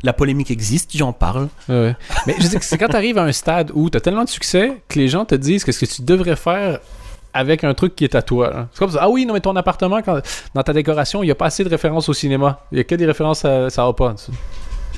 la 0.02 0.12
polémique 0.12 0.50
existe, 0.50 0.96
j'en 0.96 1.12
parle. 1.12 1.48
Ouais. 1.68 1.94
Mais 2.26 2.34
je 2.38 2.42
veux 2.44 2.48
dire 2.48 2.58
que 2.60 2.64
c'est 2.64 2.78
quand 2.78 2.88
tu 2.88 2.96
arrives 2.96 3.18
à 3.18 3.22
un 3.24 3.32
stade 3.32 3.70
où 3.74 3.90
tu 3.90 3.96
as 3.96 4.00
tellement 4.00 4.24
de 4.24 4.28
succès 4.28 4.82
que 4.88 4.98
les 4.98 5.08
gens 5.08 5.24
te 5.24 5.34
disent 5.34 5.64
que 5.64 5.72
ce 5.72 5.80
que 5.80 5.86
tu 5.86 6.02
devrais 6.02 6.36
faire 6.36 6.78
avec 7.32 7.62
un 7.62 7.74
truc 7.74 7.94
qui 7.94 8.04
est 8.04 8.14
à 8.16 8.22
toi. 8.22 8.52
hein. 8.56 8.68
C'est 8.72 8.78
comme 8.80 8.90
ça. 8.90 8.98
Ah 9.02 9.08
oui, 9.08 9.24
non, 9.26 9.34
mais 9.34 9.40
ton 9.40 9.54
appartement, 9.54 10.02
quand- 10.02 10.20
dans 10.54 10.62
ta 10.62 10.72
décoration, 10.72 11.22
il 11.22 11.26
n'y 11.26 11.32
a 11.32 11.36
pas 11.36 11.46
assez 11.46 11.62
de 11.62 11.68
références 11.68 12.08
au 12.08 12.12
cinéma. 12.12 12.60
Il 12.72 12.76
n'y 12.76 12.80
a 12.80 12.84
que 12.84 12.94
des 12.96 13.06
références 13.06 13.44
à 13.44 13.70
ça 13.70 13.84
va 13.84 13.92
pas. 13.92 14.14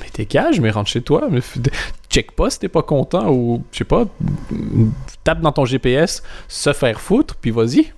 Mais 0.01 0.07
t'es 0.11 0.25
cage, 0.25 0.59
mais 0.59 0.71
rentre 0.71 0.89
chez 0.89 1.01
toi. 1.01 1.27
Mais 1.29 1.41
check 2.09 2.31
pas 2.31 2.49
si 2.49 2.57
t'es 2.59 2.69
pas 2.69 2.81
content 2.81 3.29
ou, 3.31 3.63
je 3.71 3.77
sais 3.79 3.83
pas, 3.83 4.05
tape 5.23 5.41
dans 5.41 5.51
ton 5.51 5.65
GPS, 5.65 6.23
se 6.47 6.73
faire 6.73 6.99
foutre, 6.99 7.35
puis 7.35 7.51
vas-y. 7.51 7.91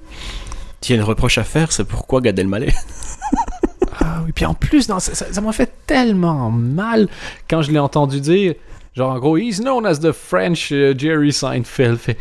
S'il 0.81 0.95
y 0.95 0.99
a 0.99 1.01
une 1.01 1.07
reproche 1.07 1.37
à 1.37 1.43
faire, 1.45 1.71
c'est 1.71 1.85
pourquoi 1.85 2.19
Gad 2.21 2.37
Elmaleh? 2.37 2.73
Ah 3.99 4.21
oui, 4.25 4.31
puis 4.33 4.45
en 4.45 4.53
plus, 4.53 4.89
non, 4.89 4.99
ça 4.99 5.41
m'a 5.41 5.51
fait 5.51 5.71
tellement 5.85 6.51
mal 6.51 7.07
quand 7.49 7.61
je 7.61 7.71
l'ai 7.71 7.79
entendu 7.79 8.19
dire, 8.19 8.55
genre 8.95 9.13
en 9.13 9.19
gros, 9.19 9.37
he's 9.37 9.59
known 9.59 9.85
as 9.85 9.99
the 9.99 10.11
French 10.11 10.71
euh, 10.71 10.93
Jerry 10.97 11.31
Seinfeld. 11.31 11.97
Fait, 11.97 12.17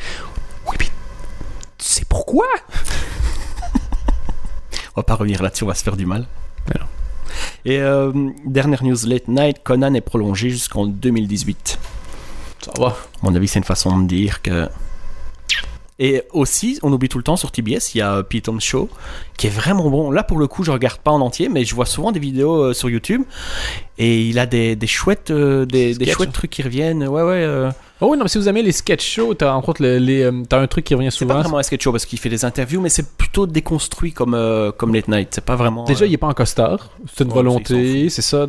oui, 0.69 0.77
puis 0.79 0.89
tu 1.79 1.85
sais 1.85 2.05
pourquoi? 2.09 2.47
On 4.97 5.01
va 5.01 5.03
pas 5.03 5.15
revenir 5.15 5.43
là-dessus, 5.43 5.65
on 5.65 5.67
va 5.67 5.75
se 5.75 5.83
faire 5.83 5.97
du 5.97 6.07
mal. 6.07 6.25
Mais 6.69 6.79
non. 6.79 6.87
Et 7.65 7.81
euh, 7.81 8.13
dernière 8.45 8.85
news 8.85 8.97
late 9.07 9.27
night, 9.27 9.63
Conan 9.65 9.93
est 9.95 10.01
prolongé 10.01 10.51
jusqu'en 10.51 10.87
2018. 10.87 11.79
Ça 12.61 12.73
va. 12.79 12.89
À 12.89 12.95
mon 13.23 13.35
avis, 13.35 13.49
c'est 13.49 13.59
une 13.59 13.65
façon 13.65 13.99
de 13.99 14.07
dire 14.07 14.41
que. 14.41 14.69
Et 15.99 16.23
aussi, 16.33 16.79
on 16.83 16.93
oublie 16.93 17.09
tout 17.09 17.19
le 17.19 17.25
temps 17.25 17.37
sur 17.37 17.53
TBS, 17.53 17.95
il 17.95 17.99
y 17.99 18.01
a 18.01 18.23
Pete 18.25 18.49
Holmes 18.49 18.61
Show 18.61 18.89
qui 19.37 19.47
est 19.47 19.51
vraiment 19.51 19.89
bon. 19.91 20.11
Là, 20.11 20.25
pour 20.25 20.39
le 20.39 20.49
coup, 20.49 20.65
je 20.65 20.71
regarde 20.71 20.99
pas 20.99 21.13
en 21.13 21.21
entier, 21.21 21.49
mais 21.49 21.65
je 21.65 21.75
vois 21.75 21.87
souvent 21.87 22.11
des 22.11 22.21
vidéos 22.21 22.57
euh, 22.57 22.73
sur 22.73 22.91
YouTube 22.91 23.23
et 23.99 24.23
il 24.23 24.39
a 24.39 24.47
des, 24.47 24.77
des 24.77 24.87
chouettes, 24.87 25.31
euh, 25.31 25.65
des, 25.67 25.89
des 25.95 26.05
Sketch. 26.07 26.11
chouettes 26.17 26.33
trucs 26.33 26.51
qui 26.51 26.63
reviennent. 26.63 27.07
Ouais, 27.07 27.23
ouais. 27.23 27.45
euh, 27.45 27.71
Oh 28.01 28.09
oui, 28.11 28.19
non, 28.19 28.25
mais 28.25 28.29
si 28.29 28.39
vous 28.39 28.49
aimez 28.49 28.63
les 28.63 28.73
sketch 28.73 29.09
shows, 29.09 29.35
t'as 29.35 29.53
entre 29.55 29.69
autres 29.69 29.83
le- 29.83 29.99
les, 29.99 30.23
euh, 30.23 30.43
t'as 30.49 30.59
un 30.61 30.67
truc 30.67 30.85
qui 30.85 30.95
revient 30.97 31.11
C'est 31.13 31.25
pas 31.25 31.33
souvent. 31.35 31.43
vraiment 31.43 31.59
un 31.59 31.63
sketch 31.63 31.85
show 31.85 31.93
parce 31.93 32.05
qu'il 32.05 32.19
fait 32.19 32.29
des 32.29 32.45
interviews, 32.45 32.81
mais 32.81 32.89
c'est 32.89 33.09
plutôt 33.17 33.47
déconstruit 33.47 34.13
comme, 34.13 34.35
euh, 34.35 34.73
comme 34.73 34.93
Late 34.95 35.07
Night. 35.09 35.29
C'est 35.31 35.45
pas 35.45 35.55
vraiment. 35.55 35.85
Déjà, 35.85 36.05
euh, 36.05 36.09
il 36.09 36.13
est 36.13 36.17
pas 36.19 36.27
en 36.27 36.35
costard. 36.35 36.91
C'est 37.15 37.23
une 37.23 37.29
Ouais, 37.31 37.35
volonté, 37.35 38.09
c'est 38.09 38.21
ça. 38.21 38.47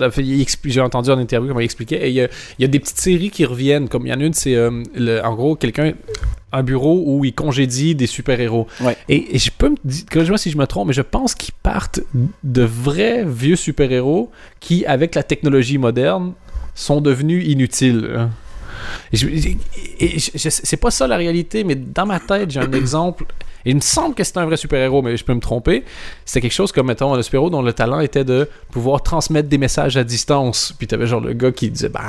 J'ai 0.66 0.82
entendu 0.82 1.12
en 1.12 1.20
interview 1.20 1.48
comment 1.50 1.60
il 1.62 1.66
expliquait. 1.66 2.08
Et 2.08 2.10
il 2.10 2.16
y 2.16 2.22
a, 2.22 2.28
il 2.58 2.64
y 2.64 2.66
a 2.66 2.68
des 2.68 2.80
petites 2.80 3.00
séries 3.00 3.30
qui 3.30 3.46
reviennent. 3.46 3.88
Comme 3.88 4.08
il 4.08 4.10
y 4.10 4.14
en 4.14 4.20
a 4.20 4.24
une, 4.24 4.34
c'est 4.34 4.56
euh, 4.56 4.82
le- 4.96 5.24
en 5.24 5.36
gros 5.36 5.56
quelqu'un, 5.56 5.94
un 6.52 6.64
bureau 6.64 7.04
où 7.06 7.24
il 7.26 7.34
congédie 7.34 7.96
des 7.96 8.08
super-héros. 8.08 8.66
Ouais. 8.82 8.98
Et, 9.10 9.36
et 9.36 9.40
je 9.40 9.52
peux 9.56 9.70
me 9.70 9.76
dire, 9.84 10.06
corrige-moi 10.12 10.38
si 10.38 10.50
je 10.52 10.58
me 10.58 10.66
trompe, 10.66 10.88
mais 10.88 10.94
je 10.94 11.02
pense 11.02 11.36
qu'ils 11.36 11.54
partent 11.62 12.00
de 12.44 12.64
vrais 12.64 13.24
vieux 13.26 13.56
super-héros 13.58 14.32
qui, 14.60 14.86
avec 14.86 15.16
la 15.16 15.22
technologie 15.24 15.35
moderne, 15.44 16.34
sont 16.74 17.02
devenus 17.02 17.48
inutiles. 17.48 18.10
hein. 18.18 18.30
Et 19.14 19.18
je- 19.18 19.28
et- 19.28 19.58
et 20.00 20.20
je- 20.20 20.32
je- 20.36 20.50
c'est 20.50 20.78
pas 20.78 20.92
ça 20.92 21.08
la 21.08 21.18
réalité, 21.18 21.64
mais 21.64 21.76
dans 21.76 22.06
ma 22.06 22.20
tête, 22.20 22.52
j'ai 22.52 22.60
un 22.60 22.72
exemple. 22.74 23.26
Et 23.68 23.72
il 23.72 23.76
me 23.76 23.82
semble 23.82 24.14
que 24.14 24.24
c'est 24.24 24.38
un 24.38 24.46
vrai 24.46 24.58
super-héros, 24.58 25.02
mais 25.02 25.18
je 25.18 25.24
peux 25.26 25.34
me 25.34 25.40
tromper. 25.40 25.84
C'était 26.24 26.42
quelque 26.42 26.52
chose 26.54 26.72
comme, 26.72 26.86
mettons, 26.86 27.16
un 27.16 27.22
super-héros 27.24 27.50
dont 27.50 27.64
le 27.64 27.74
talent 27.74 28.00
était 28.00 28.24
de 28.24 28.48
pouvoir 28.70 29.02
transmettre 29.02 29.50
des 29.50 29.58
messages 29.58 29.98
à 29.98 30.04
distance. 30.04 30.72
Puis 30.78 30.86
t'avais 30.86 31.08
genre 31.08 31.20
le 31.22 31.34
gars 31.34 31.52
qui 31.52 31.72
disait, 31.72 31.90
ben, 31.90 32.02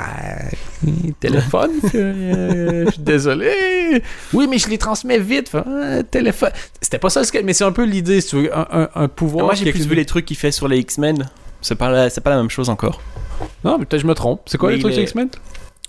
téléphone, 1.19 1.71
que, 1.91 1.97
euh, 1.97 2.85
je 2.85 2.91
suis 2.91 3.01
désolé. 3.01 3.51
Oui, 4.33 4.45
mais 4.47 4.59
je 4.59 4.69
les 4.69 4.77
transmets 4.77 5.17
vite. 5.19 5.51
Ah, 5.55 6.03
téléphone. 6.03 6.51
C'était 6.79 6.99
pas 6.99 7.09
ça, 7.09 7.21
mais 7.43 7.53
c'est 7.53 7.63
un 7.63 7.71
peu 7.71 7.85
l'idée, 7.85 8.21
si 8.21 8.29
tu 8.29 8.35
veux, 8.43 8.55
un, 8.55 8.67
un- 8.71 8.89
un 8.93 9.07
pouvoir. 9.07 9.45
Moi, 9.45 9.55
j'ai 9.55 9.71
plus 9.71 9.87
vu 9.87 9.95
les 9.95 10.05
trucs 10.05 10.25
qu'il 10.25 10.37
fait 10.37 10.51
sur 10.51 10.67
les 10.67 10.77
X-Men. 10.77 11.27
C'est 11.61 11.75
pas, 11.75 11.89
la- 11.89 12.09
c'est 12.09 12.21
pas 12.21 12.29
la 12.31 12.37
même 12.37 12.49
chose 12.49 12.69
encore. 12.69 13.01
Non, 13.63 13.77
mais 13.77 13.85
peut-être 13.85 14.01
je 14.01 14.07
me 14.07 14.13
trompe. 14.15 14.41
C'est 14.45 14.57
quoi 14.57 14.69
Mais 14.69 14.75
les 14.75 14.81
trucs 14.81 14.93
il 14.93 14.99
est- 14.99 15.03
X-Men? 15.03 15.29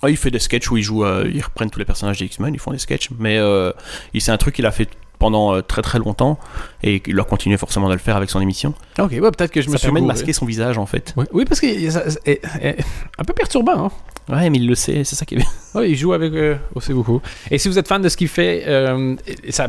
Ah, 0.03 0.11
il 0.11 0.17
fait 0.17 0.31
des 0.31 0.39
sketchs 0.39 0.71
où 0.71 0.77
il 0.77 0.83
joue, 0.83 1.05
euh, 1.05 1.29
ils 1.33 1.43
reprennent 1.43 1.71
tous 1.71 1.79
les 1.81 1.85
personnages 1.85 2.19
des 2.19 2.27
X-Men, 2.27 2.55
ils 2.55 2.61
font 2.61 2.71
des 2.71 2.79
sketchs, 2.79 3.09
mais 3.19 3.37
euh, 3.39 3.73
il- 4.15 4.21
c'est 4.21 4.31
un 4.31 4.37
truc 4.37 4.55
qu'il 4.55 4.67
a 4.67 4.71
fait 4.71 4.89
pendant 5.19 5.53
euh, 5.57 5.63
très 5.63 5.83
très 5.83 5.99
longtemps 5.99 6.39
et 6.85 7.03
il 7.05 7.19
a 7.19 7.25
continué 7.25 7.57
forcément 7.57 7.89
de 7.89 7.95
le 7.95 7.99
faire 7.99 8.15
avec 8.17 8.31
son 8.31 8.41
émission. 8.41 8.75
Ok, 9.01 9.19
bah, 9.19 9.33
peut-être 9.33 9.51
que 9.51 9.61
je 9.61 9.69
me 9.69 9.77
suis 9.77 9.87
permet 9.87 10.01
de 10.01 10.07
masquer 10.07 10.33
son 10.33 10.47
visage 10.47 10.79
en 10.79 10.87
fait. 10.87 11.13
Oui, 11.17 11.25
oui, 11.33 11.45
parce 11.45 11.61
que 11.61 11.91
ça- 11.91 12.09
ça- 12.09 12.21
est- 12.25 12.41
est 12.63 12.77
un 13.19 13.25
peu 13.25 13.33
perturbant. 13.33 13.87
Hein? 13.87 13.91
Ouais, 14.29 14.51
mais 14.51 14.59
il 14.59 14.67
le 14.67 14.75
sait, 14.75 15.05
c'est 15.05 15.17
ça 15.17 15.25
qui 15.25 15.37
est 15.37 15.39
bien. 15.39 15.47
Il 15.85 15.97
joue 15.97 16.13
avec 16.13 16.33
euh, 16.35 16.57
aussi 16.75 16.93
beaucoup. 16.93 17.21
Et 17.51 17.57
si 17.59 17.69
vous 17.69 17.79
êtes 17.79 17.89
fan 17.89 18.03
de 18.03 18.09
ce 18.09 18.17
qu'il 18.17 18.29
fait, 18.29 18.65
euh, 18.67 19.15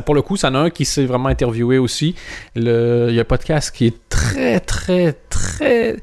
pour 0.04 0.14
le 0.14 0.22
coup, 0.22 0.36
ça 0.36 0.48
en 0.50 0.54
a 0.54 0.58
un 0.58 0.70
qui 0.70 0.84
s'est 0.84 1.06
vraiment 1.06 1.28
interviewé 1.28 1.78
aussi. 1.78 2.14
Le- 2.56 3.06
il 3.08 3.14
y 3.14 3.18
a 3.18 3.22
un 3.22 3.24
podcast 3.24 3.70
qui 3.74 3.86
est 3.86 3.96
très, 4.08 4.60
très, 4.60 5.14
très 5.30 5.96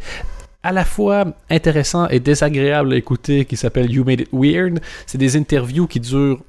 à 0.64 0.72
la 0.72 0.86
fois 0.86 1.26
intéressant 1.50 2.08
et 2.10 2.20
désagréable 2.20 2.94
à 2.94 2.96
écouter 2.96 3.46
qui 3.46 3.56
s'appelle 3.58 3.92
You 3.92 4.04
Made 4.04 4.22
It 4.22 4.30
Weird. 4.34 4.80
C'est 5.06 5.18
des 5.18 5.36
interviews 5.38 5.86
qui 5.88 6.00
durent, 6.00 6.40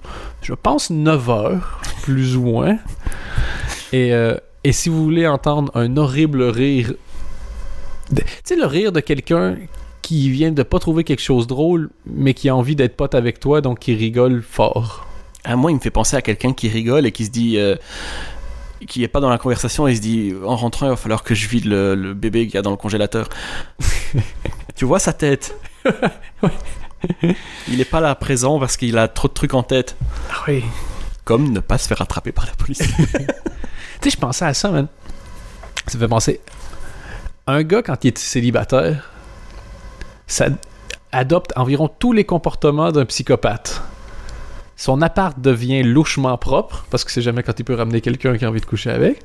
je 0.42 0.55
pense, 0.55 0.90
9 0.90 1.31
heures, 1.31 1.81
plus 2.03 2.37
ou 2.37 2.42
moins. 2.44 2.79
Et, 3.92 4.12
euh, 4.14 4.37
et 4.64 4.73
si 4.73 4.88
vous 4.88 5.03
voulez 5.05 5.27
entendre 5.27 5.71
un 5.75 5.97
horrible 5.97 6.42
rire, 6.44 6.92
tu 8.14 8.23
sais, 8.44 8.57
le 8.57 8.66
rire 8.66 8.92
de 8.92 9.01
quelqu'un 9.01 9.57
qui 10.09 10.31
vient 10.31 10.53
de 10.53 10.62
pas 10.62 10.79
trouver 10.79 11.05
quelque 11.05 11.21
chose 11.21 11.44
de 11.44 11.49
drôle, 11.51 11.90
mais 12.07 12.33
qui 12.33 12.49
a 12.49 12.57
envie 12.57 12.75
d'être 12.75 12.97
pote 12.97 13.14
avec 13.14 13.40
toi, 13.40 13.61
donc 13.61 13.79
qui 13.81 13.94
rigole 13.94 14.42
fort. 14.42 15.07
Ah, 15.44 15.55
moi, 15.55 15.71
il 15.71 15.75
me 15.75 15.81
fait 15.81 15.90
penser 15.90 16.16
à 16.16 16.23
quelqu'un 16.23 16.55
qui 16.55 16.66
rigole 16.71 17.05
et 17.05 17.12
qui 17.12 17.27
se 17.27 17.31
dit. 17.31 17.59
euh, 17.59 17.77
qui 18.87 19.05
est 19.05 19.09
pas 19.09 19.21
dans 19.21 19.29
la 19.29 19.37
conversation 19.37 19.87
et 19.87 19.94
se 19.97 20.01
dit 20.01 20.33
en 20.47 20.57
rentrant 20.57 20.87
il 20.87 20.90
va 20.90 20.97
falloir 20.97 21.23
que 21.25 21.35
je 21.35 21.47
vide 21.47 21.66
le, 21.66 21.94
le 21.94 22.14
bébé 22.14 22.47
qu'il 22.47 22.55
y 22.55 22.57
a 22.57 22.62
dans 22.62 22.71
le 22.71 22.79
congélateur. 22.79 23.29
tu 24.77 24.87
vois 24.87 24.99
sa 24.99 25.12
tête? 25.12 25.55
Il 27.68 27.79
est 27.81 27.85
pas 27.90 28.01
là 28.01 28.14
présent 28.14 28.59
parce 28.59 28.79
qu'il 28.79 28.97
a 28.97 29.09
trop 29.09 29.29
de 29.29 29.35
trucs 29.35 29.53
en 29.53 29.62
tête. 29.62 29.94
Ah 30.31 30.44
oui. 30.49 30.64
Comme 31.25 31.53
ne 31.53 31.61
pas 31.61 31.77
se 31.77 31.87
faire 31.87 32.01
attraper 32.01 32.33
par 32.33 32.47
la 32.47 32.53
police. 32.53 32.81
Tu 34.01 34.09
sais, 34.09 34.16
je 34.16 34.21
pensais 34.21 34.44
à 34.47 34.55
ça, 34.55 34.71
man. 34.71 34.87
Ça 35.87 35.99
me 35.99 36.03
fait 36.05 36.09
penser. 36.09 36.40
Un 37.47 37.62
gars, 37.64 37.83
quand 37.83 38.05
il 38.05 38.09
est 38.09 38.16
célibataire, 38.18 39.11
ça 40.29 40.47
adopte 41.11 41.53
environ 41.57 41.88
tous 41.88 42.12
les 42.12 42.25
comportements 42.25 42.93
d'un 42.93 43.07
psychopathe. 43.07 43.83
Son 44.77 45.03
appart 45.03 45.41
devient 45.41 45.83
louchement 45.83 46.38
propre, 46.38 46.87
parce 46.91 47.03
que 47.03 47.11
c'est 47.11 47.23
jamais 47.23 47.43
quand 47.43 47.59
il 47.59 47.64
peut 47.64 47.75
ramener 47.75 48.01
quelqu'un 48.01 48.38
qui 48.38 48.45
a 48.45 48.49
envie 48.49 48.61
de 48.61 48.67
coucher 48.67 48.91
avec. 48.91 49.21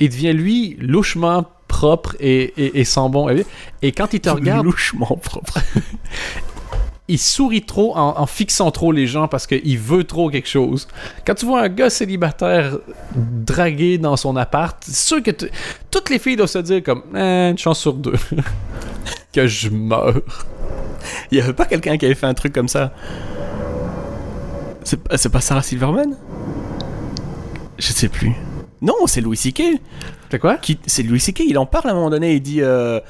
Il 0.00 0.08
devient, 0.08 0.32
lui, 0.32 0.76
louchement 0.80 1.44
propre 1.68 2.16
et, 2.20 2.54
et, 2.56 2.80
et 2.80 2.84
sans 2.84 3.10
bon. 3.10 3.28
Et 3.82 3.92
quand 3.92 4.14
il 4.14 4.20
te 4.20 4.30
regarde, 4.30 4.64
Louchement 4.64 5.18
propre. 5.22 5.58
il 7.08 7.18
sourit 7.18 7.62
trop 7.62 7.96
en, 7.96 8.26
fixant 8.26 8.70
trop 8.70 8.90
les 8.90 9.06
gens 9.06 9.28
parce 9.28 9.46
qu'il 9.46 9.78
veut 9.78 10.04
trop 10.04 10.28
quelque 10.28 10.48
chose. 10.48 10.88
Quand 11.24 11.34
tu 11.34 11.46
vois 11.46 11.62
un 11.62 11.68
gars 11.68 11.90
célibataire 11.90 12.78
dragué 13.14 13.98
dans 13.98 14.16
son 14.16 14.36
appart, 14.36 14.82
sûr 14.84 15.22
que 15.22 15.30
toutes 15.90 16.10
les 16.10 16.18
filles 16.18 16.36
doivent 16.36 16.48
se 16.48 16.58
dire 16.58 16.82
comme 16.82 17.02
Eh, 17.14 17.50
une 17.50 17.58
chance 17.58 17.78
sur 17.78 17.94
deux 17.94 18.16
que 19.32 19.46
je 19.46 19.68
meurs. 19.68 20.20
Il 21.30 21.38
y 21.38 21.40
avait 21.40 21.52
pas 21.52 21.66
quelqu'un 21.66 21.96
qui 21.96 22.06
avait 22.06 22.16
fait 22.16 22.26
un 22.26 22.34
truc 22.34 22.52
comme 22.52 22.68
ça? 22.68 22.92
C'est 24.82 25.00
c'est 25.16 25.30
pas 25.30 25.40
Sarah 25.40 25.62
Silverman? 25.62 26.16
Je 27.78 27.92
sais 27.92 28.08
plus. 28.08 28.32
Non, 28.82 29.06
c'est 29.06 29.20
Louis 29.20 29.36
C.K. 29.36 29.62
C'est 30.30 30.38
quoi 30.38 30.56
Qui- 30.56 30.78
C'est 30.86 31.02
Louis 31.02 31.20
C.K. 31.20 31.40
Il 31.48 31.56
en 31.58 31.66
parle 31.66 31.88
à 31.88 31.92
un 31.92 31.94
moment 31.94 32.10
donné. 32.10 32.34
Il 32.34 32.40
dit 32.40 32.60
euh, 32.60 33.00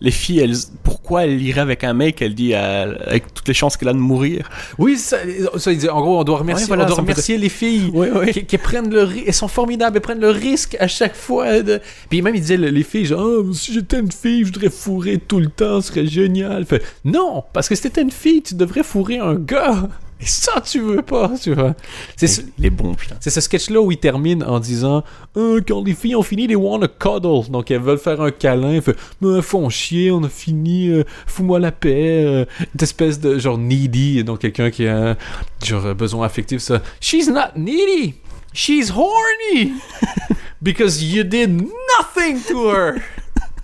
les 0.00 0.10
filles, 0.10 0.40
elles, 0.40 0.54
pourquoi 0.82 1.24
elles 1.24 1.40
iraient 1.42 1.60
avec 1.60 1.84
un 1.84 1.94
mec? 1.94 2.20
Elle 2.22 2.34
dit 2.34 2.52
euh, 2.54 2.94
avec 3.06 3.32
toutes 3.32 3.46
les 3.48 3.54
chances 3.54 3.76
qu'elle 3.76 3.88
a 3.88 3.92
de 3.92 3.98
mourir. 3.98 4.48
Oui, 4.78 4.96
ça, 4.96 5.18
ça, 5.56 5.72
il 5.72 5.78
dit 5.78 5.88
en 5.88 6.00
gros 6.00 6.18
on 6.20 6.24
doit 6.24 6.38
remercier, 6.38 6.64
Ouais, 6.64 6.68
voilà, 6.68 6.84
on 6.84 6.86
doit 6.88 6.96
remercier 6.96 7.38
les 7.38 7.48
filles. 7.48 7.90
Oui, 7.94 8.08
oui. 8.14 8.32
Qui, 8.32 8.44
qui 8.44 8.58
prennent 8.58 8.90
le 8.92 9.08
elles 9.26 9.32
sont 9.34 9.48
formidables, 9.48 9.96
elles 9.96 10.02
prennent 10.02 10.20
le 10.20 10.30
risque 10.30 10.76
à 10.80 10.88
chaque 10.88 11.14
fois. 11.14 11.62
De... 11.62 11.80
Puis 12.10 12.22
même 12.22 12.34
il 12.34 12.40
disait 12.40 12.56
le- 12.56 12.68
les 12.70 12.82
filles 12.82 13.06
genre 13.06 13.24
Ah, 13.24 13.52
si 13.52 13.72
j'étais 13.72 14.00
une 14.00 14.10
fille, 14.12 14.40
je 14.40 14.46
voudrais 14.46 14.70
fourrer 14.70 15.18
tout 15.18 15.40
le 15.40 15.46
temps, 15.48 15.80
ce 15.80 15.88
serait 15.88 16.06
génial. 16.06 16.64
Fait, 16.64 16.82
non, 17.04 17.44
parce 17.52 17.68
que 17.68 17.74
si 17.74 17.82
t'étais 17.82 18.02
une 18.02 18.10
fille, 18.10 18.42
tu 18.42 18.54
devrais 18.54 18.82
fourrer 18.82 19.18
un 19.18 19.34
gars. 19.34 19.88
Et 20.24 20.26
ça 20.26 20.60
tu 20.62 20.80
veux 20.80 21.02
pas, 21.02 21.32
tu 21.38 21.52
vois. 21.54 21.74
C'est 22.16 22.26
ce- 22.28 22.40
Il 22.58 22.64
est 22.64 22.70
bon, 22.70 22.94
putain. 22.94 23.16
c'est 23.20 23.28
ce 23.28 23.42
sketch-là 23.42 23.78
où 23.82 23.92
il 23.92 23.98
termine 23.98 24.42
en 24.42 24.58
disant 24.58 25.04
Ah, 25.36 25.56
Quand 25.68 25.84
les 25.84 25.92
filles 25.92 26.16
ont 26.16 26.22
fini, 26.22 26.46
les 26.46 26.56
want 26.56 26.80
a 26.80 26.88
cuddle. 26.88 27.50
Donc 27.50 27.70
elles 27.70 27.80
veulent 27.82 27.98
faire 27.98 28.22
un 28.22 28.30
câlin. 28.30 28.80
Fait 28.80 28.96
Mais 29.20 29.42
font 29.42 29.68
chier, 29.68 30.10
on 30.10 30.24
a 30.24 30.28
fini, 30.30 30.88
euh, 30.88 31.04
fous-moi 31.26 31.58
la 31.58 31.72
paix. 31.72 32.24
euh, 32.24 32.44
une 32.74 32.82
espèce 32.82 33.20
de 33.20 33.38
genre 33.38 33.58
needy. 33.58 34.24
Donc 34.24 34.38
quelqu'un 34.38 34.70
qui 34.70 34.86
a 34.86 35.16
genre 35.62 35.84
euh, 35.84 35.94
besoin 35.94 36.24
affectif. 36.24 36.60
Ça. 36.60 36.80
She's 37.00 37.28
not 37.28 37.56
needy. 37.56 38.14
She's 38.54 38.90
horny. 38.90 39.72
Because 40.62 41.02
you 41.02 41.24
did 41.24 41.50
nothing 41.98 42.40
to 42.48 42.70
her. 42.70 42.94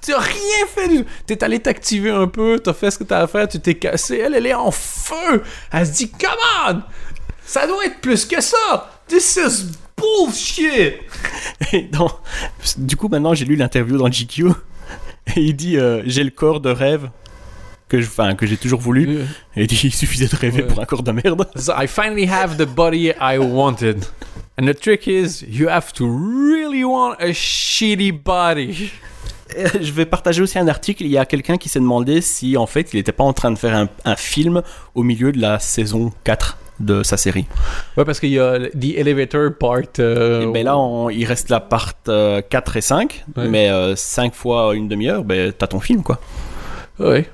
Tu 0.02 0.12
as 0.14 0.18
rien 0.18 0.66
fait. 0.74 0.88
du- 0.88 1.04
T'es 1.26 1.42
allé 1.44 1.58
t'activer 1.60 2.10
un 2.10 2.26
peu, 2.26 2.58
t'as 2.58 2.72
fait 2.72 2.90
ce 2.90 2.98
que 2.98 3.04
t'as 3.04 3.20
à 3.22 3.26
faire, 3.26 3.46
tu 3.48 3.60
t'es 3.60 3.74
cassé. 3.74 4.18
Elle, 4.18 4.34
elle 4.34 4.46
est 4.46 4.54
en 4.54 4.70
feu. 4.70 5.42
Elle 5.72 5.86
se 5.86 5.92
dit, 5.92 6.10
come 6.10 6.30
on! 6.68 6.82
Ça 7.44 7.66
doit 7.66 7.84
être 7.86 8.00
plus 8.00 8.24
que 8.24 8.40
ça! 8.40 8.90
This 9.08 9.36
is 9.36 9.72
bullshit! 9.96 10.94
Et 11.72 11.82
dans- 11.82 12.10
Du 12.78 12.96
coup, 12.96 13.08
maintenant, 13.08 13.34
j'ai 13.34 13.44
lu 13.44 13.56
l'interview 13.56 13.98
dans 13.98 14.08
GQ. 14.10 14.48
Et 15.36 15.40
il 15.42 15.54
dit 15.54 15.76
euh, 15.76 16.02
J'ai 16.06 16.24
le 16.24 16.30
corps 16.30 16.60
de 16.60 16.70
rêve 16.70 17.10
que 17.88 18.00
je- 18.00 18.06
enfin, 18.06 18.34
que 18.34 18.46
j'ai 18.46 18.56
toujours 18.56 18.80
voulu. 18.80 19.20
Et 19.56 19.62
il 19.62 19.66
dit 19.66 19.80
Il 19.84 19.94
suffisait 19.94 20.26
de 20.28 20.36
rêver 20.36 20.62
pour 20.62 20.80
un 20.80 20.84
corps 20.86 21.02
de 21.02 21.12
merde. 21.12 21.46
So 21.56 21.72
I 21.76 21.86
finally 21.86 22.26
have 22.28 22.56
the 22.56 22.66
body 22.66 23.12
I 23.20 23.36
wanted. 23.38 24.04
And 24.58 24.66
the 24.66 24.74
trick 24.78 25.06
is, 25.06 25.44
you 25.48 25.68
have 25.68 25.92
to 25.94 26.06
really 26.06 26.84
want 26.84 27.16
a 27.20 27.32
shitty 27.32 28.12
body. 28.12 28.90
Je 29.80 29.92
vais 29.92 30.06
partager 30.06 30.42
aussi 30.42 30.58
un 30.58 30.68
article. 30.68 31.04
Il 31.04 31.10
y 31.10 31.18
a 31.18 31.26
quelqu'un 31.26 31.56
qui 31.56 31.68
s'est 31.68 31.80
demandé 31.80 32.20
si, 32.20 32.56
en 32.56 32.66
fait, 32.66 32.92
il 32.92 32.96
n'était 32.96 33.12
pas 33.12 33.24
en 33.24 33.32
train 33.32 33.50
de 33.50 33.58
faire 33.58 33.74
un, 33.76 33.88
un 34.04 34.16
film 34.16 34.62
au 34.94 35.02
milieu 35.02 35.32
de 35.32 35.40
la 35.40 35.58
saison 35.58 36.12
4 36.24 36.58
de 36.80 37.02
sa 37.02 37.16
série. 37.18 37.44
Ouais, 37.96 38.04
parce 38.06 38.20
qu'il 38.20 38.30
y 38.30 38.38
a 38.38 38.58
The 38.58 38.96
Elevator 38.96 39.50
Part. 39.58 39.80
euh, 39.98 40.42
et 40.48 40.52
ben 40.52 40.64
là, 40.64 40.78
on- 40.78 41.10
il 41.10 41.24
reste 41.26 41.50
la 41.50 41.60
part 41.60 41.92
euh, 42.08 42.40
4 42.48 42.76
et 42.76 42.80
5. 42.80 43.24
Ouais. 43.36 43.48
Mais 43.48 43.70
5 43.96 44.34
fois 44.34 44.74
une 44.74 44.88
demi-heure, 44.88 45.22
ben, 45.24 45.52
t'as 45.56 45.66
ton 45.66 45.80
film, 45.80 46.02
quoi. 46.02 46.18
Ouais. 46.98 47.28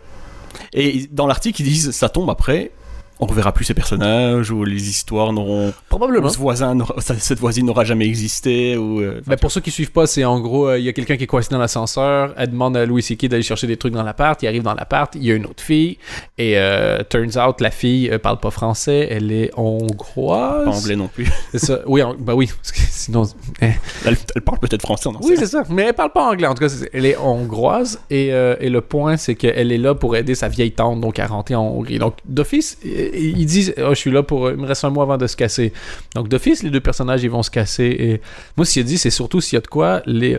Et 0.72 1.06
dans 1.12 1.26
l'article, 1.26 1.62
ils 1.62 1.64
disent 1.64 1.90
Ça 1.92 2.08
tombe 2.08 2.28
après. 2.30 2.72
On 3.18 3.26
reverra 3.26 3.52
plus 3.52 3.64
ces 3.64 3.72
personnages, 3.74 4.50
ou 4.50 4.64
les 4.64 4.88
histoires 4.90 5.32
n'auront. 5.32 5.72
Probablement. 5.88 6.28
Ce 6.28 6.38
voisin, 6.38 6.76
cette 6.98 7.38
voisine 7.38 7.66
n'aura 7.66 7.84
jamais 7.84 8.06
existé, 8.06 8.76
ou. 8.76 9.00
euh, 9.00 9.20
Ben 9.26 9.36
pour 9.36 9.50
ceux 9.50 9.60
qui 9.60 9.70
suivent 9.70 9.92
pas, 9.92 10.06
c'est 10.06 10.24
en 10.24 10.38
gros, 10.40 10.68
euh, 10.68 10.78
il 10.78 10.84
y 10.84 10.88
a 10.88 10.92
quelqu'un 10.92 11.16
qui 11.16 11.24
est 11.24 11.26
coincé 11.26 11.48
dans 11.50 11.58
l'ascenseur, 11.58 12.34
elle 12.36 12.50
demande 12.50 12.76
à 12.76 12.84
Louis 12.84 13.02
C.K. 13.02 13.26
d'aller 13.28 13.42
chercher 13.42 13.66
des 13.66 13.76
trucs 13.76 13.94
dans 13.94 14.02
l'appart, 14.02 14.42
il 14.42 14.46
arrive 14.48 14.62
dans 14.62 14.74
l'appart, 14.74 15.14
il 15.14 15.24
y 15.24 15.30
a 15.32 15.34
une 15.34 15.46
autre 15.46 15.62
fille, 15.62 15.98
et 16.36 16.58
euh, 16.58 17.02
turns 17.08 17.38
out, 17.38 17.60
la 17.60 17.70
fille 17.70 18.10
euh, 18.10 18.18
parle 18.18 18.38
pas 18.38 18.50
français, 18.50 19.08
elle 19.10 19.32
est 19.32 19.50
hongroise. 19.56 20.64
pas 20.64 20.70
anglais 20.70 20.96
non 20.96 21.08
plus. 21.08 21.26
C'est 21.52 21.58
ça. 21.58 21.80
Oui, 21.86 22.02
en- 22.02 22.14
ben 22.18 22.34
oui, 22.34 22.50
parce 22.54 22.72
que 22.72 22.80
sinon... 22.90 23.22
eh. 23.62 23.66
Elle, 24.04 24.16
elle 24.34 24.42
parle 24.42 24.58
peut-être 24.58 24.82
français, 24.82 25.08
on 25.08 25.14
en 25.16 25.20
Oui, 25.22 25.36
c'est 25.38 25.46
ça. 25.46 25.64
Mais 25.70 25.84
elle 25.84 25.94
parle 25.94 26.12
pas 26.12 26.30
anglais. 26.30 26.46
En 26.46 26.54
tout 26.54 26.66
cas, 26.66 26.72
elle 26.92 27.06
est 27.06 27.16
hongroise. 27.16 28.00
Et, 28.10 28.32
euh, 28.32 28.56
et 28.60 28.68
le 28.68 28.80
point, 28.80 29.16
c'est 29.16 29.34
qu'elle 29.34 29.72
est 29.72 29.78
là 29.78 29.94
pour 29.94 30.16
aider 30.16 30.34
sa 30.34 30.48
vieille 30.48 30.72
tante 30.72 31.00
donc 31.00 31.18
à 31.18 31.26
rentrer 31.26 31.54
en 31.54 31.62
Hongrie. 31.66 31.98
Donc, 31.98 32.14
d'office, 32.24 32.78
ils 33.14 33.46
disent 33.46 33.74
oh, 33.78 33.90
Je 33.90 33.94
suis 33.94 34.10
là 34.10 34.22
pour. 34.22 34.50
Il 34.50 34.56
me 34.56 34.66
reste 34.66 34.84
un 34.84 34.90
mois 34.90 35.04
avant 35.04 35.16
de 35.18 35.26
se 35.26 35.36
casser. 35.36 35.72
Donc, 36.14 36.28
d'office, 36.28 36.62
les 36.62 36.70
deux 36.70 36.80
personnages, 36.80 37.22
ils 37.22 37.30
vont 37.30 37.42
se 37.42 37.50
casser. 37.50 37.84
Et 37.98 38.20
moi, 38.56 38.64
ce 38.66 38.72
qu'il 38.74 38.82
a 38.82 38.84
dit, 38.84 38.98
c'est 38.98 39.10
surtout 39.10 39.40
s'il 39.40 39.56
y 39.56 39.58
a 39.58 39.60
de 39.60 39.66
quoi, 39.68 40.02
les, 40.06 40.38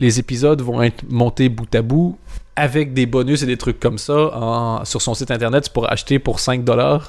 les 0.00 0.18
épisodes 0.18 0.60
vont 0.62 0.82
être 0.82 1.02
montés 1.08 1.48
bout 1.48 1.72
à 1.74 1.82
bout 1.82 2.18
avec 2.56 2.92
des 2.92 3.06
bonus 3.06 3.42
et 3.44 3.46
des 3.46 3.56
trucs 3.56 3.78
comme 3.78 3.98
ça 3.98 4.16
en- 4.36 4.84
sur 4.84 5.00
son 5.00 5.14
site 5.14 5.30
internet 5.30 5.62
tu 5.62 5.70
pourras 5.70 5.90
acheter 5.90 6.18
pour 6.18 6.38
5$ 6.40 7.00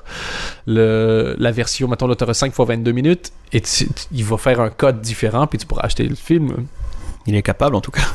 le, 0.67 1.36
la 1.39 1.52
version 1.52 1.88
mettons 1.88 2.06
là 2.06 2.15
tu 2.15 2.24
auras 2.24 2.36
5 2.36 2.54
fois 2.54 2.65
22 2.65 2.91
minutes 2.91 3.32
et 3.52 3.60
tu- 3.62 3.88
tu- 3.88 3.93
il 4.12 4.24
va 4.24 4.38
faire 4.38 4.62
un 4.62 4.69
code 4.69 5.02
différent 5.02 5.48
puis 5.48 5.58
tu 5.58 5.65
pourras 5.65 5.82
acheter 5.86 6.04
le 6.08 6.13
film 6.13 6.67
Il 7.26 7.36
est 7.36 7.41
capable 7.41 7.76
en 7.76 7.82
tout 7.82 7.89
cas. 7.91 8.08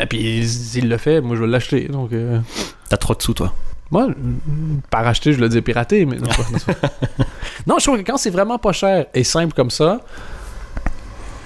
et 0.00 0.06
puis 0.06 0.46
s'il 0.48 0.88
le 0.88 0.96
fait, 0.96 1.20
moi 1.20 1.36
je 1.36 1.42
vais 1.42 1.46
l'acheter. 1.46 1.86
Donc, 1.88 2.12
euh, 2.12 2.40
T'as 2.88 2.96
trop 2.96 3.14
de 3.14 3.22
sous 3.22 3.34
toi. 3.34 3.52
Moi, 3.90 4.08
par 4.90 5.06
acheter, 5.06 5.32
je 5.32 5.40
le 5.40 5.48
dis 5.48 5.60
pirater, 5.60 6.04
mais 6.06 6.16
non, 6.16 6.28
non, 7.66 7.78
je 7.78 7.84
trouve 7.84 7.98
que 7.98 8.02
quand 8.02 8.16
c'est 8.16 8.30
vraiment 8.30 8.58
pas 8.58 8.72
cher 8.72 9.06
et 9.14 9.24
simple 9.24 9.54
comme 9.54 9.70
ça, 9.70 10.00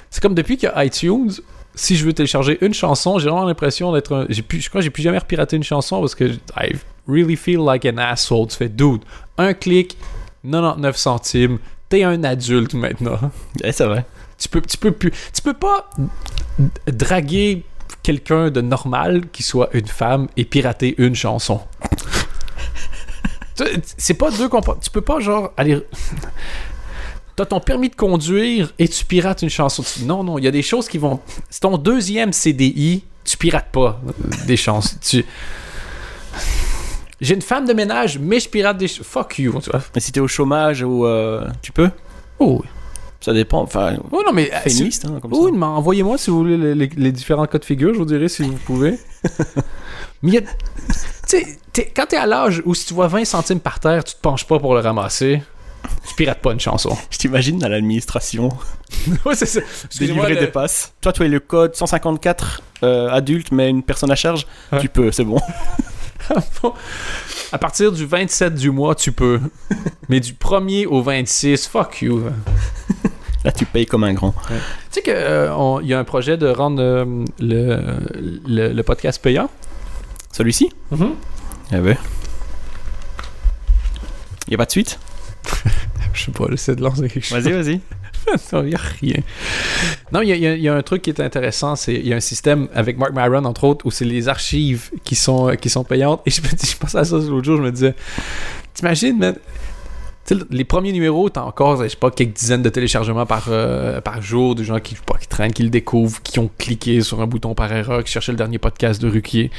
c'est 0.09 0.21
comme 0.21 0.33
depuis 0.33 0.57
qu'il 0.57 0.69
y 0.69 0.71
a 0.71 0.85
iTunes. 0.85 1.31
Si 1.75 1.95
je 1.95 2.05
veux 2.05 2.13
télécharger 2.13 2.57
une 2.61 2.73
chanson, 2.73 3.19
j'ai 3.19 3.29
vraiment 3.29 3.45
l'impression 3.45 3.93
d'être 3.93 4.13
un. 4.13 4.25
J'ai 4.29 4.41
plus, 4.41 4.59
je 4.59 4.69
crois 4.69 4.79
que 4.79 4.83
j'ai 4.83 4.89
plus 4.89 5.03
jamais 5.03 5.19
repiraté 5.19 5.55
une 5.55 5.63
chanson 5.63 5.99
parce 6.01 6.15
que 6.15 6.25
I 6.57 6.75
really 7.07 7.35
feel 7.35 7.59
like 7.59 7.85
an 7.85 7.97
asshole. 7.97 8.47
Tu 8.47 8.57
fais, 8.57 8.69
dude, 8.69 9.01
un 9.37 9.53
clic, 9.53 9.95
99 10.43 10.97
centimes, 10.97 11.59
t'es 11.87 12.03
un 12.03 12.23
adulte 12.23 12.73
maintenant. 12.73 13.19
Eh, 13.63 13.71
c'est 13.71 13.85
vrai. 13.85 14.05
Tu 14.37 14.47
peux, 14.49 14.61
tu 14.61 14.77
peux 14.77 14.91
plus, 14.91 15.11
tu 15.33 15.41
peux 15.41 15.53
pas 15.53 15.89
draguer 16.87 17.63
quelqu'un 18.03 18.49
de 18.49 18.61
normal 18.61 19.29
qui 19.31 19.43
soit 19.43 19.69
une 19.73 19.87
femme 19.87 20.27
et 20.37 20.45
pirater 20.45 20.95
une 20.97 21.15
chanson. 21.15 21.61
C'est 23.97 24.13
pas 24.15 24.31
deux 24.31 24.49
comportements. 24.49 24.81
Tu 24.83 24.89
peux 24.89 25.01
pas, 25.01 25.19
genre, 25.19 25.51
aller. 25.57 25.79
T'as 27.35 27.45
ton 27.45 27.59
permis 27.61 27.89
de 27.89 27.95
conduire 27.95 28.73
et 28.79 28.87
tu 28.87 29.05
pirates 29.05 29.41
une 29.43 29.49
chanson. 29.49 29.83
Non, 30.05 30.23
non, 30.23 30.37
il 30.37 30.43
y 30.43 30.47
a 30.47 30.51
des 30.51 30.61
choses 30.61 30.87
qui 30.89 30.97
vont. 30.97 31.19
C'est 31.49 31.61
ton 31.61 31.77
deuxième 31.77 32.33
CDI, 32.33 33.03
tu 33.23 33.37
pirates 33.37 33.71
pas 33.71 34.01
des 34.45 34.57
chansons. 34.57 34.97
Tu... 35.01 35.23
J'ai 37.21 37.35
une 37.35 37.41
femme 37.41 37.65
de 37.65 37.73
ménage, 37.73 38.17
mais 38.19 38.39
je 38.39 38.47
pirate 38.49 38.77
des. 38.77 38.87
Fuck 38.87 39.39
you, 39.39 39.59
tu 39.61 39.69
vois. 39.69 39.81
Mais 39.95 40.01
si 40.01 40.11
t'es 40.11 40.19
au 40.21 40.27
chômage 40.27 40.81
ou 40.83 41.05
euh, 41.05 41.45
tu 41.61 41.71
peux 41.71 41.89
Oh, 42.39 42.59
oui. 42.61 42.67
Ça 43.21 43.33
dépend. 43.33 43.61
Enfin, 43.61 43.97
Oh 44.11 44.21
non, 44.25 44.31
mais. 44.33 44.49
liste 44.65 45.03
hein, 45.05 45.19
comme 45.21 45.33
Oui, 45.33 45.51
ça. 45.51 45.57
mais 45.57 45.65
envoyez-moi 45.65 46.17
si 46.17 46.29
vous 46.29 46.37
voulez 46.37 46.55
les, 46.57 46.75
les- 46.75 46.89
les 46.95 47.11
différents 47.11 47.45
cas 47.45 47.57
de 47.57 47.65
figure, 47.65 47.93
je 47.93 47.99
vous 47.99 48.05
dirai 48.05 48.29
si 48.29 48.43
vous 48.43 48.53
pouvez. 48.65 48.97
mais 50.21 50.37
a. 50.37 50.41
Tu 50.41 50.47
sais, 51.27 51.57
t'es- 51.73 51.91
quand 51.95 52.07
t'es 52.07 52.17
à 52.17 52.25
l'âge 52.25 52.61
où 52.65 52.73
si 52.73 52.85
tu 52.87 52.93
vois 52.93 53.07
20 53.07 53.25
centimes 53.25 53.59
par 53.59 53.79
terre, 53.79 54.03
tu 54.03 54.15
te 54.15 54.19
penches 54.19 54.45
pas 54.45 54.59
pour 54.59 54.73
le 54.73 54.79
ramasser, 54.81 55.41
tu 56.07 56.15
pirates 56.15 56.39
pas 56.41 56.51
une 56.53 56.59
chanson. 56.59 56.97
Je 57.11 57.17
t'imagine 57.17 57.63
à 57.63 57.69
l'administration 57.69 58.49
ouais, 59.25 59.35
c'est 59.35 59.45
ça. 59.45 59.61
Délivrer 59.99 60.33
le- 60.33 60.39
des 60.41 60.47
passes. 60.47 60.91
Toi, 61.01 61.13
tu 61.13 61.21
as 61.23 61.27
le 61.27 61.39
code 61.39 61.75
154 61.75 62.61
euh, 62.83 63.09
adulte, 63.11 63.51
mais 63.51 63.69
une 63.69 63.83
personne 63.83 64.11
à 64.11 64.15
charge. 64.15 64.47
Ouais. 64.71 64.79
Tu 64.79 64.89
peux, 64.89 65.11
c'est 65.11 65.23
bon. 65.23 65.39
À 67.51 67.57
partir 67.57 67.91
du 67.91 68.05
27 68.05 68.53
du 68.53 68.69
mois, 68.69 68.93
tu 68.93 69.11
peux. 69.11 69.39
mais 70.09 70.19
du 70.19 70.33
1er 70.33 70.85
au 70.85 71.01
26, 71.01 71.67
fuck 71.67 72.01
you. 72.03 72.23
Là, 73.43 73.51
tu 73.51 73.65
payes 73.65 73.85
comme 73.85 74.03
un 74.03 74.13
grand. 74.13 74.33
Tu 74.47 74.53
sais 74.91 75.01
qu'il 75.01 75.13
y 75.13 75.93
a 75.93 75.99
un 75.99 76.03
projet 76.03 76.37
de 76.37 76.47
rendre 76.47 76.81
euh, 76.83 77.05
le, 77.39 77.79
le, 78.47 78.73
le 78.73 78.83
podcast 78.83 79.21
payant? 79.21 79.49
Celui-ci 80.31 80.69
Eh 81.71 81.77
ben. 81.77 81.97
Y 84.49 84.53
a 84.55 84.57
pas 84.57 84.65
de 84.65 84.71
suite? 84.71 84.99
Je 86.13 86.23
sais 86.25 86.31
pas, 86.31 86.45
j'essaie 86.49 86.75
de 86.75 86.81
lancer 86.81 87.07
quelque 87.07 87.23
chose. 87.25 87.43
Vas-y, 87.43 87.53
vas-y. 87.53 87.79
non, 88.53 88.63
il 88.63 88.69
n'y 88.69 88.75
a 88.75 88.79
rien. 89.01 89.15
Non, 90.11 90.21
il 90.21 90.29
y 90.29 90.33
a- 90.47 90.55
y, 90.55 90.61
y 90.61 90.67
un 90.67 90.81
truc 90.81 91.01
qui 91.03 91.09
est 91.11 91.21
intéressant, 91.21 91.75
c'est 91.75 91.93
il 91.93 92.07
y 92.07 92.13
a 92.13 92.15
un 92.17 92.19
système 92.21 92.67
avec 92.73 92.97
Mark 92.97 93.11
Myron, 93.13 93.45
entre 93.45 93.63
autres, 93.63 93.85
où 93.85 93.91
c'est 93.91 94.05
les 94.05 94.27
archives 94.27 94.89
qui 95.03 95.15
sont, 95.15 95.55
qui 95.59 95.69
sont 95.69 95.83
payantes. 95.83 96.21
Et 96.25 96.31
je 96.31 96.41
me 96.41 96.47
dis, 96.47 96.67
je 96.71 96.77
pensais 96.77 96.97
à 96.97 97.05
ça 97.05 97.15
l'autre 97.17 97.43
jour, 97.45 97.57
je 97.57 97.61
me 97.61 97.71
disais, 97.71 97.95
t'imagines, 98.73 99.17
man, 99.17 99.35
les 100.51 100.63
premiers 100.65 100.91
numéros, 100.91 101.29
t'as 101.29 101.41
encore, 101.43 101.81
je 101.83 101.87
sais 101.89 101.95
pas, 101.95 102.11
quelques 102.11 102.33
dizaines 102.35 102.61
de 102.63 102.69
téléchargements 102.69 103.25
par, 103.25 103.45
euh, 103.49 104.01
par 104.01 104.21
jour, 104.21 104.55
de 104.55 104.63
gens 104.63 104.79
qui, 104.79 104.95
je 104.95 104.99
sais 104.99 105.05
pas, 105.05 105.17
qui 105.17 105.27
traînent, 105.27 105.53
qui 105.53 105.63
le 105.63 105.69
découvrent, 105.69 106.21
qui 106.21 106.39
ont 106.39 106.49
cliqué 106.57 107.01
sur 107.01 107.21
un 107.21 107.27
bouton 107.27 107.53
par 107.55 107.71
erreur, 107.71 108.03
qui 108.03 108.11
cherchaient 108.11 108.31
le 108.33 108.37
dernier 108.37 108.57
podcast 108.57 109.01
de 109.01 109.09
Ruquier. 109.09 109.49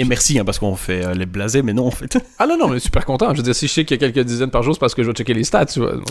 Et 0.00 0.04
merci, 0.04 0.38
hein, 0.38 0.44
parce 0.44 0.58
qu'on 0.60 0.76
fait 0.76 1.04
euh, 1.04 1.12
les 1.12 1.26
blasés, 1.26 1.60
mais 1.62 1.72
non, 1.72 1.88
en 1.88 1.90
fait. 1.90 2.16
Ah 2.38 2.46
non, 2.46 2.56
non, 2.56 2.68
mais 2.68 2.78
super 2.78 3.04
content. 3.04 3.32
Je 3.32 3.38
veux 3.38 3.42
dire, 3.42 3.54
si 3.54 3.66
je 3.66 3.72
sais 3.72 3.84
qu'il 3.84 4.00
y 4.00 4.04
a 4.04 4.10
quelques 4.10 4.24
dizaines 4.26 4.50
par 4.50 4.62
jour, 4.62 4.72
c'est 4.74 4.78
parce 4.80 4.94
que 4.94 5.02
je 5.02 5.08
vais 5.08 5.12
checker 5.14 5.34
les 5.34 5.42
stats, 5.44 5.66
tu 5.66 5.80
vois. 5.80 5.92
Donc, 5.92 6.06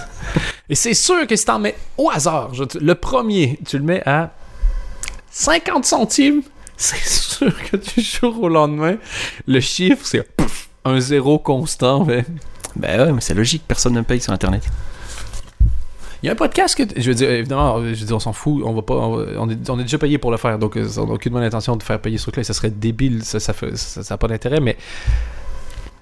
Et 0.68 0.74
c'est 0.74 0.92
sûr 0.94 1.26
que 1.26 1.34
si 1.34 1.44
t'en 1.46 1.58
mets 1.58 1.74
au 1.96 2.10
hasard, 2.10 2.52
je- 2.54 2.78
le 2.78 2.94
premier, 2.94 3.58
tu 3.66 3.78
le 3.78 3.84
mets 3.84 4.02
à 4.06 4.32
50 5.30 5.84
centimes, 5.86 6.42
c'est 6.76 7.02
sûr 7.02 7.52
que 7.70 7.76
du 7.78 8.00
jour 8.02 8.42
au 8.42 8.48
lendemain, 8.48 8.96
le 9.46 9.60
chiffre, 9.60 10.04
c'est 10.06 10.26
un 10.84 11.00
zéro 11.00 11.38
constant. 11.38 12.04
mais- 12.04 12.24
Ben 12.76 13.00
ouais, 13.06 13.12
mais 13.12 13.20
c'est 13.20 13.34
logique, 13.34 13.62
personne 13.66 13.94
ne 13.94 14.02
paye 14.02 14.20
sur 14.20 14.32
Internet. 14.32 14.62
Il 16.22 16.26
y 16.26 16.28
a 16.28 16.32
un 16.32 16.36
podcast 16.36 16.76
que, 16.76 16.84
je 17.00 17.08
veux 17.08 17.14
dire, 17.14 17.30
évidemment, 17.30 17.80
je 17.82 17.88
veux 18.00 18.06
dire, 18.06 18.14
on 18.16 18.20
s'en 18.20 18.32
fout, 18.32 18.62
on 18.64 18.72
va 18.72 18.82
pas, 18.82 18.94
on, 18.94 19.16
va- 19.16 19.24
on 19.38 19.50
est, 19.50 19.68
on 19.70 19.78
est 19.78 19.82
déjà 19.82 19.98
payé 19.98 20.18
pour 20.18 20.30
le 20.30 20.36
faire, 20.36 20.58
donc 20.58 20.76
euh, 20.76 20.86
on 20.98 21.06
n'a 21.06 21.12
aucune 21.14 21.32
bonne 21.32 21.42
intention 21.42 21.74
de 21.76 21.82
faire 21.82 22.00
payer 22.00 22.16
ce 22.18 22.22
truc-là, 22.24 22.42
et 22.42 22.44
ça 22.44 22.52
serait 22.54 22.70
débile, 22.70 23.24
ça, 23.24 23.40
ça, 23.40 23.52
fait- 23.52 23.76
ça, 23.76 24.02
ça 24.04 24.14
a 24.14 24.16
pas 24.18 24.28
d'intérêt, 24.28 24.60
mais 24.60 24.76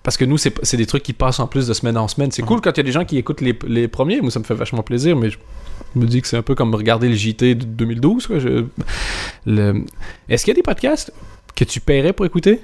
parce 0.03 0.17
que 0.17 0.25
nous, 0.25 0.39
c'est 0.39 0.77
des 0.77 0.87
trucs 0.87 1.03
qui 1.03 1.13
passent 1.13 1.41
en 1.41 1.47
plus 1.47 1.67
de 1.67 1.75
semaine 1.75 1.97
en 1.99 2.09
semaine. 2.09 2.31
C'est 2.33 2.43
cool 2.43 2.61
quand 2.63 2.71
il 2.73 2.77
y 2.79 2.81
a 2.81 2.85
des 2.85 2.93
gens 2.93 3.05
qui 3.05 3.19
écoutent 3.19 3.43
les, 3.43 3.59
les 3.67 3.87
premiers, 3.89 4.21
moi 4.21 4.31
ça 4.31 4.39
me 4.41 4.45
fait 4.45 4.55
vachement 4.55 4.83
plaisir, 4.83 5.15
mais 5.17 5.29
je 5.31 5.39
me 5.95 6.07
dis 6.07 6.23
que 6.23 6.29
c'est 6.29 6.39
un 6.39 6.43
peu 6.43 6.55
comme 6.55 6.75
regarder 6.75 7.09
le 7.09 7.15
JT 7.15 7.55
de 7.55 7.65
2012. 7.65 8.27
quoi. 8.27 8.39
Je- 8.39 8.65
le- 9.47 9.85
Est-ce 10.29 10.45
qu'il 10.45 10.53
y 10.53 10.55
a 10.55 10.57
des 10.57 10.63
podcasts 10.63 11.13
que 11.55 11.65
tu 11.65 11.81
paierais 11.81 12.13
pour 12.15 12.25
écouter? 12.27 12.61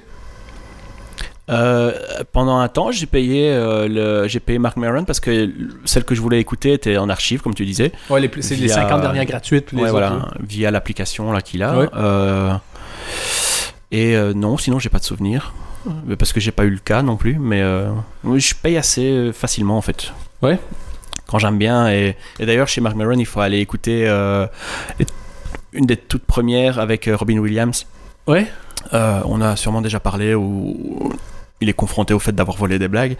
Euh, 1.49 1.93
pendant 2.33 2.57
un 2.57 2.67
temps, 2.67 2.91
j'ai 2.91 3.05
payé, 3.05 3.49
euh, 3.51 3.87
le, 3.87 4.27
j'ai 4.27 4.39
payé 4.41 4.59
Mark 4.59 4.75
Maron 4.77 5.05
parce 5.05 5.19
que 5.21 5.49
celle 5.85 6.03
que 6.03 6.13
je 6.13 6.21
voulais 6.21 6.39
écouter 6.39 6.73
était 6.73 6.97
en 6.97 7.07
archive, 7.09 7.41
comme 7.41 7.53
tu 7.55 7.65
disais. 7.65 7.91
Ouais, 8.09 8.19
les, 8.19 8.29
c'est 8.41 8.55
les 8.55 8.65
Via- 8.65 8.75
50 8.75 9.01
dernières 9.01 9.25
gratuites. 9.25 9.67
puis 9.67 9.77
les 9.77 9.83
Ouais, 9.83 9.89
autres, 9.89 9.99
voilà, 9.99 10.15
là. 10.15 10.31
via 10.41 10.71
l'application 10.71 11.31
là 11.31 11.41
qu'il 11.41 11.63
a. 11.63 11.77
Ouais. 11.77 11.87
Euh, 11.95 12.53
et 13.91 14.15
euh, 14.17 14.33
non, 14.33 14.57
sinon 14.57 14.79
j'ai 14.79 14.89
pas 14.89 14.99
de 14.99 15.05
souvenir. 15.05 15.53
Parce 16.19 16.33
que 16.33 16.41
j'ai 16.41 16.51
pas 16.51 16.65
eu 16.65 16.69
le 16.69 16.79
cas 16.79 17.01
non 17.01 17.15
plus, 17.15 17.37
mais 17.39 17.61
je 17.61 18.53
paye 18.61 18.75
assez 18.75 19.31
facilement 19.33 19.77
en 19.77 19.81
fait. 19.81 20.11
Ouais. 20.41 20.59
Quand 21.27 21.39
j'aime 21.39 21.57
bien. 21.57 21.89
Et, 21.89 22.17
et 22.39 22.45
d'ailleurs, 22.45 22.67
chez 22.67 22.81
Mark 22.81 22.95
Maron, 22.97 23.13
il 23.17 23.25
faut 23.25 23.39
aller 23.39 23.59
écouter 23.59 24.01
les- 24.99 25.05
une 25.71 25.85
des 25.85 25.95
toutes 25.95 26.25
premières 26.25 26.77
avec 26.79 27.09
Robin 27.13 27.37
Williams. 27.37 27.85
Ouais. 28.27 28.47
Euh, 28.93 29.21
on 29.25 29.39
a 29.41 29.55
sûrement 29.55 29.81
déjà 29.81 30.01
parlé 30.01 30.33
où 30.35 31.13
il 31.59 31.69
est 31.69 31.73
confronté 31.73 32.13
au 32.13 32.19
fait 32.19 32.33
d'avoir 32.33 32.57
volé 32.57 32.77
des 32.77 32.87
blagues. 32.87 33.17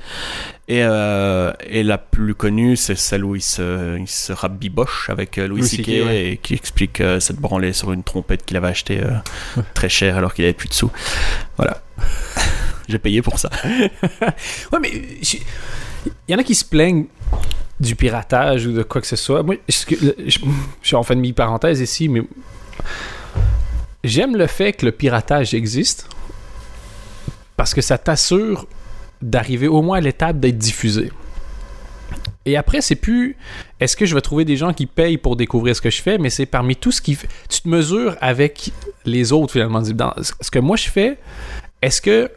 Et, 0.67 0.83
euh, 0.83 1.51
et 1.65 1.83
la 1.83 1.97
plus 1.97 2.35
connue, 2.35 2.75
c'est 2.75 2.95
celle 2.95 3.25
où 3.25 3.35
il 3.35 3.41
se, 3.41 3.97
il 3.97 4.07
se 4.07 4.31
rabiboche 4.31 5.09
avec 5.09 5.37
euh, 5.37 5.47
Louis 5.47 5.61
Louis 5.61 5.67
C.K. 5.69 5.87
Ouais. 5.87 6.25
et 6.31 6.37
qui 6.37 6.53
explique 6.53 7.01
euh, 7.01 7.19
cette 7.19 7.37
branlée 7.37 7.73
sur 7.73 7.91
une 7.91 8.03
trompette 8.03 8.45
qu'il 8.45 8.57
avait 8.57 8.67
achetée 8.67 9.01
euh, 9.01 9.61
très 9.73 9.89
cher 9.89 10.17
alors 10.17 10.33
qu'il 10.33 10.43
avait 10.45 10.53
plus 10.53 10.69
de 10.69 10.73
sous. 10.73 10.91
Voilà. 11.57 11.81
J'ai 12.87 12.99
payé 12.99 13.21
pour 13.21 13.39
ça. 13.39 13.49
Ouais, 14.71 14.79
mais 14.81 14.91
il 14.91 15.41
y 16.29 16.35
en 16.35 16.37
a 16.37 16.43
qui 16.43 16.55
se 16.55 16.63
plaignent 16.63 17.05
du 17.79 17.95
piratage 17.95 18.65
ou 18.67 18.71
de 18.71 18.83
quoi 18.83 19.01
que 19.01 19.07
ce 19.07 19.15
soit. 19.15 19.43
Moi, 19.43 19.55
je, 19.67 19.95
je 20.25 20.39
suis 20.81 20.95
en 20.95 21.03
fait 21.03 21.15
de 21.15 21.19
mi-parenthèse 21.19 21.81
ici, 21.81 22.07
mais 22.07 22.21
j'aime 24.03 24.35
le 24.37 24.47
fait 24.47 24.73
que 24.73 24.85
le 24.85 24.91
piratage 24.91 25.53
existe 25.53 26.07
parce 27.57 27.73
que 27.73 27.81
ça 27.81 27.97
t'assure 27.97 28.67
d'arriver 29.21 29.67
au 29.67 29.81
moins 29.81 29.97
à 29.97 30.01
l'étape 30.01 30.39
d'être 30.39 30.57
diffusé. 30.57 31.11
Et 32.45 32.55
après, 32.55 32.79
c'est 32.79 32.95
plus 32.95 33.35
est-ce 33.81 33.97
que 33.97 34.05
je 34.05 34.15
vais 34.15 34.21
trouver 34.21 34.45
des 34.45 34.55
gens 34.55 34.71
qui 34.71 34.85
payent 34.85 35.17
pour 35.17 35.35
découvrir 35.35 35.75
ce 35.75 35.81
que 35.81 35.89
je 35.89 36.01
fais, 36.01 36.17
mais 36.17 36.29
c'est 36.29 36.45
parmi 36.45 36.77
tout 36.77 36.93
ce 36.93 37.01
qui. 37.01 37.17
Tu 37.49 37.61
te 37.61 37.67
mesures 37.67 38.15
avec 38.21 38.71
les 39.03 39.33
autres 39.33 39.51
finalement. 39.51 39.81
Dans 39.81 40.13
ce 40.21 40.49
que 40.49 40.59
moi 40.59 40.77
je 40.77 40.89
fais, 40.89 41.17
est-ce 41.81 42.01
que 42.01 42.31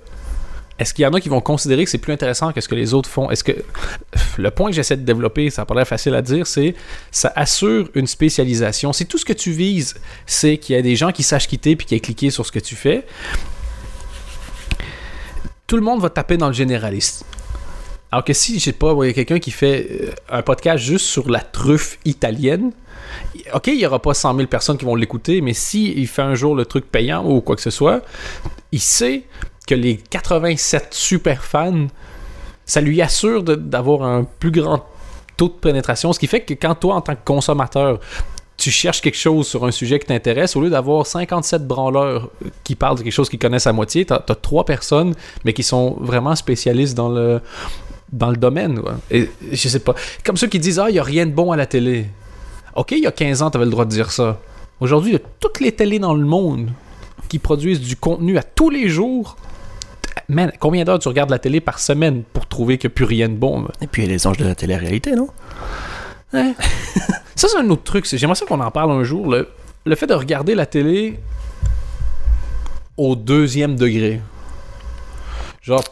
est-ce 0.81 0.95
qu'il 0.95 1.03
y 1.03 1.07
en 1.07 1.13
a 1.13 1.21
qui 1.21 1.29
vont 1.29 1.43
considérer 1.43 1.85
que 1.85 1.91
c'est 1.91 1.99
plus 1.99 2.15
intéressant 2.15 2.53
que 2.53 2.61
ce 2.63 2.67
que 2.67 2.75
les 2.75 2.95
autres 2.95 3.09
font? 3.09 3.31
Est-ce 3.31 3.45
que 3.45 3.53
le 4.39 4.51
point 4.51 4.71
que 4.71 4.75
j'essaie 4.75 4.97
de 4.97 5.05
développer, 5.05 5.51
ça 5.51 5.67
paraît 5.67 5.85
facile 5.85 6.15
à 6.15 6.23
dire, 6.23 6.47
c'est 6.47 6.75
ça 7.11 7.31
assure 7.37 7.91
une 7.95 8.07
spécialisation. 8.07 8.95
Si 8.95 9.05
tout 9.05 9.19
ce 9.19 9.27
que 9.27 9.35
tu 9.35 9.53
vises, 9.53 9.95
c'est 10.25 10.57
qu'il 10.57 10.75
y 10.75 10.79
a 10.79 10.83
des 10.83 10.97
gens 10.97 11.13
qui 11.13 11.23
sachent 11.23 11.49
quitter 11.49 11.77
puis 11.77 11.87
qui 11.87 11.95
aient 11.95 12.01
cliqué 12.01 12.31
sur 12.31 12.47
ce 12.47 12.51
que 12.51 12.59
tu 12.59 12.77
fais, 12.77 13.05
tout 15.71 15.77
le 15.77 15.83
monde 15.83 16.01
va 16.01 16.11
taper 16.11 16.37
dans 16.37 16.49
le 16.49 16.53
généraliste. 16.53 17.25
Alors 18.11 18.25
que 18.25 18.33
si, 18.33 18.59
je 18.59 18.65
sais 18.65 18.73
pas, 18.73 18.93
il 19.03 19.07
y 19.07 19.11
a 19.11 19.13
quelqu'un 19.13 19.39
qui 19.39 19.53
fait 19.53 19.87
euh, 19.89 20.11
un 20.29 20.43
podcast 20.43 20.83
juste 20.83 21.07
sur 21.07 21.31
la 21.31 21.39
truffe 21.39 22.01
italienne, 22.05 22.73
ok, 23.55 23.69
il 23.69 23.79
y 23.79 23.87
aura 23.87 24.03
pas 24.03 24.13
100 24.13 24.35
000 24.35 24.49
personnes 24.49 24.79
qui 24.79 24.85
vont 24.85 24.97
l'écouter, 24.97 25.41
mais 25.41 25.55
si 25.55 25.93
il 25.93 26.09
fait 26.09 26.23
un 26.23 26.35
jour 26.35 26.57
le 26.57 26.65
truc 26.65 26.91
payant 26.91 27.25
ou 27.25 27.41
quoi 27.41 27.55
que 27.55 27.63
ce 27.63 27.71
soit, 27.71 28.03
il 28.73 28.81
sait 28.81 29.23
que 29.65 29.77
les 29.77 29.99
87 29.99 30.89
super 30.91 31.45
fans, 31.45 31.87
ça 32.67 32.81
lui 32.81 33.01
assure 33.01 33.45
d'avoir 33.45 34.03
un 34.03 34.25
plus 34.25 34.51
grand 34.51 34.85
taux 35.37 35.47
de 35.47 35.53
pénétration, 35.53 36.13
ce 36.13 36.19
qui 36.19 36.27
fait 36.27 36.41
que 36.41 36.55
quand 36.55 36.75
toi, 36.75 36.97
en 36.97 37.01
tant 37.01 37.15
que 37.15 37.25
consommateur, 37.25 38.01
tu 38.61 38.71
cherches 38.71 39.01
quelque 39.01 39.17
chose 39.17 39.47
sur 39.47 39.65
un 39.65 39.71
sujet 39.71 39.99
qui 39.99 40.07
t'intéresse, 40.07 40.55
au 40.55 40.61
lieu 40.61 40.69
d'avoir 40.69 41.07
57 41.07 41.67
branleurs 41.67 42.31
qui 42.63 42.75
parlent 42.75 42.99
de 42.99 43.03
quelque 43.03 43.13
chose 43.13 43.31
qu'ils 43.31 43.39
connaissent 43.39 43.67
à 43.67 43.73
moitié, 43.73 44.05
t'as 44.05 44.23
as 44.29 44.35
trois 44.35 44.67
personnes, 44.67 45.15
mais 45.45 45.55
qui 45.55 45.63
sont 45.63 45.97
vraiment 45.99 46.37
spécialistes 46.37 46.95
dans 46.95 47.09
le 47.09 47.41
dans 48.13 48.29
le 48.29 48.37
domaine. 48.37 48.83
Et 49.11 49.31
je 49.51 49.69
sais 49.69 49.81
pas. 49.81 49.95
Comme 50.25 50.37
ceux 50.37 50.49
qui 50.49 50.59
disent 50.59 50.79
Ah, 50.79 50.91
il 50.91 50.97
y 50.97 50.99
a 50.99 51.03
rien 51.03 51.25
de 51.27 51.33
bon 51.33 51.53
à 51.53 51.57
la 51.57 51.67
télé. 51.67 52.07
Ok, 52.77 52.93
il 52.93 53.01
y 53.01 53.07
a 53.07 53.13
15 53.13 53.43
ans, 53.43 53.51
t'avais 53.51 53.65
le 53.65 53.71
droit 53.71 53.87
de 53.87 53.91
dire 53.91 54.13
ça. 54.13 54.41
Aujourd'hui, 54.81 55.13
il 55.13 55.15
y 55.15 55.17
a 55.17 55.23
toutes 55.41 55.61
les 55.61 55.73
télés 55.73 55.99
dans 55.99 56.15
le 56.15 56.25
monde 56.25 56.71
qui 57.29 57.39
produisent 57.39 57.81
du 57.81 57.97
contenu 57.97 58.37
à 58.37 58.43
tous 58.43 58.69
les 58.69 58.89
jours. 58.89 59.37
Man, 60.29 60.53
combien 60.61 60.85
d'heures 60.85 60.99
tu 60.99 61.09
regardes 61.09 61.31
la 61.31 61.39
télé 61.39 61.61
par 61.61 61.79
semaine 61.79 62.25
pour 62.33 62.47
trouver 62.47 62.77
qu'il 62.77 62.89
n'y 62.89 62.93
a 62.93 62.97
plus 62.97 63.05
rien 63.07 63.29
de 63.29 63.35
bon? 63.35 63.67
Et 63.81 63.87
puis 63.87 64.03
il 64.03 64.07
y 64.07 64.09
a 64.09 64.13
les 64.13 64.27
anges 64.27 64.37
de 64.37 64.45
la 64.45 64.55
télé-réalité, 64.55 65.13
non? 65.13 65.29
Ouais. 66.33 66.55
ça, 67.35 67.49
c'est 67.49 67.59
un 67.59 67.69
autre 67.71 67.83
truc. 67.85 68.07
J'aimerais 68.11 68.35
ça 68.37 68.47
qu'on 68.47 68.61
en 68.61 68.71
parle 68.71 68.91
un 68.93 69.03
jour. 69.05 69.31
Le, 69.31 69.49
le 69.85 69.95
fait 69.97 70.07
de 70.07 70.15
regarder 70.15 70.55
la 70.55 70.67
télé 70.67 71.19
au 72.97 73.17
deuxième 73.17 73.77
degré. 73.77 74.21
Genre, 75.63 75.83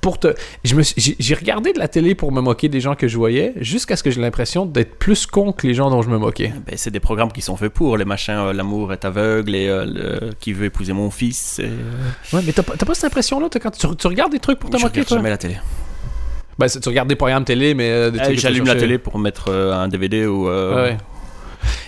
pour 0.00 0.18
te. 0.20 0.28
J'ai 0.62 1.34
regardé 1.34 1.72
de 1.72 1.78
la 1.80 1.88
télé 1.88 2.14
pour 2.14 2.30
me 2.30 2.40
moquer 2.40 2.68
des 2.68 2.80
gens 2.80 2.94
que 2.94 3.08
je 3.08 3.16
voyais, 3.16 3.54
jusqu'à 3.56 3.96
ce 3.96 4.02
que 4.04 4.10
j'ai 4.12 4.20
l'impression 4.20 4.64
d'être 4.64 4.96
plus 4.98 5.26
con 5.26 5.50
que 5.52 5.66
les 5.66 5.74
gens 5.74 5.90
dont 5.90 6.00
je 6.02 6.08
me 6.08 6.16
moquais. 6.18 6.52
Ben, 6.66 6.74
c'est 6.76 6.92
des 6.92 7.00
programmes 7.00 7.32
qui 7.32 7.40
sont 7.40 7.56
faits 7.56 7.72
pour 7.72 7.96
les 7.96 8.04
machins. 8.04 8.34
euh, 8.34 8.52
L'amour 8.52 8.92
est 8.92 9.04
aveugle 9.04 9.54
et 9.56 9.68
euh, 9.68 9.84
le- 9.84 10.32
qui 10.38 10.52
veut 10.52 10.66
épouser 10.66 10.92
mon 10.92 11.10
fils. 11.10 11.58
et, 11.58 11.64
euh, 11.64 12.36
Ouais, 12.36 12.42
mais 12.46 12.52
t'as 12.52 12.62
pas, 12.62 12.94
cette 12.94 13.04
impression-là, 13.06 13.48
quand 13.60 13.70
tu, 13.70 13.86
tu 13.96 14.06
regardes 14.06 14.30
des 14.32 14.38
trucs 14.38 14.58
pour 14.60 14.70
te 14.70 14.76
je 14.76 14.82
moquer, 14.82 15.00
regarde 15.00 15.08
toi? 15.08 15.16
jamais 15.18 15.30
la 15.30 15.38
télé. 15.38 15.56
Ben, 16.58 16.68
tu 16.68 16.88
regardes 16.88 17.08
des 17.08 17.16
programmes 17.16 17.44
télé, 17.44 17.74
mais 17.74 17.90
euh, 17.90 18.10
des 18.10 18.18
Eh, 18.20 18.24
trucs 18.24 18.38
J'allume 18.38 18.64
la 18.66 18.76
télé 18.76 18.98
pour 18.98 19.18
mettre 19.18 19.46
euh, 19.50 19.72
un 19.74 19.88
DVD 19.88 20.26
ou. 20.26 20.48
euh, 20.48 20.84
Ouais. 20.84 20.96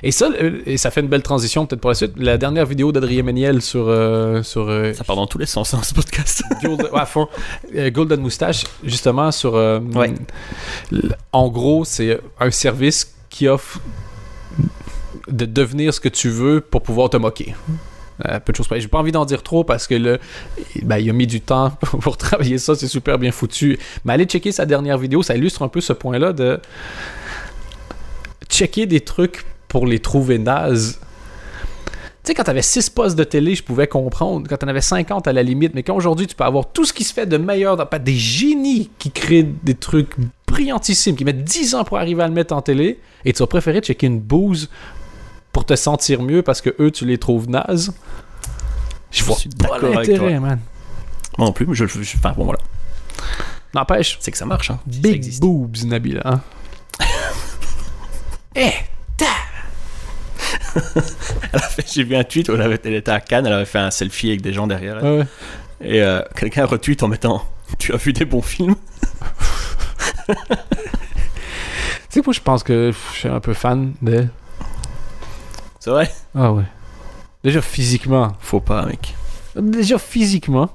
Et 0.03 0.11
ça, 0.11 0.29
et 0.67 0.77
ça 0.77 0.91
fait 0.91 1.01
une 1.01 1.07
belle 1.09 1.23
transition 1.23 1.65
peut-être 1.67 1.81
pour 1.81 1.91
la 1.91 1.95
suite. 1.95 2.13
La 2.17 2.37
dernière 2.37 2.67
vidéo 2.67 2.91
d'Adrien 2.93 3.23
Méniel 3.23 3.63
sur, 3.63 3.85
euh, 3.89 4.43
sur 4.43 4.69
euh, 4.69 4.93
Ça 4.93 5.05
part 5.05 5.15
dans 5.17 5.27
tous 5.27 5.39
les 5.39 5.47
sens 5.47 5.71
dans 5.73 5.83
ce 5.83 5.95
podcast. 5.95 6.43
Golden, 6.63 6.87
ouais, 6.93 7.01
à 7.01 7.07
fond. 7.07 7.29
Euh, 7.77 7.91
Golden 7.91 8.21
Moustache, 8.21 8.65
justement, 8.85 9.31
sur. 9.31 9.55
Ouais. 9.55 10.15
En 11.33 11.49
gros, 11.49 11.85
c'est 11.85 12.21
un 12.41 12.51
service 12.51 13.15
qui 13.31 13.47
offre 13.49 13.79
de 15.29 15.45
devenir 15.45 15.95
ce 15.95 16.01
que 16.01 16.09
tu 16.09 16.29
veux 16.29 16.61
pour 16.61 16.83
pouvoir 16.83 17.11
te 17.11 17.17
moquer. 17.17 17.55
Euh, 18.27 18.41
peu 18.41 18.53
de 18.53 18.57
choses. 18.57 18.67
J'ai 18.77 18.89
pas 18.89 18.99
envie 18.99 19.13
d'en 19.13 19.25
dire 19.25 19.43
trop 19.43 19.63
parce 19.63 19.87
que 19.87 19.95
le, 19.95 20.19
ben, 20.83 20.99
il 20.99 21.09
a 21.09 21.13
mis 21.13 21.27
du 21.27 21.41
temps 21.41 21.71
pour 22.01 22.17
travailler 22.17 22.59
ça, 22.59 22.75
c'est 22.75 22.89
super 22.89 23.19
bien 23.19 23.31
foutu. 23.31 23.79
Mais 24.05 24.13
allez 24.15 24.25
checker 24.25 24.51
sa 24.53 24.67
dernière 24.67 24.99
vidéo, 24.99 25.23
ça 25.23 25.37
illustre 25.37 25.63
un 25.63 25.69
peu 25.69 25.81
ce 25.81 25.93
point-là 25.93 26.33
de 26.33 26.61
checker 28.49 28.87
des 28.87 29.01
trucs 29.01 29.45
pour 29.69 29.87
les 29.87 29.99
trouver 30.01 30.39
nazes. 30.39 30.99
Tu 32.25 32.33
sais, 32.33 32.35
quand 32.35 32.43
t'avais 32.45 32.63
6 32.63 32.91
postes 32.91 33.17
de 33.17 33.25
télé, 33.25 33.55
je 33.55 33.63
pouvais 33.63 33.87
comprendre. 33.87 34.47
Quand 34.49 34.57
t'en 34.59 34.69
avais 34.69 34.81
50 34.81 35.29
à 35.29 35.33
la 35.33 35.43
limite, 35.43 35.75
mais 35.75 35.83
qu'aujourd'hui, 35.83 36.27
tu 36.27 36.35
peux 36.35 36.45
avoir 36.45 36.73
tout 36.73 36.85
ce 36.85 36.93
qui 36.93 37.05
se 37.05 37.15
fait 37.15 37.27
de 37.27 37.37
meilleur, 37.39 37.77
dans- 37.77 37.87
pas 37.87 37.99
des 37.99 38.15
génies 38.17 38.91
qui 38.99 39.11
créent 39.11 39.45
des 39.63 39.75
trucs 39.75 40.11
brillantissimes, 40.47 41.17
qui 41.17 41.25
mettent 41.25 41.45
10 41.45 41.75
ans 41.75 41.85
pour 41.85 41.99
arriver 41.99 42.23
à 42.23 42.29
le 42.29 42.35
mettre 42.35 42.55
en 42.55 42.61
télé, 42.63 42.99
et 43.25 43.33
tu 43.33 43.39
vas 43.39 43.47
préférer 43.47 43.81
checker 43.81 44.07
une 44.09 44.21
bouse 44.21 44.69
pour 45.59 45.67
te 45.67 45.75
sentir 45.75 46.23
mieux 46.23 46.43
parce 46.43 46.61
que 46.61 46.71
eux, 46.79 46.93
tu 46.93 47.05
les 47.05 47.19
trouves 47.19 47.49
nazes. 47.51 47.93
Je 49.11 49.25
vois 49.25 49.35
suis 49.35 49.49
pas 49.49 49.65
d'accord 49.69 49.97
avec 49.97 50.09
l'intérêt, 50.09 50.31
toi. 50.39 50.41
man. 50.41 50.61
Moi 51.37 51.47
non 51.49 51.53
plus, 51.53 51.67
mais 51.67 51.75
je 51.75 51.83
le. 51.83 51.91
je- 51.91 52.17
Enfin, 52.17 52.33
bon, 52.37 52.45
voilà. 52.45 52.61
N'empêche, 53.75 54.19
C'est 54.21 54.31
que 54.31 54.39
ça 54.39 54.47
marche. 54.47 54.71
Hein. 54.71 54.79
Big 54.87 55.41
boobs, 55.41 55.85
Nabila. 55.85 56.23
Hein? 56.25 56.41
Eh, 58.55 58.71
Elle 61.53 61.53
a 61.55 61.59
fait- 61.61 61.93
J'ai 61.93 62.05
vu 62.05 62.15
un 62.15 62.23
tweet 62.25 62.49
où 62.49 62.55
elle, 62.55 62.63
avait, 62.63 62.79
elle 62.85 62.95
était 62.95 63.11
à 63.11 63.21
Cannes, 63.21 63.47
elle 63.47 63.53
avait 63.53 63.65
fait 63.65 63.79
un 63.81 63.91
selfie 63.91 64.29
avec 64.29 64.43
des 64.43 64.53
gens 64.53 64.67
derrière 64.69 64.99
elle. 64.99 65.19
ouais. 65.19 65.27
Et 65.81 66.03
euh, 66.03 66.23
quelqu'un 66.37 66.67
retweet 66.67 67.03
en 67.03 67.09
mettant 67.09 67.45
Tu 67.79 67.93
as 67.93 67.97
vu 67.97 68.13
des 68.13 68.25
bons 68.25 68.43
films? 68.43 68.75
Tu 72.11 72.21
sais, 72.21 72.23
moi, 72.25 72.33
je 72.33 72.41
pense 72.41 72.63
que 72.63 72.91
je 72.93 73.19
suis 73.19 73.29
un 73.29 73.41
peu 73.41 73.53
fan 73.55 73.93
de. 74.03 74.27
C'est 75.81 75.91
vrai 75.91 76.11
Ah 76.35 76.53
ouais. 76.53 76.65
Déjà 77.45 77.63
physiquement. 77.63 78.33
Faut 78.41 78.61
pas, 78.61 78.85
mec. 78.87 79.15
Déjà 79.57 79.99
physiquement. 79.99 80.71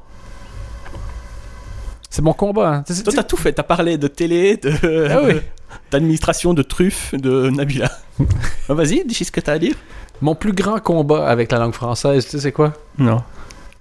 C'est 2.10 2.22
mon 2.22 2.34
combat. 2.34 2.70
Hein. 2.76 2.84
Toi, 2.84 3.14
t'as 3.14 3.24
tout 3.24 3.38
fait. 3.38 3.54
T'as 3.54 3.64
parlé 3.64 3.98
de 3.98 4.08
télé, 4.08 4.58
de. 4.58 5.08
Ah 5.10 5.22
oui. 5.24 5.42
D'administration, 5.92 6.54
de 6.54 6.62
truffes, 6.62 7.14
de 7.16 7.50
Nabila. 7.50 7.90
Ah, 8.70 8.76
Vas-y, 8.76 9.04
dis 9.06 9.16
ce 9.16 9.32
que 9.32 9.42
t'as 9.42 9.54
à 9.54 9.60
dire. 9.60 9.76
Mon 10.22 10.36
plus 10.36 10.54
grand 10.54 10.80
combat 10.80 11.28
avec 11.28 11.52
la 11.52 11.58
langue 11.60 11.74
française, 11.74 12.24
tu 12.26 12.32
sais 12.32 12.40
c'est 12.40 12.52
quoi? 12.52 12.74
Non. 12.98 13.24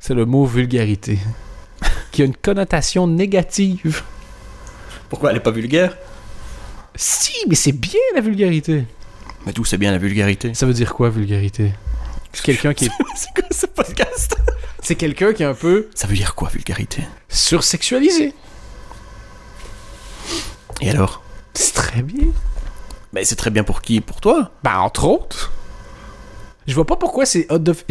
C'est 0.00 0.14
le 0.14 0.24
mot 0.24 0.46
vulgarité. 0.46 1.18
qui 2.10 2.22
a 2.22 2.24
une 2.24 2.34
connotation 2.34 3.06
négative. 3.06 4.02
Pourquoi 5.10 5.30
elle 5.30 5.36
est 5.36 5.40
pas 5.40 5.50
vulgaire? 5.50 5.96
Si, 6.96 7.34
mais 7.46 7.54
c'est 7.54 7.72
bien 7.72 8.00
la 8.14 8.22
vulgarité. 8.22 8.86
Mais 9.46 9.52
d'où 9.52 9.64
c'est 9.64 9.78
bien 9.78 9.90
la 9.90 9.98
vulgarité? 9.98 10.54
Ça 10.54 10.66
veut 10.66 10.72
dire 10.74 10.94
quoi 10.94 11.10
vulgarité? 11.10 11.72
C'est 12.32 12.44
quelqu'un 12.44 12.74
qui 12.74 12.86
est 12.86 12.90
C'est 13.16 13.32
quoi 13.34 13.48
ce 13.50 13.66
podcast? 13.66 14.36
C'est 14.82 14.94
quelqu'un 14.96 15.32
qui 15.32 15.42
est 15.42 15.46
un 15.46 15.54
peu 15.54 15.88
Ça 15.94 16.06
veut 16.06 16.14
dire 16.16 16.34
quoi, 16.34 16.48
vulgarité? 16.48 17.02
sursexualisé. 17.28 18.34
Et 20.80 20.90
alors? 20.90 21.22
C'est 21.54 21.74
très 21.74 22.02
bien. 22.02 22.28
Mais 23.12 23.24
c'est 23.24 23.36
très 23.36 23.50
bien 23.50 23.62
pour 23.64 23.82
qui? 23.82 24.00
Pour 24.00 24.20
toi? 24.20 24.50
Ben, 24.62 24.78
entre 24.78 25.04
autres. 25.04 25.52
Je 26.66 26.74
vois 26.74 26.86
pas 26.86 26.96
pourquoi 26.96 27.26
c'est 27.26 27.46
d'off- 27.50 27.84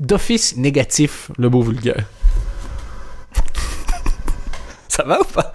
d'office 0.00 0.56
négatif, 0.56 1.30
le 1.38 1.50
mot 1.50 1.62
vulgaire. 1.62 2.04
Ça 4.88 5.02
va 5.04 5.20
ou 5.20 5.24
pas? 5.24 5.52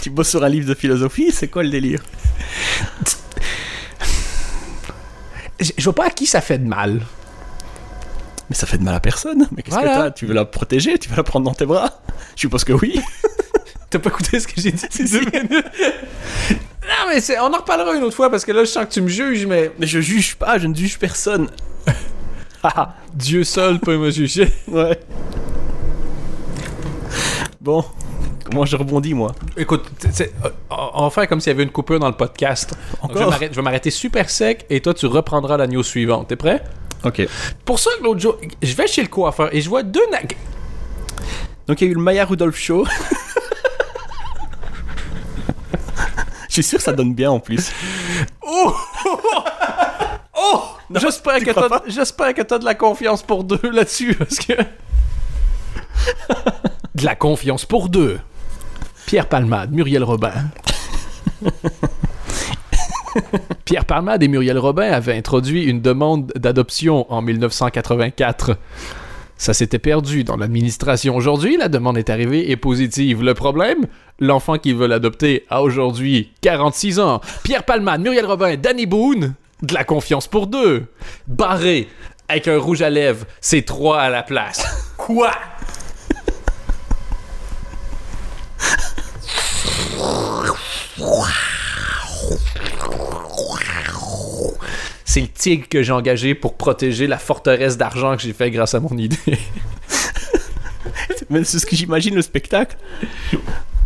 Tu 0.00 0.10
bosses 0.10 0.30
sur 0.30 0.42
un 0.42 0.48
livre 0.48 0.66
de 0.68 0.74
philosophie, 0.74 1.30
c'est 1.32 1.48
quoi 1.48 1.62
le 1.62 1.68
délire? 1.70 2.02
Je 5.60 5.84
vois 5.84 5.94
pas 5.94 6.06
à 6.06 6.10
qui 6.10 6.26
ça 6.26 6.40
fait 6.40 6.58
de 6.58 6.66
mal. 6.66 7.00
Mais 8.50 8.54
ça 8.56 8.66
fait 8.66 8.78
de 8.78 8.84
mal 8.84 8.94
à 8.94 9.00
personne. 9.00 9.46
Mais 9.54 9.62
qu'est-ce 9.62 9.74
Voilà. 9.76 9.94
que 9.94 10.00
t'as 10.02 10.10
Tu 10.12 10.26
veux 10.26 10.34
la 10.34 10.44
protéger? 10.44 10.98
Tu 10.98 11.08
veux 11.08 11.16
la 11.16 11.22
prendre 11.24 11.44
dans 11.44 11.54
tes 11.54 11.66
bras? 11.66 12.00
Je 12.36 12.40
suppose 12.42 12.64
que 12.64 12.72
oui. 12.72 13.00
T'as 13.90 13.98
pas 13.98 14.10
écouté 14.10 14.38
ce 14.38 14.46
que 14.46 14.60
j'ai 14.60 14.70
dit 14.70 14.84
ces 14.90 15.02
minutes? 15.04 15.64
Non, 16.82 17.08
mais 17.08 17.20
c'est- 17.20 17.38
on 17.40 17.46
en 17.52 17.56
reparlera 17.58 17.94
une 17.96 18.02
autre 18.02 18.14
fois 18.16 18.30
parce 18.30 18.44
que 18.44 18.52
là, 18.52 18.60
je 18.64 18.68
sens 18.70 18.84
que 18.86 18.90
tu 18.92 19.00
me 19.00 19.08
juges, 19.08 19.46
mais 19.46 19.70
Mais 19.78 19.86
je 19.86 20.00
juge 20.00 20.36
pas, 20.36 20.58
je 20.58 20.66
ne 20.66 20.74
juge 20.74 20.98
personne. 20.98 21.48
Ah, 22.62 22.96
Dieu 23.14 23.44
seul 23.44 23.78
peut 23.78 23.96
me 23.96 24.10
juger. 24.10 24.52
ouais. 24.66 24.98
Bon, 27.60 27.84
comment 28.48 28.64
je 28.64 28.76
rebondis 28.76 29.14
moi 29.14 29.32
Écoute, 29.56 29.84
euh, 30.20 30.26
on 30.70 31.04
va 31.04 31.10
faire 31.10 31.28
comme 31.28 31.40
s'il 31.40 31.50
y 31.52 31.54
avait 31.54 31.62
une 31.64 31.70
coupure 31.70 31.98
dans 32.00 32.08
le 32.08 32.14
podcast. 32.16 32.70
Donc, 33.02 33.10
je 33.12 33.14
vais 33.14 33.20
Encore? 33.20 33.30
m'arrêter- 33.32 33.52
je 33.52 33.56
vais 33.56 33.62
m'arrêter 33.62 33.90
super 33.90 34.28
sec 34.30 34.66
et 34.70 34.80
toi, 34.80 34.94
tu 34.94 35.06
reprendras 35.06 35.56
la 35.56 35.66
news 35.66 35.82
suivante. 35.82 36.28
T'es 36.28 36.36
prêt? 36.36 36.62
Ok. 37.04 37.26
Pour 37.64 37.78
ça 37.78 37.90
l'autre 38.02 38.20
jour, 38.20 38.36
je 38.62 38.74
vais 38.74 38.86
chez 38.86 39.02
le 39.02 39.08
coiffeur 39.08 39.54
et 39.54 39.60
je 39.60 39.68
vois 39.68 39.82
deux 39.82 40.04
na- 40.10 40.18
Donc 41.68 41.80
il 41.80 41.84
y 41.84 41.88
a 41.88 41.90
eu 41.92 41.94
le 41.94 42.00
Maya 42.00 42.24
Rudolph 42.24 42.56
Show. 42.56 42.86
Je 46.48 46.54
suis 46.54 46.62
sûr 46.70 46.78
que 46.78 46.84
ça 46.84 46.92
donne 46.92 47.14
bien 47.14 47.30
en 47.30 47.38
plus. 47.40 47.70
Oh! 48.44 48.74
oh! 50.36 50.60
J'espère 50.94 51.38
que 51.40 51.50
t'as- 51.52 51.68
pas? 51.68 51.82
j'espère 51.86 52.34
que 52.34 52.42
t'as 52.42 52.58
de 52.58 52.64
la 52.64 52.74
confiance 52.74 53.22
pour 53.22 53.44
deux 53.44 53.60
là-dessus, 53.70 54.14
parce 54.14 54.38
que... 54.38 54.54
de 56.94 57.04
la 57.04 57.14
confiance 57.14 57.64
pour 57.64 57.88
deux. 57.88 58.18
Pierre 59.08 59.26
Palmade, 59.26 59.72
Muriel 59.72 60.04
Robin. 60.04 60.34
Pierre 63.64 63.86
Palmade 63.86 64.22
et 64.22 64.28
Muriel 64.28 64.58
Robin 64.58 64.92
avaient 64.92 65.16
introduit 65.16 65.64
une 65.64 65.80
demande 65.80 66.30
d'adoption 66.36 67.10
en 67.10 67.22
1984. 67.22 68.58
Ça 69.38 69.54
s'était 69.54 69.78
perdu 69.78 70.24
dans 70.24 70.36
l'administration. 70.36 71.16
Aujourd'hui, 71.16 71.56
la 71.56 71.70
demande 71.70 71.96
est 71.96 72.10
arrivée 72.10 72.50
et 72.50 72.56
positive. 72.58 73.22
Le 73.22 73.32
problème, 73.32 73.86
l'enfant 74.20 74.58
qu'ils 74.58 74.76
veulent 74.76 74.92
adopter 74.92 75.46
a 75.48 75.62
aujourd'hui 75.62 76.34
46 76.42 77.00
ans. 77.00 77.22
Pierre 77.44 77.64
Palmade, 77.64 78.02
Muriel 78.02 78.26
Robin, 78.26 78.56
Danny 78.58 78.84
Boone, 78.84 79.32
de 79.62 79.72
la 79.72 79.84
confiance 79.84 80.28
pour 80.28 80.48
deux. 80.48 80.84
Barré, 81.26 81.88
avec 82.28 82.46
un 82.46 82.58
rouge 82.58 82.82
à 82.82 82.90
lèvres, 82.90 83.24
c'est 83.40 83.62
trois 83.62 84.00
à 84.00 84.10
la 84.10 84.22
place. 84.22 84.92
Quoi? 84.98 85.30
C'est 95.04 95.20
le 95.20 95.28
tigre 95.28 95.68
que 95.68 95.82
j'ai 95.82 95.92
engagé 95.92 96.34
pour 96.34 96.56
protéger 96.56 97.06
la 97.06 97.18
forteresse 97.18 97.76
d'argent 97.76 98.16
que 98.16 98.22
j'ai 98.22 98.32
fait 98.32 98.50
grâce 98.50 98.74
à 98.74 98.80
mon 98.80 98.96
idée. 98.96 99.16
Mais 101.30 101.44
c'est 101.44 101.58
ce 101.58 101.66
que 101.66 101.76
j'imagine 101.76 102.14
le 102.14 102.22
spectacle. 102.22 102.76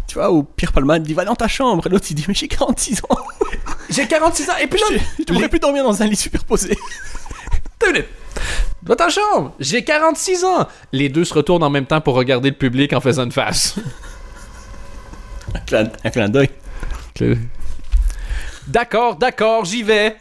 Tu 0.06 0.14
vois, 0.14 0.30
où 0.30 0.42
Pierre 0.42 0.72
Palman 0.72 0.98
dit 1.00 1.14
va 1.14 1.24
dans 1.24 1.34
ta 1.34 1.48
chambre, 1.48 1.86
et 1.86 1.90
l'autre 1.90 2.06
il 2.10 2.14
dit 2.14 2.24
mais 2.28 2.34
j'ai 2.34 2.48
46 2.48 3.02
ans, 3.08 3.16
J'ai 3.90 4.06
46 4.06 4.50
ans 4.50 4.56
et 4.62 4.66
puis 4.66 4.80
là, 4.80 4.86
je 5.18 5.24
devrais 5.24 5.48
plus 5.48 5.58
dormir 5.58 5.84
dans 5.84 6.02
un 6.02 6.06
lit 6.06 6.16
superposé. 6.16 6.76
Deux 7.80 7.92
minutes. 7.92 8.08
Dans 8.82 8.96
ta 8.96 9.08
chambre, 9.08 9.54
j'ai 9.60 9.84
46 9.84 10.44
ans. 10.44 10.66
Les 10.92 11.08
deux 11.08 11.24
se 11.24 11.34
retournent 11.34 11.62
en 11.62 11.70
même 11.70 11.86
temps 11.86 12.00
pour 12.00 12.14
regarder 12.14 12.50
le 12.50 12.56
public 12.56 12.92
en 12.92 13.00
faisant 13.00 13.24
une 13.24 13.32
face. 13.32 13.76
Un 15.54 15.60
clin, 15.60 15.90
un 16.02 16.10
clin 16.10 16.28
d'œil. 16.28 16.50
D'accord, 18.66 19.16
d'accord, 19.16 19.64
j'y 19.64 19.82
vais. 19.82 20.16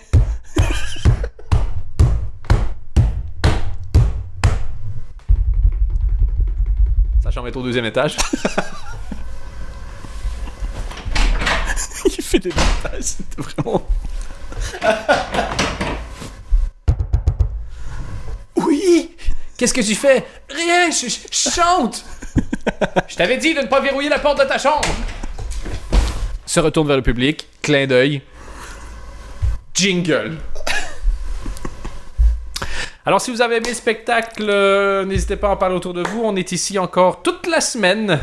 Sa 7.24 7.32
chambre 7.32 7.48
est 7.48 7.56
au 7.56 7.64
deuxième 7.64 7.86
étage. 7.86 8.18
Il 12.06 12.24
fait 12.24 12.40
des 12.40 12.50
montages, 12.50 13.04
c'était 13.04 13.42
vraiment. 13.42 13.88
Oui. 18.58 19.16
Qu'est-ce 19.58 19.74
que 19.74 19.82
tu 19.82 19.96
fais? 19.96 20.26
Rien, 20.50 20.90
je, 20.90 21.08
chante. 21.32 22.04
Je 23.08 23.16
t'avais 23.16 23.38
dit 23.38 23.54
de 23.54 23.62
ne 23.62 23.68
pas 23.68 23.80
verrouiller 23.80 24.10
la 24.10 24.20
porte 24.20 24.40
de 24.40 24.46
ta 24.46 24.58
chambre. 24.58 24.88
Se 26.52 26.60
retourne 26.60 26.86
vers 26.86 26.98
le 26.98 27.02
public, 27.02 27.48
clin 27.62 27.88
d'œil. 27.88 28.22
Jingle. 29.74 30.36
Alors, 33.06 33.22
si 33.22 33.32
vous 33.32 33.42
avez 33.42 33.56
aimé 33.56 33.70
le 33.70 33.74
spectacle, 33.74 34.50
euh, 34.50 35.06
n'hésitez 35.06 35.38
pas 35.38 35.48
à 35.48 35.52
en 35.52 35.56
parler 35.56 35.78
autour 35.78 35.94
de 35.94 36.04
vous. 36.06 36.24
On 36.26 36.36
est 36.36 36.52
ici 36.52 36.78
encore 36.78 37.22
toute 37.24 37.48
la 37.48 37.62
semaine 37.62 38.20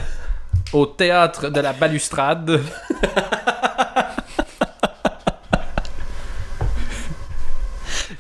au 0.74 0.84
théâtre 0.84 1.48
de 1.48 1.58
la 1.58 1.72
balustrade. 1.72 2.60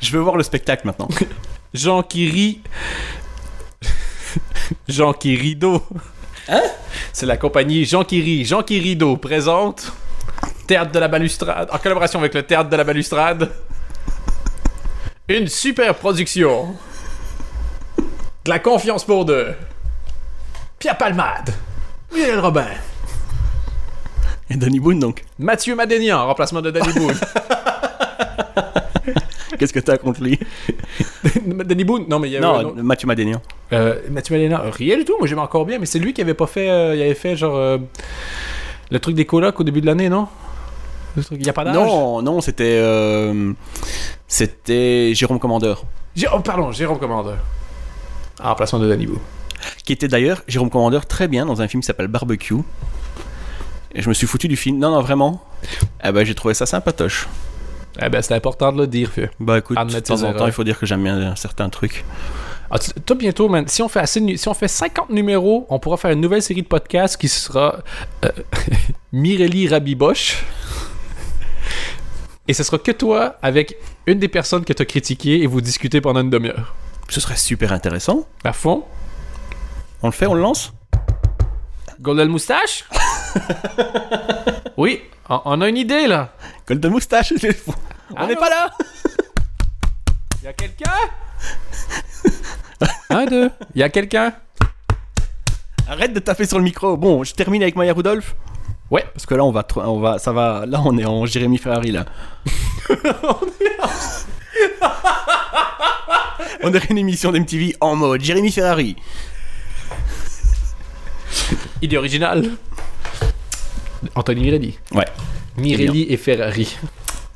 Je 0.00 0.10
veux 0.12 0.20
voir 0.20 0.38
le 0.38 0.42
spectacle 0.42 0.86
maintenant. 0.86 1.08
Jean 1.74 2.02
qui 2.02 2.30
rit. 2.30 2.62
Jean 4.88 5.12
qui 5.12 5.36
rideau. 5.36 5.82
Hein? 6.48 6.62
C'est 7.12 7.26
la 7.26 7.36
compagnie 7.36 7.84
Jean 7.84 8.04
qui 8.04 8.22
rit. 8.22 8.44
Jean 8.44 8.62
rideau 8.66 9.16
présente 9.16 9.92
Théâtre 10.66 10.92
de 10.92 10.98
la 10.98 11.08
balustrade 11.08 11.68
en 11.70 11.78
collaboration 11.78 12.18
avec 12.18 12.34
le 12.34 12.42
Théâtre 12.42 12.70
de 12.70 12.76
la 12.76 12.84
balustrade. 12.84 13.50
Une 15.28 15.46
super 15.46 15.94
production. 15.94 16.74
De 18.44 18.50
la 18.50 18.58
confiance 18.58 19.04
pour 19.04 19.24
deux. 19.24 19.54
Pierre 20.78 20.96
Palmade. 20.96 21.54
Michel 22.14 22.38
Robin. 22.38 22.66
Et 24.50 24.56
Danny 24.56 24.80
Boone 24.80 24.98
donc. 24.98 25.24
Mathieu 25.38 25.74
Madénian 25.74 26.18
en 26.18 26.26
remplacement 26.26 26.62
de 26.62 26.70
Danny 26.70 26.92
Boone. 26.94 27.18
Qu'est-ce 29.58 29.72
que 29.72 29.80
t'as 29.80 29.98
contre 29.98 30.22
lui? 30.22 30.38
Danny 31.64 31.84
Boone? 31.84 32.04
Non, 32.08 32.18
mais 32.18 32.28
il 32.28 32.32
y 32.32 32.36
avait 32.36 32.46
un 32.46 32.62
Non, 32.62 32.68
autre- 32.70 32.82
Mathieu 32.82 33.06
Madénian. 33.06 33.42
Euh, 33.72 33.96
Mathieu 34.10 34.34
Madénian, 34.36 34.60
rien 34.70 34.96
du 34.96 35.04
tout, 35.04 35.16
moi 35.18 35.26
j'aime 35.26 35.38
encore 35.40 35.66
bien, 35.66 35.78
mais 35.78 35.86
c'est 35.86 35.98
lui 35.98 36.12
qui 36.12 36.20
avait 36.20 36.34
pas 36.34 36.46
fait. 36.46 36.68
euh, 36.70 36.94
il 36.96 37.02
avait 37.02 37.14
fait 37.14 37.36
genre. 37.36 37.56
euh, 37.56 37.78
le 38.90 38.98
truc 39.00 39.14
des 39.14 39.26
colocs 39.26 39.58
au 39.60 39.64
début 39.64 39.80
de 39.80 39.86
l'année, 39.86 40.08
non? 40.08 40.28
Le 41.16 41.22
truc, 41.24 41.44
y 41.44 41.48
a 41.50 41.52
pas 41.52 41.64
d'âge? 41.64 41.74
Non, 41.74 42.22
non, 42.22 42.40
c'était 42.40 42.78
euh, 42.80 43.52
c'était 44.26 45.12
Jérôme 45.14 45.38
Commandeur, 45.38 45.84
oh, 46.32 46.40
pardon, 46.40 46.72
Jérôme 46.72 46.98
Commandeur. 46.98 47.38
En 48.42 48.50
remplacement 48.50 48.78
de 48.78 48.88
Danny 48.88 49.06
Boone. 49.06 49.18
qui 49.84 49.92
était 49.92 50.06
d'ailleurs 50.08 50.42
Jérôme 50.46 50.70
Commandeur 50.70 51.06
très 51.06 51.26
bien 51.28 51.44
dans 51.44 51.60
un 51.60 51.66
film 51.68 51.82
qui 51.82 51.86
s'appelle 51.86 52.06
Barbecue. 52.06 52.54
Et 53.94 54.02
je 54.02 54.08
me 54.08 54.14
suis 54.14 54.26
foutu 54.26 54.46
du 54.48 54.56
film. 54.56 54.78
Non, 54.78 54.90
non, 54.90 55.00
vraiment. 55.00 55.42
Eh 56.04 56.12
ben, 56.12 56.24
j'ai 56.24 56.34
trouvé 56.34 56.54
ça 56.54 56.66
sympatoche. 56.66 57.26
Eh 58.00 58.08
ben, 58.08 58.22
c'est 58.22 58.34
important 58.34 58.72
de 58.72 58.78
le 58.78 58.86
dire, 58.86 59.10
vieux. 59.14 59.30
Bah 59.40 59.58
écoute, 59.58 59.76
de 59.76 60.00
temps 60.00 60.22
en 60.22 60.32
temps, 60.32 60.46
il 60.46 60.52
faut 60.52 60.64
dire 60.64 60.78
que 60.78 60.86
j'aime 60.86 61.02
bien 61.02 61.34
certains 61.36 61.68
trucs. 61.68 62.04
Ah, 62.70 62.78
toi, 62.78 63.16
bientôt, 63.16 63.48
man, 63.48 63.66
si 63.66 63.80
on, 63.80 63.88
fait 63.88 64.00
assez 64.00 64.36
si 64.36 64.48
on 64.48 64.54
fait 64.54 64.68
50 64.68 65.08
numéros, 65.10 65.66
on 65.70 65.78
pourra 65.78 65.96
faire 65.96 66.10
une 66.10 66.20
nouvelle 66.20 66.42
série 66.42 66.62
de 66.62 66.66
podcasts 66.66 67.16
qui 67.16 67.28
sera 67.28 67.78
euh, 68.24 68.30
Mireli 69.12 69.68
Rabiboche. 69.68 70.44
Et 72.46 72.52
ce 72.52 72.62
sera 72.62 72.78
que 72.78 72.92
toi 72.92 73.36
avec 73.40 73.76
une 74.06 74.18
des 74.18 74.28
personnes 74.28 74.64
que 74.64 74.72
tu 74.72 74.82
as 74.82 74.86
critiquées 74.86 75.42
et 75.42 75.46
vous 75.46 75.62
discutez 75.62 76.00
pendant 76.02 76.20
une 76.20 76.30
demi-heure. 76.30 76.74
Ce 77.08 77.20
serait 77.20 77.36
super 77.36 77.72
intéressant. 77.72 78.26
À 78.44 78.52
fond. 78.52 78.84
On 80.02 80.08
le 80.08 80.12
fait, 80.12 80.26
on 80.26 80.34
le 80.34 80.42
lance? 80.42 80.72
Golden 82.00 82.28
Moustache? 82.28 82.84
Oui, 84.76 85.00
on, 85.28 85.40
on 85.44 85.60
a 85.60 85.68
une 85.68 85.76
idée 85.76 86.06
là. 86.06 86.32
Golden 86.68 86.92
Moustache, 86.92 87.34
on 88.16 88.26
n'est 88.26 88.36
pas 88.36 88.50
là 88.50 88.70
Y 90.42 90.46
a 90.48 90.52
quelqu'un? 90.52 90.92
Un, 93.10 93.26
deux. 93.26 93.50
Y 93.74 93.82
a 93.82 93.88
quelqu'un? 93.88 94.32
Arrête 95.88 96.12
de 96.12 96.20
taper 96.20 96.46
sur 96.46 96.58
le 96.58 96.64
micro. 96.64 96.96
Bon, 96.96 97.24
je 97.24 97.34
termine 97.34 97.62
avec 97.62 97.76
Maya 97.76 97.92
Rudolph. 97.92 98.34
Ouais. 98.90 99.04
Parce 99.12 99.26
que 99.26 99.34
là, 99.34 99.44
on 99.44 99.50
va, 99.50 99.66
on 99.76 100.00
va, 100.00 100.18
ça 100.18 100.32
va. 100.32 100.64
Là, 100.66 100.80
on 100.84 100.96
est 100.98 101.04
en 101.04 101.26
Jérémy 101.26 101.58
Ferrari 101.58 101.90
là. 101.90 102.06
on 106.62 106.70
dirait 106.70 106.86
une 106.90 106.98
émission 106.98 107.32
d'MTV 107.32 107.76
en 107.80 107.96
mode 107.96 108.22
Jérémy 108.22 108.52
Ferrari. 108.52 108.96
Idée 111.82 111.96
originale. 111.96 112.50
Anthony 114.14 114.42
Mirelli. 114.42 114.78
Ouais. 114.92 115.06
Mirelli 115.56 116.06
et 116.08 116.16
Ferrari. 116.16 116.76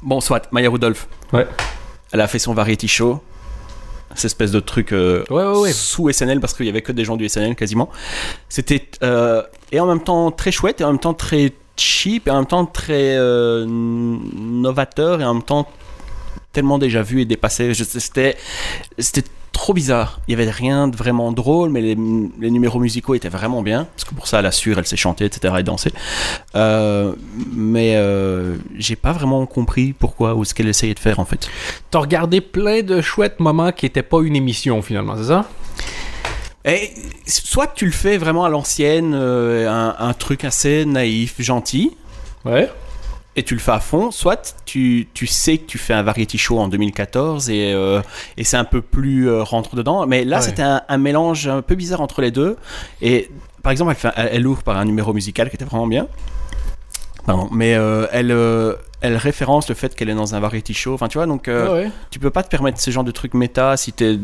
Bon, 0.02 0.20
soit 0.20 0.50
Maya 0.52 0.68
Rudolph. 0.68 1.06
Ouais. 1.32 1.46
Elle 2.12 2.20
a 2.20 2.26
fait 2.28 2.38
son 2.38 2.54
variety 2.54 2.88
show. 2.88 3.22
Cette 4.14 4.26
espèce 4.26 4.50
de 4.50 4.60
truc 4.60 4.92
euh, 4.92 5.24
Ouais, 5.30 5.42
ouais, 5.42 5.58
ouais. 5.60 5.72
sous 5.72 6.10
SNL 6.12 6.38
parce 6.40 6.52
qu'il 6.52 6.66
y 6.66 6.68
avait 6.68 6.82
que 6.82 6.92
des 6.92 7.04
gens 7.04 7.16
du 7.16 7.28
SNL 7.28 7.54
quasiment. 7.56 7.88
C'était 8.48 8.86
euh, 9.02 9.42
et 9.70 9.80
en 9.80 9.86
même 9.86 10.02
temps 10.02 10.30
très 10.30 10.52
chouette 10.52 10.82
et 10.82 10.84
en 10.84 10.88
même 10.88 10.98
temps 10.98 11.14
très 11.14 11.52
cheap 11.78 12.28
et 12.28 12.30
en 12.30 12.36
même 12.36 12.46
temps 12.46 12.66
très 12.66 13.16
euh, 13.16 13.64
novateur 13.66 15.22
et 15.22 15.24
en 15.24 15.34
même 15.34 15.42
temps 15.42 15.66
tellement 16.52 16.78
déjà 16.78 17.00
vu 17.02 17.22
et 17.22 17.24
dépassé. 17.24 17.72
C'était 17.72 18.36
c'était 18.98 19.24
trop 19.52 19.74
bizarre. 19.74 20.20
Il 20.26 20.32
y 20.32 20.34
avait 20.40 20.50
rien 20.50 20.88
de 20.88 20.96
vraiment 20.96 21.30
drôle, 21.32 21.70
mais 21.70 21.80
les, 21.80 21.96
les 22.40 22.50
numéros 22.50 22.78
musicaux 22.80 23.14
étaient 23.14 23.28
vraiment 23.28 23.62
bien 23.62 23.86
parce 23.94 24.04
que 24.04 24.14
pour 24.14 24.26
ça, 24.26 24.40
elle 24.40 24.46
assure, 24.46 24.78
elle 24.78 24.86
sait 24.86 24.96
chanter, 24.96 25.24
etc. 25.26 25.54
et 25.58 25.62
danser. 25.62 25.92
Euh, 26.54 27.14
mais 27.54 27.94
euh, 27.96 28.56
j'ai 28.76 28.96
pas 28.96 29.12
vraiment 29.12 29.46
compris 29.46 29.92
pourquoi 29.92 30.34
ou 30.34 30.44
ce 30.44 30.54
qu'elle 30.54 30.68
essayait 30.68 30.94
de 30.94 30.98
faire 30.98 31.20
en 31.20 31.24
fait. 31.24 31.48
T'as 31.90 32.00
regardé 32.00 32.40
plein 32.40 32.82
de 32.82 33.00
chouettes 33.00 33.40
moments 33.40 33.72
qui 33.72 33.86
étaient 33.86 34.02
pas 34.02 34.20
une 34.22 34.36
émission 34.36 34.82
finalement, 34.82 35.16
c'est 35.16 35.28
ça? 35.28 35.48
Et 36.64 36.90
soit 37.26 37.66
tu 37.74 37.86
le 37.86 37.92
fais 37.92 38.18
vraiment 38.18 38.44
à 38.44 38.48
l'ancienne, 38.48 39.14
euh, 39.14 39.68
un, 39.68 39.96
un 39.98 40.12
truc 40.12 40.44
assez 40.44 40.84
naïf, 40.84 41.34
gentil, 41.40 41.92
Ouais. 42.44 42.68
Et 43.34 43.42
tu 43.42 43.54
le 43.54 43.60
fais 43.60 43.72
à 43.72 43.80
fond, 43.80 44.10
soit 44.10 44.54
tu, 44.66 45.08
tu 45.14 45.26
sais 45.26 45.56
que 45.58 45.64
tu 45.66 45.78
fais 45.78 45.94
un 45.94 46.02
variety 46.02 46.36
show 46.38 46.58
en 46.58 46.68
2014 46.68 47.48
et, 47.50 47.72
euh, 47.72 48.02
et 48.36 48.44
c'est 48.44 48.58
un 48.58 48.64
peu 48.64 48.82
plus 48.82 49.28
euh, 49.28 49.42
rentre 49.42 49.74
dedans. 49.74 50.06
Mais 50.06 50.24
là, 50.24 50.36
Ouais. 50.36 50.42
c'était 50.42 50.62
un, 50.62 50.82
un 50.88 50.98
mélange 50.98 51.48
un 51.48 51.62
peu 51.62 51.74
bizarre 51.74 52.00
entre 52.02 52.20
les 52.20 52.30
deux. 52.30 52.56
Et 53.00 53.30
par 53.62 53.72
exemple, 53.72 53.90
elle, 53.92 53.96
fait, 53.96 54.10
elle, 54.16 54.28
elle 54.32 54.46
ouvre 54.46 54.62
par 54.62 54.76
un 54.76 54.84
numéro 54.84 55.12
musical 55.14 55.48
qui 55.48 55.56
était 55.56 55.64
vraiment 55.64 55.86
bien. 55.86 56.08
Pardon, 57.26 57.48
mais 57.52 57.74
euh, 57.74 58.06
elle, 58.12 58.32
euh, 58.32 58.74
elle 59.00 59.16
référence 59.16 59.68
le 59.68 59.74
fait 59.76 59.94
qu'elle 59.94 60.10
est 60.10 60.14
dans 60.14 60.34
un 60.34 60.40
variety 60.40 60.74
show. 60.74 60.92
Enfin, 60.92 61.08
tu 61.08 61.18
vois, 61.18 61.26
donc 61.26 61.44
ouais. 61.46 61.90
tu 62.10 62.18
peux 62.18 62.30
pas 62.30 62.42
te 62.42 62.48
permettre 62.48 62.80
ce 62.80 62.90
genre 62.90 63.04
de 63.04 63.12
trucs 63.12 63.34
méta 63.34 63.76
si 63.76 63.92
t'es 63.92 64.18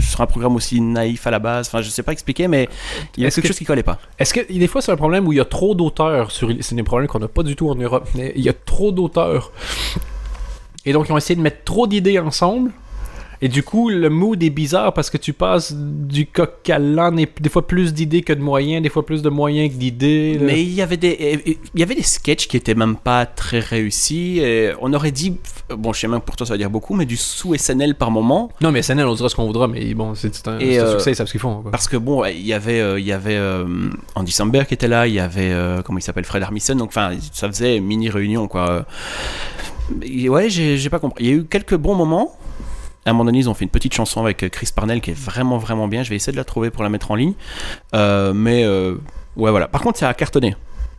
sur 0.00 0.20
un 0.20 0.26
programme 0.26 0.56
aussi 0.56 0.80
naïf 0.80 1.26
à 1.26 1.30
la 1.30 1.38
base. 1.38 1.68
Enfin, 1.68 1.82
je 1.82 1.90
sais 1.90 2.02
pas 2.02 2.12
expliquer, 2.12 2.48
mais 2.48 2.68
il 3.16 3.22
y 3.22 3.26
a 3.26 3.30
quelque 3.30 3.42
que- 3.42 3.48
chose 3.48 3.58
qui 3.58 3.64
collait 3.64 3.82
pas. 3.82 3.98
Est-ce 4.18 4.32
que 4.34 4.40
des 4.52 4.66
fois 4.66 4.80
c'est 4.82 4.92
un 4.92 4.96
problème 4.96 5.26
où 5.26 5.32
il 5.32 5.36
y 5.36 5.40
a 5.40 5.44
trop 5.44 5.74
d'auteurs 5.74 6.30
sur 6.30 6.50
c'est 6.60 6.74
des 6.74 6.82
problèmes 6.82 7.08
qu'on 7.08 7.18
n'a 7.18 7.28
pas 7.28 7.42
du 7.42 7.56
tout 7.56 7.68
en 7.70 7.74
Europe 7.74 8.08
mais 8.14 8.32
il 8.36 8.42
y 8.42 8.48
a 8.48 8.52
trop 8.52 8.92
d'auteurs 8.92 9.52
et 10.84 10.92
donc 10.92 11.08
ils 11.08 11.12
ont 11.12 11.16
essayé 11.18 11.36
de 11.36 11.40
mettre 11.42 11.64
trop 11.64 11.86
d'idées 11.86 12.18
ensemble 12.18 12.70
et 13.40 13.48
du 13.48 13.62
coup 13.62 13.88
le 13.88 14.08
mood 14.10 14.42
est 14.42 14.50
bizarre 14.50 14.92
parce 14.92 15.10
que 15.10 15.16
tu 15.16 15.32
passes 15.32 15.74
du 15.74 16.26
coq 16.26 16.68
à 16.70 16.78
l'âne 16.78 17.18
et 17.18 17.28
des 17.40 17.48
fois 17.48 17.66
plus 17.66 17.94
d'idées 17.94 18.22
que 18.22 18.32
de 18.32 18.40
moyens 18.40 18.82
des 18.82 18.88
fois 18.88 19.04
plus 19.04 19.22
de 19.22 19.28
moyens 19.28 19.72
que 19.72 19.78
d'idées. 19.78 20.38
Mais 20.40 20.62
il 20.62 20.72
y 20.72 20.82
avait 20.82 20.96
des, 20.96 21.56
il 21.74 21.80
y 21.80 21.82
avait 21.82 21.94
des 21.94 22.02
sketchs 22.02 22.48
qui 22.48 22.56
étaient 22.56 22.74
même 22.74 22.96
pas 22.96 23.26
très 23.26 23.60
réussis. 23.60 24.38
Et 24.40 24.72
on 24.80 24.92
aurait 24.92 25.12
dit, 25.12 25.36
bon, 25.70 25.92
je 25.92 26.00
sais 26.00 26.08
même 26.08 26.20
que 26.20 26.26
pour 26.26 26.36
toi 26.36 26.46
ça 26.46 26.54
veut 26.54 26.58
dire 26.58 26.70
beaucoup, 26.70 26.94
mais 26.94 27.06
du 27.06 27.16
sous 27.16 27.54
SNL 27.54 27.94
par 27.94 28.10
moment. 28.10 28.50
non 28.60 28.72
mais 28.72 28.82
SNL 28.82 29.06
on 29.06 29.14
dira 29.14 29.28
ce 29.28 29.36
qu'on 29.36 29.46
voudra 29.46 29.68
mais 29.68 29.94
bon 29.94 30.14
c'est 30.14 30.48
un, 30.48 30.58
Et, 30.58 30.74
c'est 30.74 30.78
un 30.78 30.84
euh, 30.84 30.92
succès 30.92 31.12
ils 31.12 31.16
savent 31.16 31.26
ce 31.26 31.32
qu'ils 31.32 31.40
font 31.40 31.62
quoi. 31.62 31.70
Parce 31.70 31.88
que 31.88 31.96
bon, 31.96 32.24
il 32.24 32.46
y 32.46 32.52
avait, 32.52 32.80
euh, 32.80 33.00
il 33.00 33.06
y 33.06 33.12
avait 33.12 33.36
euh, 33.36 33.66
Andy 34.14 34.32
Samberg 34.32 34.66
qui 34.66 34.74
était 34.74 34.88
là, 34.88 35.06
il 35.06 35.14
y 35.14 35.20
avait, 35.20 35.52
euh, 35.52 35.82
comment 35.82 35.98
il 35.98 36.02
s'appelle, 36.02 36.24
Fred 36.24 36.42
Armisen. 36.42 36.76
Donc, 36.76 36.88
enfin, 36.88 37.12
ça 37.32 37.48
faisait 37.48 37.80
mini 37.80 38.10
réunion, 38.10 38.48
quoi. 38.48 38.84
Et 40.02 40.28
ouais, 40.28 40.50
j'ai 40.50 40.90
pas 40.90 40.98
compris. 40.98 41.24
Il 41.24 41.30
y 41.30 41.32
a 41.32 41.36
eu 41.36 41.44
quelques 41.44 41.76
bons 41.76 41.94
moments. 41.94 42.36
À 43.08 43.10
un 43.10 43.14
moment 43.14 43.24
donné, 43.24 43.38
ils 43.38 43.48
ont 43.48 43.54
fait 43.54 43.64
une 43.64 43.70
petite 43.70 43.94
chanson 43.94 44.20
avec 44.20 44.42
euh, 44.42 44.48
Chris 44.50 44.68
Parnell 44.74 45.00
qui 45.00 45.12
est 45.12 45.18
vraiment, 45.18 45.56
vraiment 45.56 45.88
bien. 45.88 46.02
Je 46.02 46.10
vais 46.10 46.16
essayer 46.16 46.32
de 46.32 46.36
la 46.36 46.44
trouver 46.44 46.68
pour 46.70 46.82
la 46.82 46.90
mettre 46.90 47.10
en 47.10 47.14
ligne. 47.14 47.32
Euh, 47.94 48.34
mais, 48.34 48.64
euh, 48.64 48.96
ouais, 49.36 49.50
voilà. 49.50 49.66
Par 49.66 49.80
contre, 49.80 49.98
ça 49.98 50.10
a 50.10 50.14
cartonné. 50.14 50.54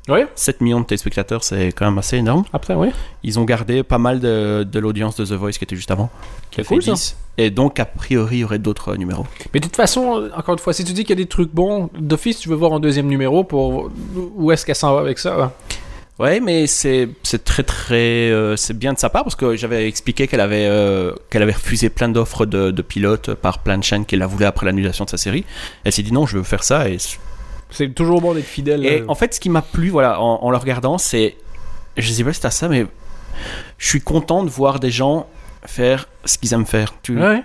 ouais 0.07 0.27
7 0.33 0.61
millions 0.61 0.79
de 0.79 0.85
téléspectateurs, 0.85 1.43
c'est 1.43 1.67
quand 1.67 1.85
même 1.85 1.99
assez 1.99 2.17
énorme. 2.17 2.45
après 2.51 2.73
oui 2.73 2.89
Ils 3.21 3.37
ont 3.39 3.43
gardé 3.45 3.83
pas 3.83 3.99
mal 3.99 4.19
de, 4.19 4.63
de 4.63 4.79
l'audience 4.79 5.17
de 5.17 5.25
The 5.25 5.33
Voice 5.33 5.51
qui 5.51 5.63
était 5.63 5.75
juste 5.75 5.91
avant. 5.91 6.09
Qui 6.49 6.61
a 6.61 6.63
fait 6.63 6.73
cool, 6.73 6.81
ça. 6.81 6.93
10. 6.93 7.15
Et 7.37 7.51
donc, 7.51 7.79
a 7.79 7.85
priori, 7.85 8.37
il 8.37 8.39
y 8.39 8.43
aurait 8.43 8.57
d'autres 8.57 8.93
euh, 8.93 8.97
numéros. 8.97 9.27
mais 9.53 9.59
de 9.59 9.65
toute 9.65 9.75
façon 9.75 10.29
encore 10.35 10.53
une 10.53 10.59
fois 10.59 10.73
si 10.73 10.83
tu 10.83 10.93
dis 10.93 11.03
qu'il 11.03 11.11
y 11.11 11.21
a 11.21 11.23
des 11.23 11.29
trucs 11.29 11.53
bons 11.53 11.91
d'office 11.97 12.39
tu 12.39 12.49
veux 12.49 12.55
voir 12.55 12.73
un 12.73 12.79
deuxième 12.79 13.07
numéro 13.07 13.43
pour 13.43 13.91
où 14.35 14.51
est-ce 14.51 14.65
qu'elle 14.65 14.75
s'en 14.75 14.95
va 14.95 15.01
avec 15.01 15.19
ça? 15.19 15.53
Ouais, 16.19 16.41
mais 16.41 16.67
c'est 16.67 17.07
c'est 17.23 17.45
très 17.45 17.63
très 17.63 18.29
euh, 18.29 18.57
c'est 18.57 18.77
bien 18.77 18.91
de 18.91 18.99
sa 18.99 19.09
part 19.09 19.23
parce 19.23 19.35
que 19.37 19.55
j'avais 19.55 19.87
expliqué 19.87 20.27
qu'elle 20.27 20.41
avait 20.41 20.65
euh, 20.67 21.13
qu'elle 21.29 21.41
avait 21.41 21.53
refusé 21.53 21.89
plein 21.89 22.09
d'offres 22.09 22.45
de, 22.45 22.71
de 22.71 22.81
pilotes 22.81 23.33
par 23.35 23.59
plein 23.59 23.77
de 23.77 23.83
chaînes 23.85 24.05
qu'elle 24.05 24.21
a 24.21 24.27
voulu 24.27 24.43
après 24.43 24.65
l'annulation 24.65 25.05
de 25.05 25.09
sa 25.09 25.17
série. 25.17 25.45
Elle 25.85 25.93
s'est 25.93 26.03
dit 26.03 26.11
non, 26.11 26.25
je 26.25 26.37
veux 26.37 26.43
faire 26.43 26.63
ça 26.63 26.89
et 26.89 26.97
c'est 27.71 27.89
toujours 27.93 28.19
bon 28.19 28.33
d'être 28.33 28.45
fidèle 28.45 28.85
et 28.85 28.99
là. 28.99 29.05
en 29.07 29.15
fait 29.15 29.33
ce 29.33 29.39
qui 29.39 29.49
m'a 29.49 29.61
plu 29.61 29.89
voilà 29.89 30.19
en, 30.19 30.43
en 30.43 30.49
le 30.51 30.57
regardant 30.57 30.97
c'est 30.97 31.35
je 31.97 32.11
sais 32.11 32.23
pas 32.23 32.33
si 32.33 32.41
t'as 32.41 32.49
ça 32.49 32.67
mais 32.67 32.85
je 33.77 33.87
suis 33.87 34.01
content 34.01 34.43
de 34.43 34.49
voir 34.49 34.79
des 34.79 34.91
gens 34.91 35.27
faire 35.65 36.07
ce 36.25 36.37
qu'ils 36.37 36.53
aiment 36.53 36.65
faire. 36.65 36.93
Tu 37.03 37.17
Ouais. 37.17 37.43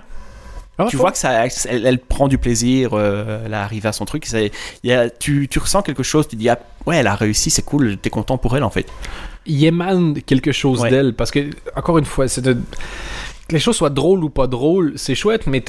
Ah, 0.79 0.87
tu 0.89 0.97
vois 0.97 1.13
que 1.13 1.19
ça, 1.19 1.47
elle, 1.67 1.87
elle 1.87 1.99
prend 2.01 2.27
du 2.27 2.37
plaisir, 2.39 2.91
euh, 2.95 3.43
elle 3.47 3.55
arrive 3.55 3.87
à 3.87 3.93
son 3.93 4.05
truc. 4.05 4.27
c'est- 4.27 4.51
il 4.83 4.91
y 4.91 4.93
a- 4.93 5.09
tu, 5.09 5.47
tu 5.49 5.59
ressens 5.61 5.83
quelque 5.83 6.03
chose, 6.03 6.27
tu 6.27 6.35
dis, 6.37 6.49
ah, 6.49 6.59
ouais, 6.87 6.97
elle 6.97 7.07
a 7.07 7.15
réussi, 7.15 7.51
c'est 7.51 7.63
cool, 7.65 7.97
t'es 7.99 8.11
content 8.11 8.39
pour 8.39 8.57
elle 8.57 8.65
en 8.65 8.71
fait. 8.71 8.87
il 9.47 9.63
émane 9.65 10.21
quelque 10.23 10.53
chose 10.53 10.81
Ouais. 10.81 10.91
d'elle 10.91 11.13
parce 11.15 11.31
que 11.31 11.51
encore 11.77 11.99
une 11.99 12.07
fois 12.07 12.29
c'est 12.29 12.41
de... 12.41 12.55
que 12.55 13.53
les 13.53 13.59
choses 13.59 13.77
soient 13.77 13.91
drôles 13.91 14.25
ou 14.25 14.31
pas 14.31 14.47
drôles 14.47 14.95
c'est 14.97 15.15
chouette 15.15 15.47
mais 15.47 15.63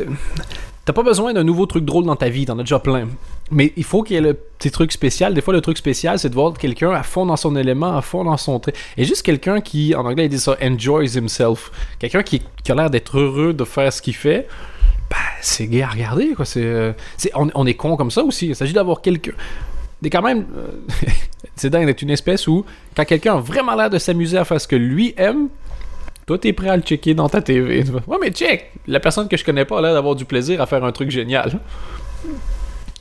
t'as 0.86 0.94
pas 0.94 1.04
besoin 1.04 1.34
d'un 1.34 1.44
nouveau 1.44 1.66
truc 1.66 1.84
drôle 1.84 2.06
dans 2.06 2.16
ta 2.16 2.30
vie 2.30 2.46
t'en 2.46 2.58
as 2.58 2.64
déjà 2.64 2.80
plein 2.80 3.10
mais 3.52 3.74
il 3.76 3.84
faut 3.84 4.02
qu'il 4.02 4.16
y 4.16 4.18
ait 4.18 4.22
le 4.22 4.34
petit 4.34 4.72
truc 4.72 4.94
spécial 4.94 5.34
des 5.34 5.42
fois 5.42 5.54
le 5.54 5.60
truc 5.60 5.78
spécial 5.78 6.18
c'est 6.20 6.30
de 6.30 6.36
voir 6.36 6.54
quelqu'un 6.54 6.92
à 6.92 7.04
fond 7.04 7.26
dans 7.26 7.36
son 7.36 7.54
élément 7.58 7.98
à 7.98 8.02
fond 8.02 8.24
dans 8.24 8.38
son 8.38 8.60
trait 8.62 8.72
et 8.96 9.04
juste 9.04 9.24
quelqu'un 9.24 9.60
qui 9.60 9.94
en 9.94 10.06
anglais 10.06 10.28
ils 10.28 10.30
disent 10.30 10.44
ça 10.44 10.56
enjoys 10.64 11.18
himself 11.18 11.70
quelqu'un 12.00 12.24
qui, 12.24 12.42
qui 12.64 12.72
a 12.72 12.76
l'air 12.76 12.90
d'être 12.90 13.20
heureux 13.20 13.52
de 13.52 13.66
faire 13.66 13.92
ce 13.92 14.02
qu'il 14.02 14.16
fait 14.16 14.48
c'est 15.46 15.68
gay 15.68 15.84
à 15.84 15.88
regarder 15.88 16.34
quoi. 16.34 16.46
C'est, 16.46 16.64
euh, 16.64 16.94
c'est 17.18 17.32
on, 17.36 17.50
on 17.54 17.66
est 17.66 17.76
con 17.76 17.96
comme 17.96 18.12
ça 18.12 18.24
aussi. 18.24 18.48
Il 18.48 18.56
s'agit 18.56 18.74
d'avoir 18.74 19.02
quelqu'un. 19.02 19.34
Des 20.02 20.10
quand 20.10 20.22
même 20.22 20.46
euh, 20.58 21.08
c'est 21.56 21.70
dingue 21.70 21.86
d'être 21.86 22.02
une 22.02 22.10
espèce 22.10 22.48
où 22.48 22.66
quand 22.96 23.06
quelqu'un 23.06 23.36
a 23.36 23.40
vraiment 23.40 23.76
l'air 23.76 23.90
de 23.90 23.98
s'amuser 23.98 24.38
à 24.38 24.44
faire 24.44 24.60
ce 24.60 24.68
que 24.68 24.76
lui 24.76 25.14
aime 25.18 25.48
toi 26.28 26.38
t'es 26.38 26.52
prêt 26.52 26.70
à 26.70 26.76
le 26.76 26.82
checker 26.82 27.14
dans 27.14 27.30
ta 27.30 27.42
TV 27.42 27.86
ouais 28.08 28.18
mais 28.20 28.32
check! 28.32 28.72
La 28.88 29.00
personne 29.00 29.28
que 29.28 29.38
je 29.38 29.46
connais 29.46 29.64
pas 29.64 29.80
a 29.80 29.82
l'air 29.82 29.94
d'avoir 29.94 30.16
du 30.16 30.26
plaisir 30.26 30.62
à 30.62 30.66
faire 30.66 30.84
un 30.84 30.92
truc 30.92 31.12
génial. 31.12 31.60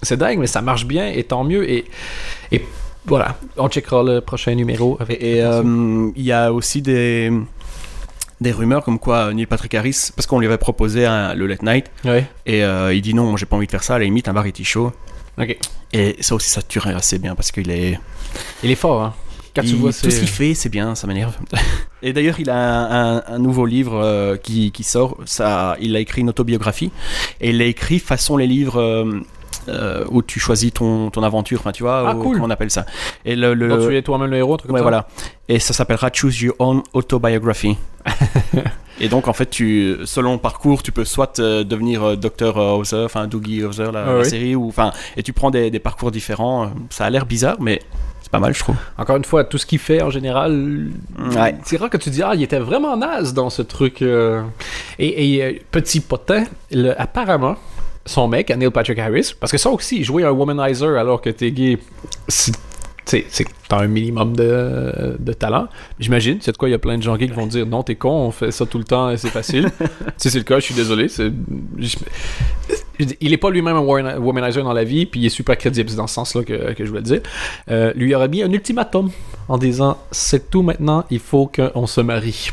C'est 0.03 0.19
dingue 0.19 0.39
mais 0.39 0.47
ça 0.47 0.63
marche 0.63 0.87
bien 0.87 1.09
et 1.09 1.25
tant 1.25 1.43
mieux. 1.45 1.69
Et, 1.69 1.87
et 2.53 2.63
voilà. 3.07 3.37
On 3.57 3.69
checkera 3.69 4.03
le 4.03 4.21
prochain 4.21 4.55
numéro 4.55 4.97
avec 5.01 5.23
Et 5.23 5.43
euh, 5.43 6.11
il 6.15 6.23
y 6.23 6.33
a 6.33 6.53
aussi 6.53 6.81
des, 6.81 7.33
des 8.41 8.53
rumeurs 8.53 8.85
comme 8.85 8.99
quoi 8.99 9.33
Neil 9.33 9.47
Patrick 9.47 9.75
Harris, 9.75 10.11
parce 10.17 10.27
qu'on 10.27 10.39
lui 10.39 10.47
avait 10.47 10.59
proposé 10.59 11.07
un- 11.07 11.35
le 11.35 11.47
Late 11.47 11.63
Night, 11.63 11.87
ouais 12.05 12.27
et 12.47 12.65
euh, 12.65 12.93
il 12.95 13.01
dit 13.03 13.15
non, 13.15 13.37
j'ai 13.37 13.47
pas 13.47 13.57
envie 13.57 13.67
de 13.67 13.71
faire 13.71 13.83
ça, 13.85 13.95
à 13.95 13.99
la 13.99 14.05
limite 14.05 14.29
un 14.29 14.33
variety 14.33 14.65
show. 14.65 14.93
Et 15.93 16.17
ça 16.21 16.35
aussi, 16.35 16.49
ça 16.51 16.63
tuerait 16.63 16.95
assez 16.95 17.19
bien 17.19 17.35
parce 17.35 17.51
qu'il 17.53 17.71
est. 17.71 17.99
il 18.63 18.71
est 18.71 18.75
fort 18.77 19.03
hein 19.03 19.15
il- 19.71 19.77
vois 19.77 19.93
tout 19.93 20.11
ce 20.11 20.19
qu'il 20.19 20.29
fait, 20.29 20.55
c'est 20.55 20.69
bien, 20.69 20.95
ça 20.97 21.07
m'énerve. 21.07 21.37
Et 22.03 22.13
d'ailleurs, 22.13 22.39
il 22.41 22.51
a 22.51 22.57
un, 22.57 23.17
un- 23.19 23.23
un 23.29 23.39
nouveau 23.39 23.67
livre 23.67 23.95
euh, 24.03 24.37
qui, 24.37 24.73
qui 24.73 24.83
sort. 24.83 25.17
Ça, 25.27 25.77
il 25.81 25.95
a 25.97 26.01
écrit 26.01 26.21
une 26.23 26.29
autobiographie 26.29 26.91
et 27.41 27.51
il 27.51 27.59
l'a 27.59 27.65
écrit 27.67 27.99
façon 28.01 28.37
les 28.37 28.47
livres. 28.49 28.81
euh, 28.81 29.21
euh, 29.69 30.05
où 30.11 30.23
tu 30.23 30.39
choisis 30.41 30.73
ton, 30.73 31.11
ton 31.11 31.23
aventure, 31.23 31.61
enfin 31.61 31.73
tu 31.73 31.83
vois, 31.83 32.09
Ah, 32.11 32.15
ou- 32.17 32.23
cool. 32.23 32.35
comment 32.35 32.47
on 32.47 32.51
appelle 32.51 32.71
ça. 32.71 32.87
Et 33.25 33.37
le, 33.37 33.55
le- 33.55 33.69
Donc, 33.69 33.89
tu 33.89 33.97
es 33.97 34.03
toi-même 34.03 34.31
le 34.31 34.37
héros 34.39 34.57
truc 34.57 34.69
comme 34.69 34.75
ouais, 34.75 34.81
ça 34.81 34.83
voilà. 34.85 35.09
Et 35.49 35.59
ça 35.59 35.73
s'appellera 35.75 36.11
Choose 36.13 36.41
Your 36.43 36.55
Own 36.59 36.83
Autobiography. 36.93 37.77
et 39.01 39.09
donc 39.09 39.29
en 39.29 39.33
fait, 39.33 39.47
tu, 39.51 39.97
selon 40.05 40.33
le 40.35 40.39
parcours, 40.39 40.83
tu 40.83 40.93
peux 40.93 41.05
soit 41.05 41.39
euh, 41.41 41.65
devenir 41.65 42.03
euh, 42.03 42.17
Dr 42.17 42.57
Hauser, 42.57 43.03
enfin 43.05 43.27
Doogie 43.27 43.65
Hauser, 43.65 43.91
la, 43.93 44.03
Ah 44.03 44.13
la 44.13 44.19
oui. 44.19 44.25
série, 44.25 44.55
ou 44.55 44.69
enfin, 44.69 44.93
et 45.17 45.23
tu 45.23 45.33
prends 45.33 45.51
des, 45.51 45.71
des 45.71 45.79
parcours 45.81 46.11
différents. 46.11 46.71
Ça 46.91 47.05
a 47.07 47.11
l'air 47.11 47.27
bizarre, 47.27 47.57
mais 47.61 47.81
c'est 48.23 48.31
pas 48.31 48.39
mal, 48.39 48.55
je 48.55 48.61
trouve. 48.61 48.77
Encore 48.99 49.17
une 49.17 49.25
fois, 49.25 49.45
tout 49.45 49.59
ce 49.59 49.67
qu'il 49.67 49.79
fait 49.79 50.01
en 50.03 50.11
général, 50.11 50.89
Ouais. 51.37 51.57
c'est 51.65 51.77
rare 51.77 51.91
que 51.91 51.97
tu 51.97 52.11
dis 52.11 52.23
ah 52.23 52.33
il 52.35 52.43
était 52.43 52.59
vraiment 52.59 52.97
naze 52.97 53.35
dans 53.35 53.51
ce 53.51 53.63
truc. 53.63 54.01
euh. 54.03 54.43
Et, 54.99 55.35
et, 55.37 55.43
euh, 55.45 55.53
petit 55.71 56.01
potin, 56.01 56.45
le- 56.71 56.99
apparemment 57.01 57.57
son 58.07 58.29
mec, 58.29 58.51
Neil 58.51 58.71
Patrick 58.71 58.99
Harris, 58.99 59.33
parce 59.39 59.51
que 59.53 59.59
ça 59.59 59.71
aussi 59.71 60.05
jouer 60.05 60.25
un 60.25 60.31
womanizer 60.31 60.99
alors 60.99 61.21
que 61.23 61.31
t'es 61.31 61.51
gay, 61.53 61.79
c'est 62.29 62.53
t'as 63.69 63.79
un 63.81 63.87
minimum 63.87 64.35
de, 64.35 65.17
de 65.19 65.33
talent. 65.35 65.69
J'imagine, 66.01 66.39
c'est 66.41 66.53
de 66.53 66.57
quoi 66.57 66.69
il 66.69 66.73
y 66.73 66.75
a 66.75 66.79
plein 66.79 66.97
de 66.99 67.03
gens 67.03 67.17
gays 67.17 67.29
qui 67.29 67.35
vont 67.35 67.47
dire 67.47 67.65
non 67.67 67.83
t'es 67.83 67.95
con, 67.95 68.11
on 68.11 68.31
fait 68.31 68.51
ça 68.51 68.67
tout 68.67 68.79
le 68.79 68.85
temps 68.85 69.11
et 69.11 69.17
c'est 69.19 69.29
facile. 69.29 69.71
si 70.17 70.31
c'est 70.31 70.39
le 70.39 70.45
cas, 70.45 70.59
je 70.59 70.65
suis 70.65 70.75
désolé. 70.75 71.07
je- 71.09 71.29
il 73.21 73.33
est 73.33 73.37
pas 73.39 73.51
lui-même 73.51 73.77
un 73.77 73.83
womani- 73.83 74.17
womanizer 74.19 74.63
dans 74.65 74.73
la 74.73 74.85
vie, 74.85 75.05
puis 75.07 75.21
il 75.21 75.27
est 75.27 75.31
super 75.31 75.57
crédible, 75.59 75.91
c'est 75.91 75.97
dans 75.97 76.07
ce 76.07 76.15
sens-là 76.15 76.45
que, 76.45 76.73
que 76.73 76.85
je 76.85 76.89
voulais 76.91 77.03
dire. 77.03 77.21
Euh, 77.71 77.93
lui 77.95 78.15
aurait 78.15 78.29
mis 78.29 78.43
un 78.43 78.51
ultimatum 78.53 79.11
en 79.49 79.59
disant 79.59 79.99
c'est 80.11 80.51
tout 80.51 80.63
maintenant, 80.63 81.05
il 81.11 81.19
faut 81.21 81.47
qu'on 81.47 81.87
se 81.87 82.01
marie. 82.01 82.51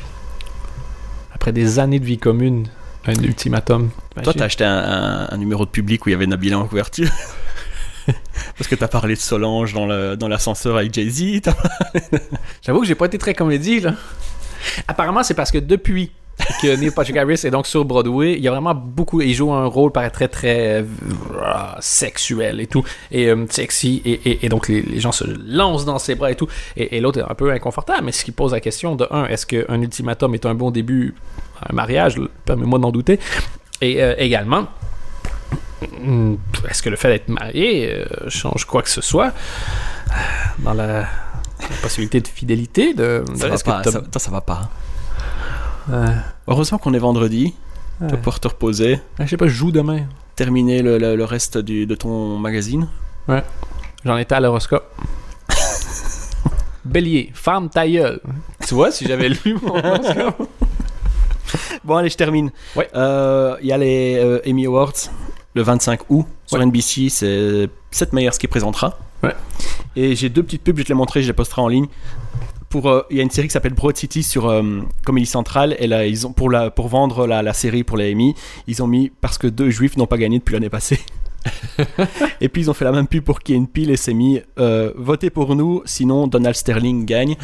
Après 1.33 1.51
des 1.53 1.79
années 1.79 1.99
de 1.99 2.05
vie 2.05 2.17
commune, 2.17 2.67
un 3.07 3.13
ultimatum. 3.23 3.89
Toi, 4.23 4.33
t'as 4.33 4.45
acheté 4.45 4.63
un, 4.63 4.77
un- 4.77 5.27
un 5.31 5.37
numéro 5.37 5.65
de 5.65 5.71
public 5.71 6.05
où 6.05 6.09
il 6.09 6.11
y 6.11 6.15
avait 6.15 6.27
Nabila 6.27 6.59
en 6.59 6.67
couverture. 6.67 7.09
Parce 8.57 8.67
que 8.67 8.75
t'as 8.75 8.87
parlé 8.87 9.15
de 9.15 9.19
Solange 9.19 9.73
dans 9.73 9.85
le- 9.85 10.15
dans 10.17 10.27
l'ascenseur 10.27 10.77
avec 10.77 10.93
Jay-Z. 10.93 11.41
J'avoue 12.61 12.81
que 12.81 12.87
j'ai 12.87 12.95
pas 12.95 13.05
été 13.05 13.17
très 13.17 13.33
comédie, 13.33 13.79
là. 13.79 13.95
Apparemment, 14.87 15.23
c'est 15.23 15.33
parce 15.33 15.51
que 15.51 15.57
depuis 15.57 16.11
que 16.61 16.75
Neil 16.75 16.91
Patrick 16.91 17.15
Harris 17.17 17.41
est 17.43 17.51
donc 17.51 17.67
sur 17.67 17.85
Broadway, 17.85 18.33
il 18.33 18.41
y 18.43 18.47
a 18.47 18.51
vraiment 18.51 18.73
beaucoup. 18.73 19.21
Il 19.21 19.33
joue 19.33 19.51
un 19.53 19.65
rôle 19.67 19.91
paraît 19.91 20.09
très 20.09 20.27
très 20.27 20.81
euh, 20.81 20.83
sexuel 21.79 22.59
et 22.59 22.67
tout, 22.67 22.83
et 23.11 23.27
euh, 23.29 23.45
sexy, 23.49 24.01
et, 24.05 24.11
et- 24.29 24.45
et 24.45 24.49
donc 24.49 24.67
les, 24.67 24.81
les 24.81 24.99
gens 24.99 25.11
se 25.11 25.23
lancent 25.45 25.85
dans 25.85 25.99
ses 25.99 26.15
bras 26.15 26.31
et 26.31 26.35
tout. 26.35 26.47
Et, 26.75 26.97
et 26.97 27.01
l'autre 27.01 27.19
est 27.19 27.29
un 27.31 27.35
peu 27.35 27.51
inconfortable, 27.51 28.05
mais 28.05 28.11
ce 28.11 28.25
qui 28.25 28.31
pose 28.31 28.53
la 28.53 28.59
question 28.59 28.95
de 28.95 29.07
un, 29.11 29.25
est-ce 29.25 29.45
qu'un 29.45 29.81
ultimatum 29.81 30.33
est 30.33 30.45
un 30.45 30.55
bon 30.55 30.71
début 30.71 31.15
à 31.61 31.71
un 31.71 31.75
mariage? 31.75 32.19
Permets-moi 32.45 32.79
d'en 32.79 32.91
douter. 32.91 33.19
Et 33.81 34.01
euh, 34.03 34.15
également. 34.17 34.67
Est-ce 36.69 36.83
que 36.83 36.89
le 36.89 36.95
fait 36.95 37.09
d'être 37.09 37.29
marié 37.29 37.91
euh, 37.91 38.05
change 38.29 38.65
quoi 38.65 38.81
que 38.83 38.89
ce 38.89 39.01
soit 39.01 39.33
dans 40.59 40.73
la, 40.73 40.87
la 40.87 41.07
possibilité 41.81 42.21
de 42.21 42.27
fidélité 42.27 42.93
de, 42.93 43.23
Ça, 43.35 43.45
de- 43.45 43.49
va 43.49 43.55
est-ce 43.55 43.63
que 43.63 43.69
pas, 43.69 43.83
ça, 43.83 44.19
ça 44.19 44.31
va 44.31 44.41
pas. 44.41 44.69
Heureusement 46.47 46.77
qu'on 46.77 46.93
est 46.93 46.99
vendredi. 46.99 47.53
Tu 47.99 48.05
vas 48.05 48.11
Ouais. 48.11 48.17
pouvoir 48.17 48.39
te 48.39 48.47
reposer. 48.47 48.99
je 49.19 49.25
sais 49.27 49.37
pas, 49.37 49.47
je 49.47 49.53
joue 49.53 49.71
demain. 49.71 50.05
Terminer 50.35 50.81
le, 50.81 50.97
le- 50.97 51.15
le 51.15 51.23
reste 51.25 51.57
du- 51.59 51.85
de 51.85 51.95
ton 51.95 52.37
magazine. 52.39 52.87
J'en 54.03 54.17
étais 54.17 54.33
à 54.35 54.39
l'horoscope. 54.39 54.83
Bélier, 56.85 57.31
femme 57.33 57.69
ta 57.69 57.87
gueule. 57.87 58.19
Tu 58.67 58.73
vois, 58.73 58.91
si 58.91 59.05
j'avais 59.05 59.29
lu 59.29 59.55
mon 59.61 59.75
horoscope. 59.77 60.47
Bon, 61.83 61.97
allez, 61.97 62.09
je 62.09 62.15
termine. 62.17 62.51
Ouais. 62.75 62.87
Euh, 62.95 63.57
Il 63.61 63.67
y 63.67 63.71
a 63.73 63.77
les 63.77 64.17
euh, 64.19 64.39
Emmy 64.47 64.65
Awards 64.67 64.93
le 65.53 65.61
25 65.63 65.99
août 66.09 66.25
sur 66.45 66.57
Ouais. 66.59 66.65
NBC. 66.65 67.09
C'est 67.09 67.67
Seth 67.89 68.13
Meyers 68.13 68.31
qui 68.39 68.47
présentera. 68.47 68.97
Ouais. 69.23 69.35
Et 69.95 70.15
j'ai 70.15 70.29
deux 70.29 70.43
petites 70.43 70.63
pubs, 70.63 70.75
je 70.77 70.81
vais 70.81 70.83
te 70.85 70.89
les 70.89 70.95
montrer, 70.95 71.21
je 71.23 71.27
les 71.27 71.33
posterai 71.33 71.61
en 71.61 71.67
ligne. 71.67 71.87
Pour, 72.71 72.89
euh, 72.89 73.01
il 73.11 73.17
y 73.17 73.19
a 73.19 73.23
une 73.23 73.29
série 73.29 73.47
qui 73.47 73.53
s'appelle 73.53 73.73
Broad 73.73 73.95
City 73.97 74.23
sur 74.23 74.47
euh, 74.49 74.79
Comedy 75.05 75.25
Central 75.27 75.75
et 75.77 75.85
là 75.87 76.05
ils 76.07 76.25
ont 76.25 76.31
pour 76.33 76.49
la 76.49 76.71
pour 76.71 76.87
vendre 76.87 77.27
la, 77.27 77.43
la 77.43 77.53
série 77.53 77.83
pour 77.83 77.97
les 77.97 78.13
Emmy 78.13 78.33
ils 78.65 78.81
ont 78.81 78.87
mis 78.87 79.11
parce 79.21 79.37
que 79.37 79.47
deux 79.47 79.69
juifs 79.69 79.97
n'ont 79.97 80.07
pas 80.07 80.17
gagné 80.17 80.39
depuis 80.39 80.53
l'année 80.53 80.69
passée 80.69 80.99
et 82.41 82.47
puis 82.49 82.61
ils 82.63 82.69
ont 82.69 82.73
fait 82.73 82.85
la 82.85 82.91
même 82.93 83.07
pub 83.07 83.23
pour 83.23 83.41
Key 83.41 83.59
Peel 83.73 83.89
et 83.91 83.97
c'est 83.97 84.13
mis 84.13 84.41
euh, 84.57 84.91
votez 84.95 85.29
pour 85.29 85.55
nous 85.55 85.81
sinon 85.85 86.27
Donald 86.27 86.55
Sterling 86.55 87.05
gagne 87.05 87.35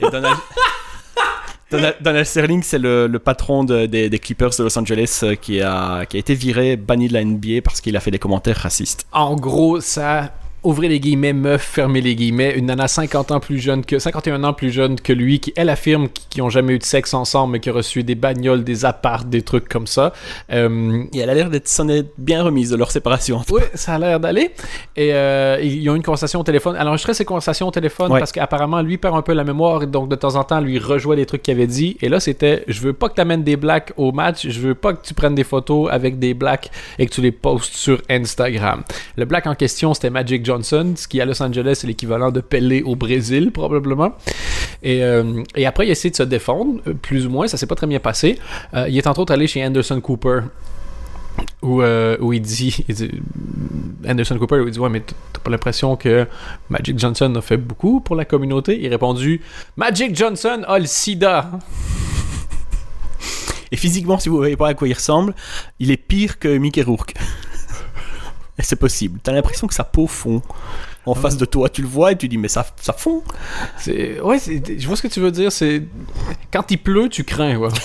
et 0.00 0.10
Donald 0.10 0.36
Donald, 1.70 1.96
Donald 2.02 2.26
Sterling, 2.26 2.62
c'est 2.62 2.78
le, 2.78 3.06
le 3.06 3.18
patron 3.18 3.64
de- 3.64 3.86
des, 3.86 4.10
des 4.10 4.18
Clippers 4.18 4.50
de 4.58 4.64
Los 4.64 4.78
Angeles 4.78 5.20
euh, 5.22 5.34
qui 5.36 5.62
a, 5.62 6.04
qui 6.04 6.18
a 6.18 6.20
été 6.20 6.34
viré, 6.34 6.76
banni 6.76 7.08
de 7.08 7.14
la 7.14 7.24
NBA 7.24 7.62
parce 7.64 7.80
qu'il 7.80 7.96
a 7.96 8.00
fait 8.00 8.10
des 8.10 8.18
commentaires 8.18 8.58
racistes. 8.58 9.06
En 9.10 9.36
gros, 9.36 9.80
ça. 9.80 10.34
Ouvrez 10.64 10.88
les 10.88 11.00
guillemets, 11.00 11.32
meuf, 11.32 11.62
fermez 11.62 12.00
les 12.00 12.14
guillemets. 12.14 12.54
Une 12.56 12.66
nana 12.66 12.86
50 12.88 13.32
ans 13.32 13.40
plus 13.40 13.58
jeune 13.58 13.84
que 13.84 13.98
51 13.98 14.44
ans 14.44 14.52
plus 14.52 14.70
jeune 14.70 15.00
que 15.00 15.12
lui, 15.12 15.40
qui 15.40 15.52
elle 15.56 15.68
affirme 15.68 16.08
qu'ils 16.30 16.42
ont 16.42 16.50
jamais 16.50 16.74
eu 16.74 16.78
de 16.78 16.84
sexe 16.84 17.14
ensemble, 17.14 17.52
mais 17.54 17.60
qui 17.60 17.68
a 17.70 17.72
reçu 17.72 18.02
des 18.04 18.14
bagnoles, 18.14 18.62
des 18.64 18.84
apparts, 18.84 19.24
des 19.24 19.42
trucs 19.42 19.68
comme 19.68 19.86
ça. 19.86 20.12
Euh, 20.52 21.04
Et 21.12 21.18
elle 21.18 21.30
a 21.30 21.34
l'air 21.34 21.50
d'être 21.50 21.68
s'en 21.68 21.88
est 21.88 22.06
bien 22.18 22.42
remise 22.42 22.70
de 22.70 22.76
leur 22.76 22.90
séparation. 22.90 23.42
Oui, 23.50 23.62
ça 23.74 23.94
a 23.94 23.98
l'air 23.98 24.20
d'aller. 24.20 24.50
Et 24.96 25.12
euh, 25.12 25.58
ils 25.62 25.88
ont 25.90 25.94
une 25.94 26.02
conversation 26.02 26.40
au 26.40 26.44
téléphone. 26.44 26.76
Alors, 26.76 26.96
je 26.96 27.12
ces 27.12 27.24
conversations 27.24 27.68
au 27.68 27.70
téléphone 27.70 28.12
Ouais. 28.12 28.18
parce 28.18 28.32
qu'apparemment, 28.32 28.80
lui 28.82 28.98
perd 28.98 29.16
un 29.16 29.22
peu 29.22 29.32
la 29.32 29.44
mémoire. 29.44 29.82
Et 29.82 29.86
donc, 29.86 30.08
de 30.08 30.16
temps 30.16 30.36
en 30.36 30.44
temps, 30.44 30.60
lui 30.60 30.78
rejouait 30.78 31.16
les 31.16 31.26
trucs 31.26 31.42
qu'il 31.42 31.54
avait 31.54 31.66
dit. 31.66 31.96
Et 32.00 32.08
là, 32.08 32.20
c'était 32.20 32.64
Je 32.68 32.80
veux 32.80 32.92
pas 32.92 33.08
que 33.08 33.14
tu 33.14 33.20
amènes 33.20 33.42
des 33.42 33.56
blacks 33.56 33.92
au 33.96 34.12
match. 34.12 34.46
Je 34.48 34.60
veux 34.60 34.74
pas 34.74 34.92
que 34.94 35.04
tu 35.04 35.12
prennes 35.14 35.34
des 35.34 35.44
photos 35.44 35.90
avec 35.90 36.18
des 36.18 36.34
blacks 36.34 36.70
et 36.98 37.06
que 37.06 37.12
tu 37.12 37.20
les 37.20 37.32
postes 37.32 37.74
sur 37.74 38.00
Instagram. 38.08 38.82
Le 39.16 39.24
black 39.24 39.46
en 39.46 39.54
question, 39.54 39.92
c'était 39.94 40.10
Magic 40.10 40.44
Johnson, 40.44 40.51
ce 40.62 41.08
qui 41.08 41.20
à 41.20 41.24
Los 41.24 41.42
Angeles 41.42 41.80
est 41.82 41.86
l'équivalent 41.86 42.30
de 42.30 42.40
Pelé 42.40 42.82
au 42.82 42.96
Brésil, 42.96 43.50
probablement. 43.52 44.12
Et, 44.82 45.02
euh, 45.02 45.42
après, 45.64 45.86
il 45.86 45.90
a 45.90 45.94
de 45.94 46.16
se 46.16 46.22
défendre, 46.22 46.80
euh, 46.86 46.94
plus 46.94 47.26
ou 47.26 47.30
moins. 47.30 47.46
Ça 47.46 47.56
s'est 47.56 47.66
pas 47.66 47.74
très 47.74 47.86
bien 47.86 48.00
passé. 48.00 48.38
Euh, 48.74 48.88
il 48.88 48.98
est 48.98 49.06
entre 49.06 49.20
autres 49.20 49.32
allé 49.32 49.46
chez 49.46 49.64
Anderson 49.64 50.00
Cooper 50.00 50.40
où, 51.62 51.82
il, 52.32 52.42
dit, 52.42 52.84
Anderson 54.06 54.38
Cooper 54.38 54.56
où 54.56 54.66
il 54.66 54.70
dit 54.70 54.78
ouais 54.78 54.90
mais 54.90 55.00
t'as 55.00 55.40
pas 55.40 55.50
l'impression 55.50 55.96
que 55.96 56.26
Magic 56.68 56.98
Johnson 56.98 57.34
a 57.36 57.40
fait 57.40 57.56
beaucoup 57.56 58.00
pour 58.00 58.16
la 58.16 58.24
communauté? 58.24 58.78
Il 58.78 58.86
a 58.86 58.90
répondu 58.90 59.40
Magic 59.76 60.14
Johnson 60.14 60.62
a 60.66 60.78
le 60.78 60.86
sida 60.86 61.50
Et 63.70 63.76
physiquement, 63.76 64.18
si 64.18 64.28
vous 64.28 64.36
voyez 64.36 64.56
pas 64.56 64.68
à 64.68 64.74
quoi 64.74 64.88
il 64.88 64.94
ressemble, 64.94 65.34
il 65.78 65.90
est 65.90 65.96
pire 65.96 66.38
que 66.38 66.58
Mickey 66.58 66.82
Rourke. 66.82 67.14
Et 68.58 68.62
c'est 68.62 68.76
possible. 68.76 69.18
T'as 69.22 69.32
l'impression 69.32 69.66
que 69.66 69.74
sa 69.74 69.84
peau 69.84 70.06
fond 70.06 70.42
en 71.06 71.14
face 71.14 71.36
de 71.38 71.44
toi. 71.46 71.68
Tu 71.68 71.80
le 71.82 71.88
vois 71.88 72.12
et 72.12 72.16
tu 72.16 72.28
dis, 72.28 72.36
mais 72.38 72.48
ça, 72.48 72.66
ça 72.80 72.92
fond. 72.92 73.22
c'est 73.78 74.20
ouais 74.20 74.38
c'est- 74.38 74.78
je 74.78 74.86
vois 74.86 74.96
ce 74.96 75.02
que 75.02 75.08
tu 75.08 75.20
veux 75.20 75.30
dire 75.30 75.50
c'est 75.50 75.82
quand 76.52 76.70
il 76.70 76.76
pleut 76.78 77.08
tu 77.08 77.24
crains 77.24 77.56
ouais. 77.56 77.70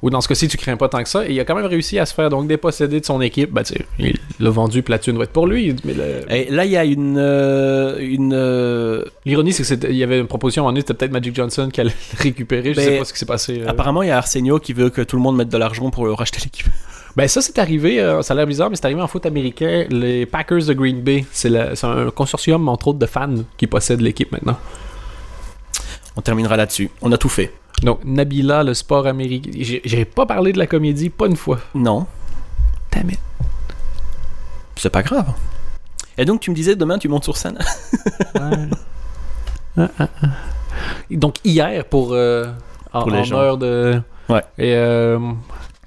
Ou 0.00 0.10
dans 0.10 0.20
ce 0.20 0.28
cas-ci, 0.28 0.46
tu 0.46 0.56
crains 0.56 0.76
pas 0.76 0.88
tant 0.88 1.02
que 1.02 1.08
ça. 1.08 1.26
Et 1.28 1.32
il 1.32 1.40
a 1.40 1.44
quand 1.44 1.56
même 1.56 1.64
réussi 1.66 1.98
à 1.98 2.06
se 2.06 2.14
faire 2.14 2.30
donc 2.30 2.46
déposséder 2.46 3.00
de 3.00 3.04
son 3.04 3.20
équipe. 3.20 3.52
Ben, 3.52 3.64
tu 3.64 3.74
sais, 3.74 3.84
il 3.98 4.16
l'a 4.38 4.50
vendu, 4.50 4.80
thune 4.84 5.18
va 5.18 5.24
être 5.24 5.32
pour 5.32 5.48
lui. 5.48 5.74
Mais 5.84 5.92
le- 5.92 6.32
Et 6.32 6.50
là, 6.52 6.64
il 6.64 6.70
y 6.70 6.76
a 6.76 6.84
une. 6.84 7.16
euh, 7.18 7.98
une 7.98 8.32
euh, 8.32 9.02
l'ironie, 9.26 9.52
c'est 9.52 9.76
qu'il 9.80 9.96
y 9.96 10.04
avait 10.04 10.20
une 10.20 10.28
proposition 10.28 10.66
en 10.66 10.74
c'était 10.76 10.94
peut-être 10.94 11.10
Magic 11.10 11.34
Johnson 11.34 11.68
qui 11.72 11.80
allait 11.80 11.90
le 12.12 12.22
récupérer. 12.22 12.74
Je 12.74 12.76
Ben, 12.78 12.84
sais 12.84 12.98
pas 12.98 13.04
ce 13.06 13.12
qui 13.12 13.18
s'est 13.18 13.26
passé. 13.26 13.60
euh. 13.60 13.68
Apparemment, 13.68 14.02
il 14.02 14.08
y 14.08 14.12
a 14.12 14.18
Arsenio 14.18 14.60
qui 14.60 14.72
veut 14.72 14.90
que 14.90 15.02
tout 15.02 15.16
le 15.16 15.22
monde 15.22 15.36
mette 15.36 15.48
de 15.48 15.58
l'argent 15.58 15.90
pour 15.90 16.06
racheter 16.16 16.38
l'équipe. 16.44 16.68
Ben, 17.18 17.26
ça, 17.26 17.42
c'est 17.42 17.58
arrivé. 17.58 18.00
euh, 18.00 18.22
ça 18.22 18.32
a 18.32 18.36
l'air 18.36 18.46
bizarre, 18.46 18.70
mais 18.70 18.76
c'est 18.76 18.84
arrivé 18.84 19.02
en 19.02 19.08
foot 19.08 19.26
américain. 19.26 19.86
Les 19.90 20.24
Packers 20.24 20.64
de 20.66 20.72
Green 20.72 21.00
Bay, 21.02 21.24
c'est 21.32 21.50
un 21.84 22.10
consortium, 22.10 22.68
entre 22.68 22.86
autres, 22.88 23.00
de 23.00 23.06
fans 23.06 23.34
qui 23.56 23.66
possèdent 23.66 24.00
l'équipe 24.02 24.30
maintenant. 24.30 24.56
On 26.16 26.20
terminera 26.20 26.56
là-dessus. 26.56 26.90
On 27.02 27.10
a 27.10 27.18
tout 27.18 27.28
fait. 27.28 27.52
Donc, 27.82 28.04
Nabila, 28.04 28.62
le 28.62 28.72
sport 28.72 29.08
américain. 29.08 29.50
J'ai 29.84 30.04
pas 30.04 30.26
parlé 30.26 30.52
de 30.52 30.58
la 30.58 30.68
comédie, 30.68 31.10
pas 31.10 31.26
une 31.26 31.34
fois. 31.36 31.58
Non, 31.74 32.06
Damn 32.92 33.10
it. 33.10 33.18
c'est 34.76 34.90
pas 34.90 35.02
grave. 35.02 35.26
Et 36.16 36.24
donc, 36.24 36.40
tu 36.40 36.50
me 36.50 36.54
disais 36.54 36.76
demain, 36.76 36.98
tu 36.98 37.08
montes 37.08 37.24
sur 37.24 37.36
scène? 37.36 37.58
Ah, 39.76 39.88
ah, 40.00 40.08
ah. 40.22 40.26
Donc 41.10 41.36
hier 41.44 41.84
pour 41.84 42.12
euh, 42.12 42.46
en, 42.92 43.02
Pour 43.02 43.10
les 43.12 43.18
en 43.20 43.24
gens. 43.24 43.36
heure 43.38 43.58
de 43.58 44.00
Ouais. 44.28 44.42
et, 44.58 44.74
euh, 44.74 45.18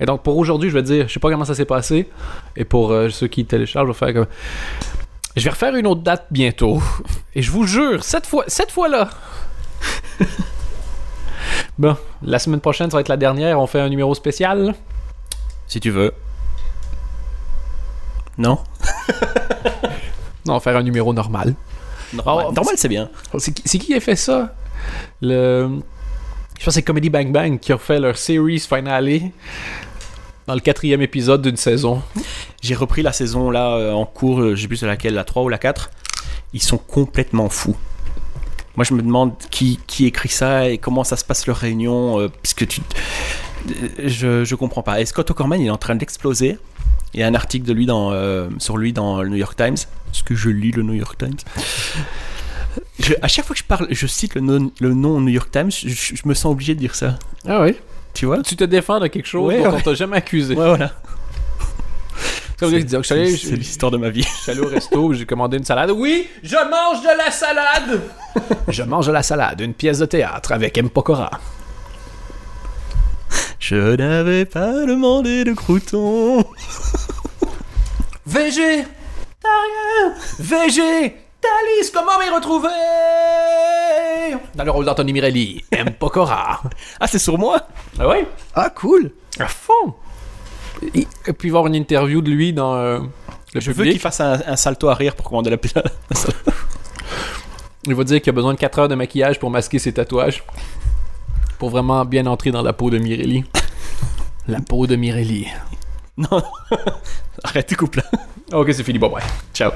et 0.01 0.05
donc 0.05 0.23
pour 0.23 0.35
aujourd'hui 0.37 0.69
je 0.69 0.73
vais 0.73 0.81
dire 0.83 1.07
je 1.07 1.13
sais 1.13 1.19
pas 1.19 1.29
comment 1.29 1.45
ça 1.45 1.55
s'est 1.55 1.65
passé. 1.65 2.09
Et 2.57 2.65
pour 2.65 2.91
euh, 2.91 3.09
ceux 3.09 3.27
qui 3.27 3.45
téléchargent 3.45 3.87
je 3.87 3.93
vais 3.93 3.97
faire 3.97 4.13
comme 4.13 4.25
je 5.37 5.43
vais 5.43 5.49
refaire 5.51 5.75
une 5.75 5.87
autre 5.87 6.01
date 6.01 6.25
bientôt. 6.31 6.81
Et 7.35 7.41
je 7.41 7.51
vous 7.51 7.65
jure 7.65 8.03
cette 8.03 8.25
fois 8.25 8.43
cette 8.47 8.71
fois 8.71 8.89
là 8.89 9.09
bon 11.77 11.95
la 12.21 12.39
semaine 12.39 12.59
prochaine 12.59 12.89
ça 12.89 12.97
va 12.97 13.01
être 13.01 13.09
la 13.09 13.17
dernière. 13.17 13.59
On 13.59 13.67
fait 13.67 13.79
un 13.79 13.89
numéro 13.89 14.13
spécial. 14.15 14.73
Si 15.67 15.79
tu 15.79 15.91
veux. 15.91 16.11
Non? 18.37 18.59
Non 20.43 20.59
faire 20.59 20.75
un 20.75 20.81
numéro 20.81 21.13
normal. 21.13 21.53
Normal, 22.13 22.45
Oh, 22.49 22.51
Normal, 22.51 22.73
c'est 22.75 22.87
bien. 22.87 23.09
C'est 23.37 23.53
qui, 23.53 23.79
qui 23.79 23.93
a 23.93 23.99
fait 23.99 24.15
ça? 24.15 24.55
Le... 25.21 25.79
Je 26.57 26.65
pense 26.65 26.65
que 26.65 26.71
c'est 26.71 26.81
Comedy 26.83 27.11
Bang 27.11 27.31
Bang 27.31 27.59
qui 27.59 27.71
a 27.71 27.77
fait 27.77 27.99
leur 27.99 28.17
series 28.17 28.59
finale 28.59 29.31
dans 30.51 30.55
le 30.55 30.59
quatrième 30.59 31.01
épisode 31.01 31.41
d'une 31.41 31.55
saison. 31.55 32.01
J'ai 32.61 32.75
repris 32.75 33.01
la 33.03 33.13
saison 33.13 33.51
là 33.51 33.69
euh, 33.77 33.93
en 33.93 34.05
cours, 34.05 34.41
euh, 34.41 34.53
je 34.53 34.61
sais 34.63 34.67
plus 34.67 34.75
c'est 34.75 34.85
laquelle, 34.85 35.13
la 35.13 35.23
3 35.23 35.43
ou 35.43 35.47
la 35.49 35.57
4. 35.57 35.89
Ils 36.53 36.61
sont 36.61 36.77
complètement 36.77 37.47
fous. 37.47 37.77
Moi 38.75 38.83
je 38.83 38.93
me 38.93 39.01
demande 39.01 39.31
qui, 39.49 39.79
qui 39.87 40.05
écrit 40.07 40.27
ça 40.27 40.67
et 40.69 40.77
comment 40.77 41.05
ça 41.05 41.15
se 41.15 41.23
passe 41.23 41.47
leur 41.47 41.55
réunion, 41.55 42.19
euh, 42.19 42.27
puisque 42.41 42.67
tu... 42.67 42.81
euh, 43.69 43.87
Je, 44.09 44.43
je 44.43 44.55
comprends 44.55 44.83
pas. 44.83 44.99
Et 44.99 45.05
Scott 45.05 45.31
O'Corman 45.31 45.61
il 45.61 45.67
est 45.67 45.69
en 45.69 45.77
train 45.77 45.95
d'exploser. 45.95 46.57
Il 47.13 47.21
y 47.21 47.23
a 47.23 47.27
un 47.27 47.33
article 47.33 47.65
de 47.65 47.71
lui 47.71 47.85
dans, 47.85 48.11
euh, 48.11 48.49
sur 48.57 48.75
lui 48.77 48.91
dans 48.91 49.21
le 49.21 49.29
New 49.29 49.37
York 49.37 49.55
Times. 49.55 49.75
Est-ce 50.13 50.23
que 50.23 50.35
je 50.35 50.49
lis 50.49 50.71
le 50.71 50.83
New 50.83 50.95
York 50.95 51.17
Times? 51.17 51.37
Je- 52.99 53.13
À 53.21 53.29
chaque 53.29 53.45
fois 53.45 53.53
que 53.53 53.59
je 53.61 53.65
parle, 53.65 53.87
je 53.89 54.05
cite 54.07 54.35
le 54.35 54.41
nom, 54.41 54.69
le 54.81 54.93
nom 54.93 55.21
New 55.21 55.29
York 55.29 55.49
Times, 55.49 55.71
je, 55.71 55.87
je 55.87 56.21
me 56.25 56.33
sens 56.33 56.51
obligé 56.51 56.75
de 56.75 56.79
dire 56.79 56.95
ça. 56.95 57.17
Ah 57.47 57.61
oui? 57.61 57.75
Tu 58.13 58.25
vois? 58.25 58.41
Tu 58.43 58.55
te 58.55 58.63
défends 58.63 58.99
de 58.99 59.07
quelque 59.07 59.27
chose 59.27 59.47
Ouais, 59.47 59.63
dont 59.63 59.71
ouais. 59.71 59.77
on 59.77 59.81
t'a 59.81 59.93
jamais 59.93 60.17
accusé. 60.17 60.55
Ouais, 60.55 60.67
voilà. 60.67 60.91
C'est 62.59 63.55
l'histoire 63.55 63.91
de 63.91 63.97
ma 63.97 64.09
vie. 64.09 64.21
je 64.21 64.27
suis 64.43 64.51
allé 64.51 64.59
au 64.61 64.67
resto, 64.67 65.13
j'ai 65.13 65.25
commandé 65.25 65.57
une 65.57 65.65
salade. 65.65 65.89
Oui, 65.91 66.27
je 66.43 66.55
mange 66.55 67.01
de 67.01 67.17
la 67.17 67.31
salade! 67.31 68.01
je 68.67 68.83
mange 68.83 69.07
de 69.07 69.11
la 69.11 69.23
salade, 69.23 69.61
une 69.61 69.73
pièce 69.73 69.97
de 69.97 70.05
théâtre 70.05 70.51
avec 70.51 70.77
M. 70.77 70.89
Pokora. 70.91 71.31
Je 73.59 73.95
n'avais 73.95 74.45
pas 74.45 74.85
demandé 74.85 75.43
de 75.43 75.53
croutons. 75.53 76.45
VG! 78.27 78.85
Rien! 79.43 80.13
Thalys, 81.41 81.89
comment 81.91 82.19
m'y 82.19 82.29
retrouver? 82.29 82.69
Dans 84.55 84.63
le 84.63 84.71
rôle 84.71 84.85
d'Anthony 84.85 85.13
Mirelli, 85.13 85.63
M. 85.71 85.91
Pokora. 85.97 86.61
Ah, 86.99 87.07
c'est 87.07 87.19
sur 87.19 87.37
moi? 87.37 87.61
Ah 87.99 88.07
ouais? 88.07 88.27
Ah, 88.53 88.69
cool 88.69 89.11
À 89.39 89.47
fond! 89.47 89.95
Et, 90.93 91.07
et 91.27 91.33
puis 91.33 91.49
voir 91.49 91.67
une 91.67 91.75
interview 91.75 92.21
de 92.21 92.29
lui 92.29 92.53
dans 92.53 92.75
euh, 92.75 92.99
le 93.53 93.61
Je 93.61 93.71
veux 93.71 93.85
qu'il 93.85 93.99
fasse 93.99 94.19
un, 94.21 94.39
un 94.45 94.55
salto 94.55 94.87
arrière 94.89 95.15
pour 95.15 95.27
commander 95.29 95.49
la 95.49 95.57
pizza. 95.57 95.83
Il 97.85 97.95
va 97.95 98.03
dire 98.03 98.21
qu'il 98.21 98.29
a 98.29 98.33
besoin 98.33 98.53
de 98.53 98.59
4 98.59 98.79
heures 98.79 98.87
de 98.87 98.95
maquillage 98.95 99.39
pour 99.39 99.49
masquer 99.49 99.79
ses 99.79 99.93
tatouages. 99.93 100.43
Pour 101.57 101.69
vraiment 101.71 102.05
bien 102.05 102.25
entrer 102.27 102.51
dans 102.51 102.61
la 102.61 102.73
peau 102.73 102.89
de 102.91 102.99
Mirelli. 102.99 103.43
La 104.47 104.59
peau 104.59 104.85
de 104.85 104.95
Mirelli. 104.95 105.47
non. 106.17 106.43
Arrête, 107.43 107.75
coupe 107.75 107.95
là. 107.95 108.03
Ok, 108.53 108.71
c'est 108.73 108.83
fini, 108.83 108.99
bye 108.99 109.09
bye. 109.09 109.23
Ciao. 109.53 109.71